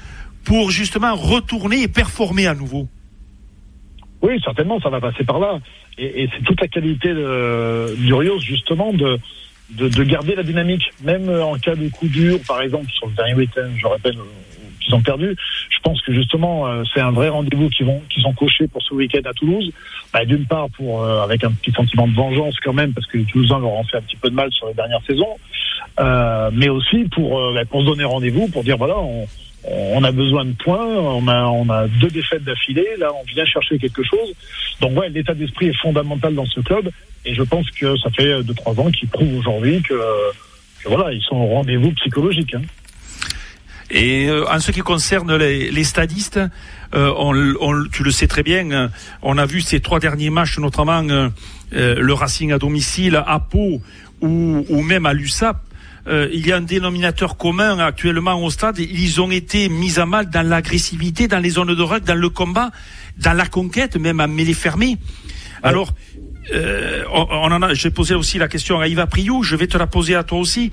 pour 0.45 0.71
justement 0.71 1.15
retourner 1.15 1.83
et 1.83 1.89
performer 1.89 2.47
à 2.47 2.55
nouveau. 2.55 2.89
Oui, 4.23 4.41
certainement, 4.43 4.81
ça 4.81 4.89
va 4.89 5.01
passer 5.01 5.25
par 5.25 5.39
là. 5.39 5.59
Et, 5.99 6.23
et 6.23 6.31
c'est 6.33 6.43
toute 6.45 6.61
la 6.61 6.69
qualité 6.69 7.09
de, 7.13 7.95
d'Urios, 7.97 8.41
justement, 8.41 8.93
de, 8.93 9.19
de, 9.71 9.89
de, 9.89 10.05
garder 10.05 10.35
la 10.35 10.43
dynamique, 10.43 10.93
même 11.03 11.29
en 11.29 11.59
cas 11.59 11.75
de 11.75 11.89
coup 11.89 12.09
dur, 12.09 12.39
par 12.47 12.63
exemple, 12.63 12.91
sur 12.93 13.07
le 13.07 13.13
dernier 13.13 13.35
week-end, 13.35 13.69
je 13.77 13.87
rappelle, 13.87 14.17
qu'ils 14.85 14.95
ont 14.95 15.03
perdu. 15.03 15.37
Je 15.71 15.79
pense 15.83 16.01
que 16.03 16.13
justement, 16.13 16.67
euh, 16.67 16.83
c'est 16.93 17.01
un 17.01 17.11
vrai 17.11 17.29
rendez-vous 17.29 17.69
qu'ils 17.71 17.87
vont, 17.87 18.03
qu'ils 18.11 18.27
ont 18.27 18.33
coché 18.33 18.69
pour 18.69 18.83
ce 18.83 18.95
week-end 18.95 19.23
à 19.25 19.33
Toulouse. 19.33 19.71
Bah, 20.13 20.25
D'une 20.25 20.47
part, 20.47 20.69
pour 20.71 21.03
euh, 21.03 21.23
avec 21.23 21.43
un 21.45 21.51
petit 21.53 21.73
sentiment 21.73 22.07
de 22.07 22.15
vengeance 22.15 22.57
quand 22.63 22.73
même, 22.73 22.93
parce 22.93 23.07
que 23.07 23.19
les 23.19 23.25
Toulousains 23.25 23.59
leur 23.59 23.73
ont 23.73 23.85
fait 23.85 23.97
un 23.97 24.03
petit 24.03 24.17
peu 24.17 24.31
de 24.31 24.35
mal 24.35 24.53
sur 24.53 24.69
les 24.69 24.75
dernières 24.75 25.03
saisons, 25.07 25.37
euh, 26.01 26.51
mais 26.53 26.69
aussi 26.69 27.05
pour, 27.05 27.41
bah, 27.53 27.65
pour 27.65 27.81
se 27.81 27.87
donner 27.87 28.05
rendez-vous, 28.05 28.49
pour 28.49 28.63
dire 28.63 28.77
voilà, 28.77 28.97
on, 29.67 30.05
a 30.05 30.13
besoin 30.13 30.45
de 30.45 30.53
points, 30.53 30.87
on 30.87 31.27
a, 31.29 31.89
deux 31.89 32.09
défaites 32.09 32.45
d'affilée, 32.45 32.87
là 32.99 33.11
on 33.19 33.25
vient 33.25 33.47
chercher 33.47 33.79
quelque 33.79 34.03
chose. 34.03 34.35
Donc 34.81 34.99
ouais, 34.99 35.09
l'état 35.09 35.35
d'esprit 35.35 35.69
est 35.69 35.81
fondamental 35.81 36.35
dans 36.35 36.47
ce 36.47 36.61
club, 36.61 36.91
et 37.25 37.35
je 37.35 37.43
pense 37.43 37.71
que 37.71 37.97
ça 37.97 38.11
fait 38.11 38.43
deux 38.43 38.55
trois 38.55 38.79
ans 38.79 38.91
qu'ils 38.91 39.09
prouvent 39.09 39.39
aujourd'hui 39.39 39.81
que, 39.83 39.95
voilà, 40.85 41.13
ils 41.13 41.23
sont 41.23 41.37
au 41.37 41.47
rendez-vous 41.47 41.93
psychologique. 41.93 42.55
Hein. 42.55 42.63
Et 43.91 44.29
euh, 44.29 44.45
en 44.51 44.61
ce 44.61 44.73
qui 44.73 44.81
concerne 44.81 45.37
les, 45.37 45.71
les 45.71 45.85
stadistes, 45.85 46.41
euh, 46.95 47.13
on, 47.17 47.35
on, 47.61 47.85
tu 47.89 48.03
le 48.03 48.11
sais 48.11 48.27
très 48.27 48.43
bien, 48.43 48.91
on 49.23 49.37
a 49.37 49.47
vu 49.47 49.61
ces 49.61 49.81
trois 49.81 50.01
derniers 50.01 50.31
matchs, 50.31 50.59
notamment 50.59 51.03
euh, 51.05 51.31
le 51.71 52.13
Racing 52.13 52.53
à 52.53 52.59
domicile, 52.59 53.23
à 53.27 53.41
Pau 53.41 53.83
ou, 54.21 54.65
ou 54.69 54.83
même 54.83 55.07
à 55.07 55.13
l'USAP. 55.13 55.57
Euh, 56.07 56.29
il 56.33 56.47
y 56.47 56.53
a 56.53 56.57
un 56.57 56.61
dénominateur 56.61 57.37
commun 57.37 57.79
actuellement 57.79 58.43
au 58.43 58.51
stade. 58.51 58.79
Ils 58.79 59.21
ont 59.21 59.31
été 59.31 59.69
mis 59.71 59.99
à 59.99 60.05
mal 60.05 60.29
dans 60.29 60.47
l'agressivité, 60.47 61.29
dans 61.29 61.39
les 61.39 61.51
zones 61.51 61.75
de 61.75 61.83
rug, 61.83 62.05
dans 62.05 62.15
le 62.15 62.29
combat, 62.29 62.71
dans 63.17 63.33
la 63.33 63.47
conquête, 63.47 63.97
même 63.97 64.21
à 64.21 64.27
mêlée 64.27 64.55
fermée. 64.55 64.99
Alors, 65.63 65.95
euh, 66.53 67.05
on, 67.13 67.27
on, 67.31 67.53
en 67.53 67.63
a, 67.63 67.75
j'ai 67.75 67.91
posé 67.91 68.15
aussi 68.15 68.39
la 68.39 68.49
question 68.49 68.81
à 68.81 68.89
Yves 68.89 69.07
Priou, 69.07 69.43
je 69.43 69.57
vais 69.57 69.67
te 69.67 69.79
la 69.79 69.87
poser 69.87 70.15
à 70.15 70.25
toi 70.25 70.39
aussi. 70.39 70.71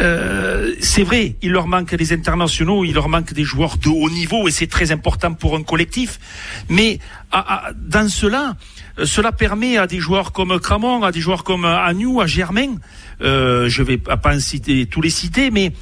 Euh, 0.00 0.74
c'est 0.80 1.02
vrai, 1.02 1.36
il 1.42 1.50
leur 1.52 1.66
manque 1.66 1.94
des 1.94 2.12
internationaux, 2.12 2.84
il 2.84 2.94
leur 2.94 3.08
manque 3.08 3.32
des 3.32 3.44
joueurs 3.44 3.76
de 3.78 3.88
haut 3.88 4.10
niveau 4.10 4.46
et 4.48 4.50
c'est 4.50 4.68
très 4.68 4.92
important 4.92 5.34
pour 5.34 5.56
un 5.56 5.62
collectif. 5.62 6.20
Mais 6.68 6.98
à, 7.32 7.68
à, 7.68 7.72
dans 7.74 8.08
cela, 8.08 8.56
cela 9.04 9.32
permet 9.32 9.76
à 9.76 9.86
des 9.86 9.98
joueurs 9.98 10.32
comme 10.32 10.58
Cramon, 10.60 11.02
à 11.02 11.12
des 11.12 11.20
joueurs 11.20 11.44
comme 11.44 11.64
Agnew, 11.64 12.20
à 12.20 12.26
Germain, 12.26 12.76
euh, 13.22 13.68
je 13.68 13.82
vais 13.82 13.98
pas 13.98 14.20
en 14.24 14.40
citer 14.40 14.86
tous 14.86 15.00
les 15.00 15.10
citer, 15.10 15.50
mais 15.50 15.72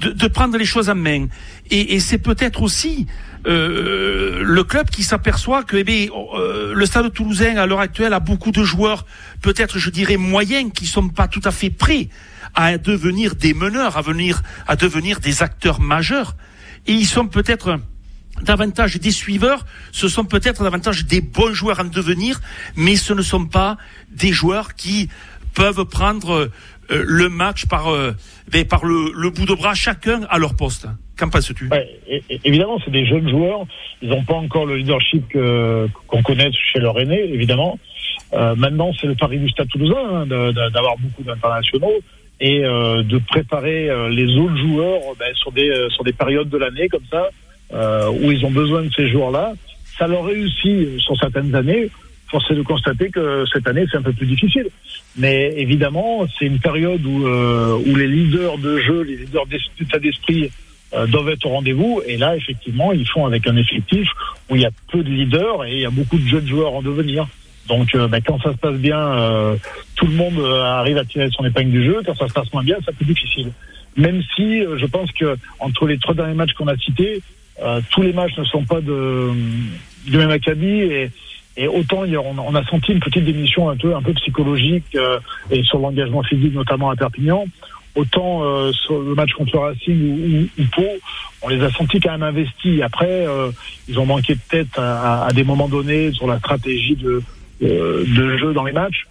de, 0.00 0.10
de 0.10 0.26
prendre 0.28 0.56
les 0.56 0.64
choses 0.64 0.88
en 0.88 0.94
main. 0.94 1.26
Et, 1.70 1.94
et 1.94 2.00
c'est 2.00 2.18
peut-être 2.18 2.62
aussi 2.62 3.06
euh, 3.46 4.42
le 4.42 4.64
club 4.64 4.90
qui 4.90 5.02
s'aperçoit 5.02 5.62
que 5.62 5.76
eh 5.76 6.10
euh, 6.10 6.74
le 6.74 6.86
stade 6.86 7.12
toulousain 7.12 7.56
à 7.56 7.66
l'heure 7.66 7.80
actuelle 7.80 8.12
a 8.12 8.20
beaucoup 8.20 8.50
de 8.50 8.62
joueurs, 8.62 9.06
peut-être 9.40 9.78
je 9.78 9.90
dirais 9.90 10.18
moyens, 10.18 10.70
qui 10.74 10.86
sont 10.86 11.08
pas 11.08 11.26
tout 11.26 11.40
à 11.44 11.50
fait 11.50 11.70
prêts 11.70 12.08
à 12.54 12.76
devenir 12.76 13.36
des 13.36 13.54
meneurs, 13.54 13.96
à 13.96 14.02
venir 14.02 14.42
à 14.66 14.76
devenir 14.76 15.20
des 15.20 15.42
acteurs 15.42 15.80
majeurs, 15.80 16.36
et 16.86 16.92
ils 16.92 17.06
sont 17.06 17.28
peut-être 17.28 17.78
davantage 18.42 18.98
des 18.98 19.10
suiveurs, 19.10 19.64
ce 19.92 20.08
sont 20.08 20.24
peut-être 20.24 20.62
davantage 20.62 21.06
des 21.06 21.20
bons 21.20 21.54
joueurs 21.54 21.80
en 21.80 21.84
devenir, 21.84 22.40
mais 22.76 22.96
ce 22.96 23.12
ne 23.12 23.22
sont 23.22 23.46
pas 23.46 23.78
des 24.10 24.32
joueurs 24.32 24.74
qui 24.74 25.08
peuvent 25.54 25.84
prendre 25.84 26.50
euh, 26.90 27.04
le 27.06 27.28
match 27.28 27.66
par, 27.66 27.88
euh, 27.88 28.12
par 28.68 28.84
le, 28.84 29.30
bout 29.30 29.46
de 29.46 29.54
bras, 29.54 29.74
chacun 29.74 30.22
à 30.28 30.38
leur 30.38 30.54
poste. 30.54 30.86
Qu'en 31.16 31.28
penses-tu? 31.28 31.68
Évidemment, 32.44 32.78
c'est 32.84 32.90
des 32.90 33.06
jeunes 33.06 33.28
joueurs. 33.28 33.66
Ils 34.02 34.08
n'ont 34.08 34.24
pas 34.24 34.34
encore 34.34 34.66
le 34.66 34.76
leadership 34.76 35.32
qu'on 36.06 36.22
connaît 36.22 36.50
chez 36.52 36.80
leur 36.80 36.98
aîné, 36.98 37.22
évidemment. 37.32 37.78
Euh, 38.32 38.54
maintenant, 38.56 38.92
c'est 38.98 39.06
le 39.06 39.14
pari 39.14 39.38
du 39.38 39.48
Stade 39.50 39.68
Toulousain 39.68 40.22
hein, 40.22 40.26
d'avoir 40.26 40.96
beaucoup 40.98 41.22
d'internationaux 41.22 42.00
et 42.40 42.60
de 42.60 43.18
préparer 43.18 43.90
les 44.10 44.34
autres 44.38 44.56
joueurs 44.56 45.00
ben, 45.18 45.34
sur 45.34 45.52
des 45.52 45.70
sur 45.90 46.04
des 46.04 46.14
périodes 46.14 46.48
de 46.48 46.56
l'année 46.56 46.88
comme 46.88 47.04
ça 47.10 47.28
où 48.12 48.32
ils 48.32 48.46
ont 48.46 48.50
besoin 48.50 48.82
de 48.82 48.90
ces 48.96 49.10
joueurs-là. 49.10 49.52
Ça 49.98 50.06
leur 50.06 50.24
réussit 50.24 50.98
sur 51.00 51.18
certaines 51.18 51.54
années 51.54 51.90
force 52.30 52.50
est 52.50 52.54
de 52.54 52.62
constater 52.62 53.10
que 53.10 53.44
cette 53.52 53.66
année, 53.66 53.84
c'est 53.90 53.98
un 53.98 54.02
peu 54.02 54.12
plus 54.12 54.26
difficile. 54.26 54.68
Mais 55.16 55.52
évidemment, 55.56 56.26
c'est 56.38 56.46
une 56.46 56.60
période 56.60 57.04
où, 57.04 57.26
euh, 57.26 57.78
où 57.86 57.94
les 57.96 58.06
leaders 58.06 58.58
de 58.58 58.78
jeu, 58.78 59.02
les 59.02 59.16
leaders 59.16 59.46
d'état 59.46 59.98
d'esprit 59.98 60.50
euh, 60.92 61.06
doivent 61.06 61.28
être 61.28 61.46
au 61.46 61.50
rendez-vous. 61.50 62.02
Et 62.04 62.16
là, 62.16 62.34
effectivement, 62.36 62.92
ils 62.92 63.08
font 63.08 63.24
avec 63.24 63.46
un 63.46 63.56
effectif 63.56 64.08
où 64.48 64.56
il 64.56 64.62
y 64.62 64.66
a 64.66 64.70
peu 64.90 65.04
de 65.04 65.08
leaders 65.08 65.64
et 65.64 65.72
il 65.74 65.80
y 65.80 65.86
a 65.86 65.90
beaucoup 65.90 66.18
de 66.18 66.26
jeunes 66.26 66.48
joueurs 66.48 66.74
en 66.74 66.82
devenir. 66.82 67.28
Donc, 67.68 67.94
euh, 67.94 68.08
bah, 68.08 68.20
quand 68.20 68.40
ça 68.42 68.52
se 68.52 68.56
passe 68.56 68.76
bien, 68.76 68.98
euh, 68.98 69.56
tout 69.94 70.06
le 70.06 70.14
monde 70.14 70.40
arrive 70.40 70.98
à 70.98 71.04
tirer 71.04 71.28
son 71.30 71.44
épingle 71.44 71.70
du 71.70 71.84
jeu. 71.84 72.00
Quand 72.04 72.16
ça 72.16 72.26
se 72.26 72.32
passe 72.32 72.52
moins 72.52 72.64
bien, 72.64 72.76
c'est 72.84 72.96
plus 72.96 73.06
difficile. 73.06 73.52
Même 73.96 74.20
si 74.34 74.62
je 74.62 74.86
pense 74.86 75.12
que 75.12 75.36
entre 75.60 75.86
les 75.86 75.98
trois 75.98 76.14
derniers 76.14 76.34
matchs 76.34 76.54
qu'on 76.54 76.68
a 76.68 76.76
cités, 76.76 77.22
tous 77.90 78.02
les 78.02 78.12
matchs 78.12 78.36
ne 78.38 78.44
sont 78.44 78.64
pas 78.64 78.80
de, 78.80 79.30
du 80.06 80.16
même 80.16 80.30
acabit 80.30 80.80
et 80.80 81.10
et 81.60 81.68
autant 81.68 82.04
on, 82.38 82.54
a 82.54 82.64
senti 82.64 82.92
une 82.92 83.00
petite 83.00 83.24
démission 83.24 83.68
un 83.68 83.76
peu, 83.76 84.14
psychologique 84.14 84.96
euh, 84.96 85.20
et 85.50 85.62
sur 85.62 85.78
l'engagement 85.78 86.22
physique, 86.22 86.54
notamment 86.54 86.88
à 86.88 86.96
Perpignan. 86.96 87.44
Autant 87.96 88.44
euh, 88.44 88.72
sur 88.72 88.98
le 88.98 89.14
match 89.14 89.32
contre 89.32 89.58
Racing 89.58 90.48
ou, 90.56 90.62
ou, 90.62 90.64
Pau, 90.74 90.86
on 91.42 91.48
les 91.48 91.62
a 91.62 91.70
sentis 91.70 92.00
quand 92.00 92.12
même 92.12 92.22
investis. 92.22 92.80
Après, 92.80 93.26
euh, 93.26 93.50
ils 93.88 93.98
ont 93.98 94.06
manqué 94.06 94.36
de 94.36 94.40
tête 94.48 94.78
à, 94.78 95.28
des 95.34 95.44
moments 95.44 95.68
donnés 95.68 96.12
sur 96.12 96.26
la 96.26 96.38
stratégie 96.38 96.96
de, 96.96 97.22
jeu 97.60 98.52
dans 98.54 98.64
les 98.64 98.72
matchs. 98.72 99.06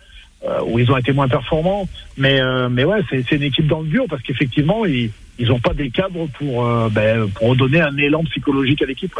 Où 0.66 0.80
ils 0.80 0.90
ont 0.90 0.96
été 0.96 1.12
moins 1.12 1.28
performants. 1.28 1.90
Mais, 2.20 2.42
euh, 2.42 2.70
mais 2.70 2.84
ouais, 2.84 3.02
c'est 3.10 3.32
une 3.32 3.44
équipe 3.44 3.68
dans 3.68 3.82
le 3.82 3.88
dur 3.88 4.06
parce 4.10 4.22
qu'effectivement, 4.22 4.86
ils 4.86 5.12
n'ont 5.40 5.60
pas 5.60 5.74
des 5.74 5.90
cadres 5.90 6.28
pour, 6.38 6.66
euh, 6.66 6.90
ben, 6.90 7.30
donner 7.56 7.82
un 7.82 7.96
élan 7.98 8.24
psychologique 8.26 8.82
à 8.82 8.86
l'équipe. 8.86 9.14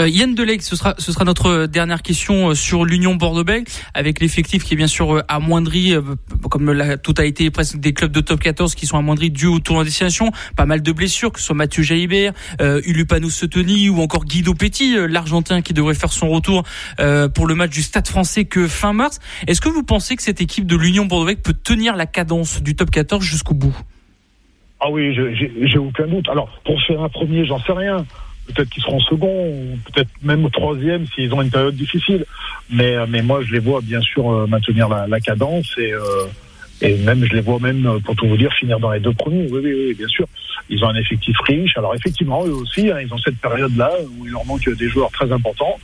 Euh, 0.00 0.08
Yann 0.08 0.34
Deleg, 0.34 0.60
ce 0.62 0.76
sera, 0.76 0.94
notre 1.24 1.66
dernière 1.66 2.02
question 2.02 2.54
sur 2.54 2.84
l'Union 2.84 3.14
Bordeaux-Bègles, 3.16 3.70
avec 3.94 4.20
l'effectif 4.20 4.64
qui 4.64 4.74
est 4.74 4.76
bien 4.76 4.86
sûr 4.86 5.24
amoindri, 5.28 5.94
comme 6.50 6.72
la, 6.72 6.96
tout 6.96 7.14
a 7.18 7.24
été 7.24 7.50
presque 7.50 7.78
des 7.78 7.92
clubs 7.92 8.12
de 8.12 8.20
top 8.20 8.40
14 8.40 8.74
qui 8.74 8.86
sont 8.86 8.98
amoindris 8.98 9.30
dû 9.30 9.46
au 9.46 9.58
tournoi 9.58 9.84
destination, 9.84 10.30
pas 10.56 10.66
mal 10.66 10.82
de 10.82 10.92
blessures, 10.92 11.32
que 11.32 11.40
ce 11.40 11.46
soit 11.46 11.56
Mathieu 11.56 11.82
Jaibert, 11.82 12.32
euh, 12.60 12.80
Ulupanous 12.84 13.30
Setoni 13.30 13.88
ou 13.88 14.00
encore 14.00 14.24
Guido 14.24 14.54
Petit, 14.54 14.96
l'Argentin 15.08 15.62
qui 15.62 15.74
devrait 15.74 15.94
faire 15.94 16.12
son 16.12 16.28
retour 16.28 16.62
euh, 17.00 17.28
pour 17.28 17.46
le 17.46 17.54
match 17.54 17.70
du 17.70 17.82
Stade 17.82 18.06
français 18.06 18.44
que 18.44 18.68
fin 18.68 18.92
mars. 18.92 19.20
Est-ce 19.46 19.60
que 19.60 19.68
vous 19.68 19.82
pensez 19.82 20.16
que 20.16 20.22
cette 20.22 20.40
équipe 20.40 20.66
de 20.66 20.76
l'Union 20.76 21.06
Bordeaux-Bègles 21.06 21.42
peut 21.42 21.54
tenir 21.54 21.96
la 21.96 22.06
cadence 22.06 22.62
du 22.62 22.76
top 22.76 22.90
14 22.90 23.24
jusqu'au 23.24 23.54
bout? 23.54 23.76
Ah 24.80 24.90
oui, 24.90 25.12
j'ai 25.14 25.78
aucun 25.78 26.06
doute. 26.06 26.28
Alors, 26.28 26.48
pour 26.64 26.80
faire 26.82 27.02
un 27.02 27.08
premier, 27.08 27.44
j'en 27.44 27.58
sais 27.58 27.72
rien. 27.72 28.06
Peut-être 28.48 28.70
qu'ils 28.70 28.82
seront 28.82 29.00
second, 29.00 29.48
ou 29.48 29.78
peut-être 29.92 30.10
même 30.22 30.44
au 30.44 30.48
troisième 30.48 31.06
s'ils 31.08 31.32
ont 31.32 31.42
une 31.42 31.50
période 31.50 31.76
difficile. 31.76 32.24
Mais, 32.70 32.94
mais 33.08 33.22
moi, 33.22 33.40
je 33.42 33.52
les 33.52 33.58
vois 33.58 33.80
bien 33.82 34.00
sûr 34.00 34.48
maintenir 34.48 34.88
la, 34.88 35.20
cadence 35.20 35.74
et, 35.78 35.92
euh, 35.92 36.26
et 36.80 36.96
même, 36.98 37.24
je 37.24 37.34
les 37.34 37.40
vois 37.40 37.58
même, 37.60 38.00
pour 38.04 38.14
tout 38.16 38.26
vous 38.26 38.36
dire, 38.36 38.52
finir 38.54 38.78
dans 38.78 38.90
les 38.90 39.00
deux 39.00 39.12
premiers. 39.12 39.48
Oui, 39.50 39.60
oui, 39.62 39.74
oui, 39.74 39.94
bien 39.94 40.08
sûr. 40.08 40.26
Ils 40.70 40.84
ont 40.84 40.88
un 40.88 40.96
effectif 40.96 41.36
riche. 41.46 41.76
Alors 41.76 41.94
effectivement, 41.94 42.44
eux 42.46 42.52
aussi, 42.52 42.90
hein, 42.90 42.98
ils 43.00 43.12
ont 43.12 43.18
cette 43.18 43.38
période-là 43.38 43.90
où 44.02 44.26
il 44.26 44.32
leur 44.32 44.44
manque 44.44 44.68
des 44.68 44.88
joueurs 44.88 45.10
très 45.10 45.30
importants. 45.32 45.78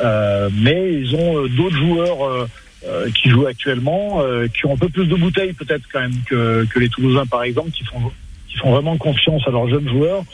Euh, 0.00 0.48
mais 0.52 0.94
ils 0.94 1.14
ont 1.14 1.38
euh, 1.38 1.48
d'autres 1.48 1.76
joueurs 1.76 2.26
euh, 2.26 2.46
euh, 2.86 3.08
qui 3.10 3.28
jouent 3.28 3.46
actuellement, 3.46 4.22
euh, 4.22 4.48
qui 4.48 4.66
ont 4.66 4.74
un 4.74 4.76
peu 4.76 4.88
plus 4.88 5.06
de 5.06 5.14
bouteilles 5.14 5.52
peut-être 5.52 5.84
quand 5.92 6.00
même 6.00 6.16
que, 6.26 6.64
que 6.64 6.80
les 6.80 6.88
Toulousains 6.88 7.26
par 7.26 7.44
exemple, 7.44 7.70
qui 7.70 7.84
font 7.84 8.10
qui 8.48 8.58
font 8.58 8.72
vraiment 8.72 8.96
confiance 8.96 9.46
à 9.46 9.50
leurs 9.50 9.68
jeunes 9.68 9.88
joueurs. 9.88 10.24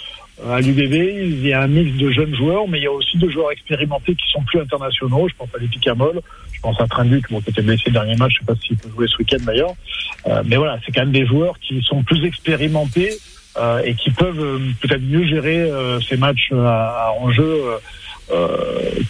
À 0.47 0.61
l'UBB, 0.61 0.95
il 0.95 1.47
y 1.47 1.53
a 1.53 1.62
un 1.62 1.66
mix 1.66 1.97
de 1.97 2.11
jeunes 2.11 2.34
joueurs, 2.34 2.68
mais 2.68 2.78
il 2.78 2.84
y 2.84 2.86
a 2.86 2.93
aussi 2.93 3.18
de 3.18 3.28
joueurs 3.28 3.51
expérimentés 3.51 4.14
qui 4.14 4.30
sont 4.30 4.43
plus 4.43 4.61
internationaux. 4.61 5.28
Je 5.28 5.34
pense 5.34 5.49
à 5.55 5.59
l'Epicamol, 5.59 6.20
je 6.53 6.61
pense 6.61 6.80
à 6.80 6.86
Trinduc, 6.86 7.28
bon, 7.28 7.41
qui 7.41 7.51
était 7.51 7.62
blessé 7.62 7.84
le 7.86 7.93
dernier 7.93 8.14
match, 8.14 8.34
je 8.34 8.39
sais 8.39 8.45
pas 8.45 8.55
s'il 8.55 8.76
peut 8.76 8.89
jouer 8.89 9.07
ce 9.09 9.18
week-end 9.18 9.45
d'ailleurs. 9.45 9.74
Euh, 10.26 10.43
mais 10.47 10.57
voilà, 10.57 10.78
c'est 10.86 10.93
quand 10.93 11.01
même 11.01 11.12
des 11.12 11.26
joueurs 11.26 11.59
qui 11.59 11.82
sont 11.82 12.05
plus 12.05 12.24
expérimentés 12.24 13.18
euh, 13.57 13.82
et 13.84 13.95
qui 13.95 14.11
peuvent 14.11 14.39
euh, 14.39 14.59
peut-être 14.80 15.03
mieux 15.03 15.26
gérer 15.26 15.59
euh, 15.59 16.01
ces 16.01 16.16
matchs 16.16 16.53
à, 16.53 17.09
à 17.09 17.12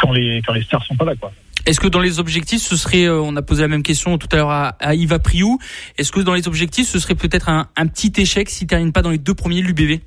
quand 0.01 0.13
les 0.13 0.41
quand 0.47 0.55
les 0.55 0.63
stars 0.63 0.85
sont 0.87 0.97
pas 0.97 1.05
là, 1.05 1.15
quoi. 1.17 1.33
Est-ce 1.67 1.81
que 1.81 1.89
dans 1.89 2.01
les 2.01 2.19
objectifs, 2.19 2.63
ce 2.63 2.77
serait, 2.77 3.11
on 3.11 3.37
a 3.37 3.43
posé 3.43 3.61
la 3.61 3.69
même 3.69 3.83
question 3.83 4.17
tout 4.17 4.29
à 4.33 4.37
l'heure 4.37 4.51
à, 4.51 4.69
à 4.81 4.95
Yves 4.95 5.19
Priou, 5.19 5.59
est-ce 5.99 6.13
que 6.13 6.21
dans 6.21 6.33
les 6.33 6.49
objectifs, 6.49 6.89
ce 6.89 6.99
serait 6.99 7.17
peut-être 7.17 7.51
un, 7.51 7.69
un 7.77 7.87
petit 7.89 8.13
échec 8.17 8.49
s'il 8.49 8.67
termine 8.67 8.93
pas 8.93 9.03
dans 9.03 9.11
les 9.11 9.19
deux 9.19 9.35
premiers 9.35 9.61
de 9.61 9.67
l'UBV 9.67 10.01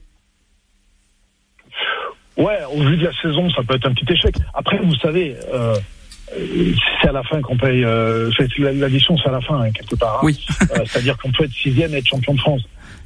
Ouais, 2.42 2.60
au 2.74 2.82
vu 2.84 2.98
de 2.98 3.06
la 3.06 3.14
saison, 3.22 3.50
ça 3.52 3.64
peut 3.64 3.76
être 3.76 3.88
un 3.88 3.94
petit 3.94 4.12
échec. 4.12 4.36
Après, 4.54 4.78
vous 4.78 4.96
savez, 4.96 5.36
euh, 5.54 5.76
c'est 7.02 7.10
à 7.10 7.12
la 7.12 7.24
fin 7.24 7.42
qu'on 7.42 7.58
paye. 7.58 7.84
Euh, 7.84 8.30
L'addition, 8.60 9.18
c'est 9.18 9.30
à 9.30 9.32
la 9.34 9.42
fin, 9.42 9.62
hein, 9.62 9.72
quelque 9.72 9.96
part. 9.96 10.16
Hein. 10.18 10.24
Oui. 10.24 10.46
euh, 10.72 10.84
C'est-à-dire 10.86 11.18
qu'on 11.18 11.32
peut 11.32 11.44
être 11.44 11.54
sixième 11.54 11.94
et 11.94 11.98
être 11.98 12.08
champion 12.08 12.34
de 12.34 12.40
France. 12.40 12.62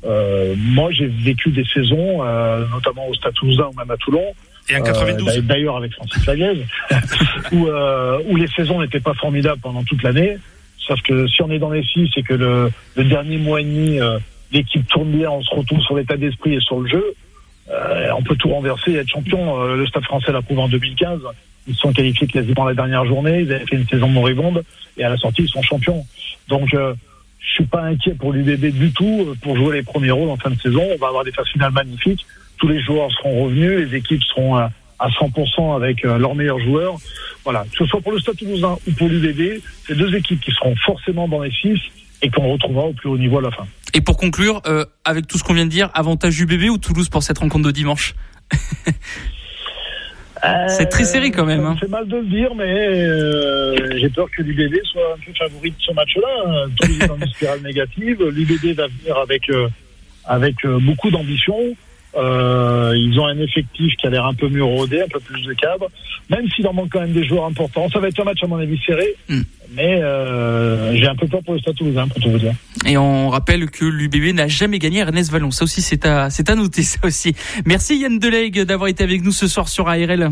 Euh, 0.05 0.53
moi, 0.57 0.91
j'ai 0.91 1.07
vécu 1.07 1.49
des 1.49 1.65
saisons, 1.73 2.23
euh, 2.23 2.65
notamment 2.71 3.07
au 3.07 3.13
Stade 3.15 3.33
Toulousain 3.33 3.69
ou 3.73 3.77
même 3.77 3.89
à 3.89 3.97
Toulon. 3.97 4.33
Et 4.69 4.75
en 4.77 4.81
92. 4.83 5.37
Euh, 5.37 5.41
D'ailleurs, 5.41 5.77
avec 5.77 5.93
Francis 5.93 6.25
Laguez, 6.25 6.65
où, 7.51 7.67
euh, 7.67 8.19
où 8.29 8.35
les 8.35 8.47
saisons 8.47 8.81
n'étaient 8.81 8.99
pas 8.99 9.13
formidables 9.15 9.61
pendant 9.61 9.83
toute 9.83 10.01
l'année. 10.03 10.37
Sauf 10.79 11.01
que 11.01 11.27
si 11.27 11.41
on 11.41 11.49
est 11.49 11.57
dans 11.59 11.71
les 11.71 11.83
six 11.83 12.09
et 12.15 12.21
que 12.23 12.33
le, 12.35 12.71
le 12.95 13.03
dernier 13.05 13.37
mois 13.37 13.61
et 13.61 13.63
demi, 13.63 13.99
euh, 13.99 14.19
l'équipe 14.51 14.87
tourne 14.87 15.09
bien, 15.11 15.31
on 15.31 15.41
se 15.41 15.55
retrouve 15.55 15.81
sur 15.81 15.95
l'état 15.95 16.15
d'esprit 16.15 16.53
et 16.53 16.59
sur 16.59 16.79
le 16.79 16.87
jeu, 16.87 17.03
euh, 17.71 18.11
on 18.17 18.21
peut 18.21 18.35
tout 18.35 18.49
renverser 18.49 18.91
et 18.91 18.95
être 18.97 19.09
champion. 19.09 19.61
Euh, 19.61 19.75
le 19.75 19.87
Stade 19.87 20.03
français 20.03 20.31
l'a 20.31 20.41
prouvé 20.41 20.61
en 20.61 20.67
2015. 20.67 21.21
Ils 21.67 21.75
sont 21.75 21.91
qualifiés 21.91 22.27
quasiment 22.27 22.65
la 22.65 22.73
dernière 22.73 23.05
journée. 23.05 23.41
Ils 23.41 23.51
avaient 23.51 23.65
fait 23.65 23.77
une 23.77 23.87
saison 23.87 24.07
moribonde 24.07 24.63
et 24.97 25.03
à 25.03 25.09
la 25.09 25.17
sortie, 25.17 25.43
ils 25.43 25.49
sont 25.49 25.63
champions. 25.63 26.05
Donc, 26.47 26.73
euh, 26.73 26.93
je 27.39 27.53
suis 27.53 27.65
pas 27.65 27.83
inquiet 27.83 28.13
pour 28.13 28.33
l'UBB 28.33 28.71
du 28.71 28.91
tout 28.91 29.25
euh, 29.27 29.35
pour 29.41 29.55
jouer 29.57 29.77
les 29.77 29.83
premiers 29.83 30.11
rôles 30.11 30.29
en 30.29 30.37
fin 30.37 30.51
de 30.51 30.59
saison. 30.59 30.83
On 30.93 30.97
va 30.97 31.07
avoir 31.07 31.23
des 31.23 31.31
phases 31.31 31.47
finales 31.49 31.71
magnifiques. 31.71 32.25
Tous 32.57 32.67
les 32.67 32.81
joueurs 32.81 33.11
seront 33.11 33.45
revenus. 33.45 33.89
Les 33.89 33.97
équipes 33.97 34.23
seront 34.23 34.55
à, 34.55 34.71
à 34.99 35.09
100% 35.09 35.75
avec 35.75 36.03
leurs 36.03 36.35
meilleurs 36.35 36.59
joueurs. 36.59 36.97
Voilà, 37.43 37.65
que 37.71 37.77
ce 37.77 37.85
soit 37.85 38.01
pour 38.01 38.11
le 38.11 38.19
Stade 38.19 38.37
Toulousain 38.37 38.77
ou 38.87 38.91
pour 38.93 39.07
l'UBB, 39.07 39.61
c'est 39.85 39.95
deux 39.95 40.15
équipes 40.15 40.39
qui 40.39 40.51
seront 40.51 40.75
forcément 40.77 41.27
dans 41.27 41.43
les 41.43 41.51
six 41.51 41.79
et 42.21 42.29
qu'on 42.29 42.51
retrouvera 42.51 42.85
au 42.85 42.93
plus 42.93 43.09
haut 43.09 43.17
niveau 43.17 43.39
à 43.39 43.41
la 43.41 43.51
fin. 43.51 43.67
Et 43.95 44.01
pour 44.01 44.17
conclure, 44.17 44.61
euh, 44.67 44.85
avec 45.05 45.25
tout 45.25 45.39
ce 45.39 45.43
qu'on 45.43 45.53
vient 45.53 45.65
de 45.65 45.71
dire, 45.71 45.89
avantage 45.93 46.39
UBB 46.39 46.69
ou 46.69 46.77
Toulouse 46.77 47.09
pour 47.09 47.23
cette 47.23 47.39
rencontre 47.39 47.65
de 47.65 47.71
dimanche 47.71 48.13
C'est 50.67 50.89
très 50.89 51.03
serré 51.03 51.31
quand 51.31 51.45
même. 51.45 51.65
Hein. 51.65 51.75
C'est 51.79 51.89
mal 51.89 52.07
de 52.07 52.17
le 52.17 52.25
dire, 52.25 52.53
mais 52.55 52.87
euh, 52.87 53.97
j'ai 53.99 54.09
peur 54.09 54.27
que 54.29 54.41
l'UBB 54.41 54.75
soit 54.83 55.15
un 55.15 55.25
peu 55.25 55.31
favori 55.37 55.71
de 55.71 55.75
ce 55.79 55.91
match-là. 55.93 56.27
Hein. 56.45 56.69
Toulouse 56.79 56.99
est 57.01 57.07
dans 57.07 57.17
une 57.17 57.27
spirale 57.27 57.61
négative. 57.61 58.23
L'UBB 58.23 58.75
va 58.75 58.87
venir 58.87 59.17
avec 59.17 59.49
euh, 59.49 59.67
avec 60.25 60.55
euh, 60.65 60.79
beaucoup 60.79 61.09
d'ambition. 61.09 61.57
Euh, 62.17 62.93
ils 62.95 63.19
ont 63.19 63.25
un 63.27 63.37
effectif 63.39 63.93
qui 63.97 64.07
a 64.07 64.09
l'air 64.09 64.25
un 64.25 64.33
peu 64.33 64.47
mieux 64.47 64.63
rodé, 64.63 65.01
un 65.01 65.07
peu 65.07 65.19
plus 65.19 65.41
de 65.43 65.53
cadre, 65.53 65.89
même 66.29 66.47
s'il 66.49 66.65
en 66.67 66.73
manque 66.73 66.89
quand 66.91 67.01
même 67.01 67.13
des 67.13 67.25
joueurs 67.27 67.45
importants. 67.45 67.89
Ça 67.89 67.99
va 67.99 68.07
être 68.07 68.19
un 68.19 68.23
match 68.23 68.43
à 68.43 68.47
mon 68.47 68.57
avis 68.57 68.79
serré, 68.85 69.15
Mm. 69.27 69.41
mais 69.75 70.01
euh, 70.01 70.95
j'ai 70.95 71.07
un 71.07 71.15
peu 71.15 71.27
peur 71.27 71.41
pour 71.43 71.53
le 71.55 71.59
Stade 71.59 71.75
Toulousain, 71.75 72.07
pour 72.07 72.21
tout 72.21 72.29
vous 72.31 72.39
dire. 72.39 72.53
Et 72.85 72.97
on 72.97 73.29
rappelle 73.29 73.69
que 73.69 73.85
l'UBB 73.85 74.33
n'a 74.33 74.47
jamais 74.47 74.79
gagné 74.79 75.01
à 75.01 75.05
Ernest 75.05 75.31
Vallon. 75.31 75.51
Ça 75.51 75.63
aussi, 75.65 75.81
c'est 75.81 76.05
à, 76.05 76.29
c'est 76.29 76.49
à 76.49 76.55
noter, 76.55 76.83
ça 76.83 76.99
aussi. 77.03 77.33
Merci 77.65 77.97
Yann 77.97 78.17
Delegue 78.19 78.61
d'avoir 78.61 78.87
été 78.87 79.03
avec 79.03 79.23
nous 79.23 79.31
ce 79.31 79.47
soir 79.47 79.67
sur 79.67 79.87
ARL. 79.89 80.31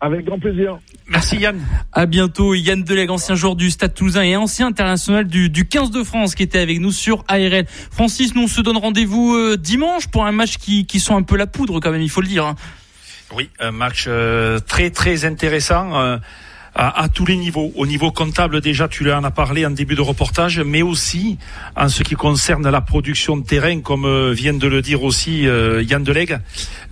Avec 0.00 0.24
grand 0.26 0.38
plaisir. 0.38 0.78
Merci 1.08 1.38
Yann. 1.38 1.60
À 1.92 2.06
bientôt. 2.06 2.54
Yann 2.54 2.84
Delegue, 2.84 3.10
ancien 3.10 3.34
joueur 3.34 3.56
du 3.56 3.68
Stade 3.70 3.94
Toulousain 3.94 4.22
et 4.22 4.36
ancien 4.36 4.68
international 4.68 5.26
du, 5.26 5.50
du 5.50 5.66
15 5.66 5.90
de 5.90 6.04
France 6.04 6.36
qui 6.36 6.44
était 6.44 6.60
avec 6.60 6.78
nous 6.78 6.92
sur 6.92 7.24
ARL. 7.26 7.64
Francis, 7.90 8.34
nous 8.36 8.42
on 8.42 8.46
se 8.46 8.60
donne 8.60 8.76
rendez-vous 8.76 9.34
euh, 9.34 9.56
dimanche 9.56 10.06
pour 10.06 10.24
un 10.24 10.30
match 10.32 10.58
qui, 10.58 10.86
qui 10.86 11.00
sont 11.00 11.16
un 11.16 11.22
peu 11.22 11.36
la 11.36 11.48
poudre 11.48 11.80
quand 11.80 11.90
même, 11.90 12.02
il 12.02 12.10
faut 12.10 12.20
le 12.20 12.28
dire. 12.28 12.46
hein. 12.46 12.54
Oui, 13.34 13.50
un 13.58 13.72
match 13.72 14.04
euh, 14.06 14.58
très 14.60 14.90
très 14.90 15.24
intéressant 15.24 15.98
euh, 16.00 16.16
à, 16.78 17.02
à 17.02 17.08
tous 17.08 17.26
les 17.26 17.36
niveaux. 17.36 17.72
Au 17.74 17.86
niveau 17.86 18.12
comptable 18.12 18.60
déjà, 18.60 18.88
tu 18.88 19.12
en 19.12 19.24
as 19.24 19.30
parlé 19.30 19.66
en 19.66 19.70
début 19.70 19.96
de 19.96 20.00
reportage, 20.00 20.60
mais 20.60 20.80
aussi 20.80 21.36
en 21.76 21.88
ce 21.88 22.02
qui 22.02 22.14
concerne 22.14 22.68
la 22.70 22.80
production 22.80 23.36
de 23.36 23.44
terrain, 23.44 23.80
comme 23.80 24.06
euh, 24.06 24.32
vient 24.32 24.54
de 24.54 24.66
le 24.66 24.80
dire 24.80 25.02
aussi 25.02 25.46
euh, 25.46 25.82
Yann 25.82 26.04
Delegue. 26.04 26.38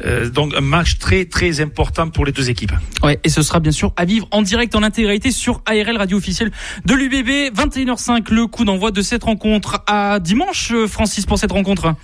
Euh, 0.04 0.28
donc 0.28 0.54
un 0.56 0.60
match 0.60 0.98
très 0.98 1.24
très 1.24 1.60
important 1.60 2.10
pour 2.10 2.26
les 2.26 2.32
deux 2.32 2.50
équipes. 2.50 2.72
Ouais, 3.02 3.18
et 3.22 3.28
ce 3.28 3.42
sera 3.42 3.60
bien 3.60 3.72
sûr 3.72 3.92
à 3.96 4.04
vivre 4.04 4.26
en 4.32 4.42
direct 4.42 4.74
en 4.74 4.82
intégralité 4.82 5.30
sur 5.30 5.62
ARL 5.66 5.96
radio 5.96 6.18
officielle 6.18 6.50
de 6.84 6.94
l'UBB 6.94 7.56
21h05 7.56 8.32
le 8.32 8.46
coup 8.48 8.64
d'envoi 8.64 8.90
de 8.90 9.02
cette 9.02 9.24
rencontre 9.24 9.82
à 9.86 10.18
dimanche 10.18 10.72
euh, 10.72 10.88
Francis 10.88 11.24
pour 11.26 11.38
cette 11.38 11.52
rencontre. 11.52 11.94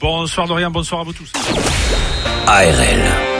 Bonsoir 0.00 0.48
Dorian, 0.48 0.70
bonsoir 0.70 1.02
à 1.02 1.04
vous 1.04 1.12
tous. 1.12 1.30
ARL. 2.46 3.35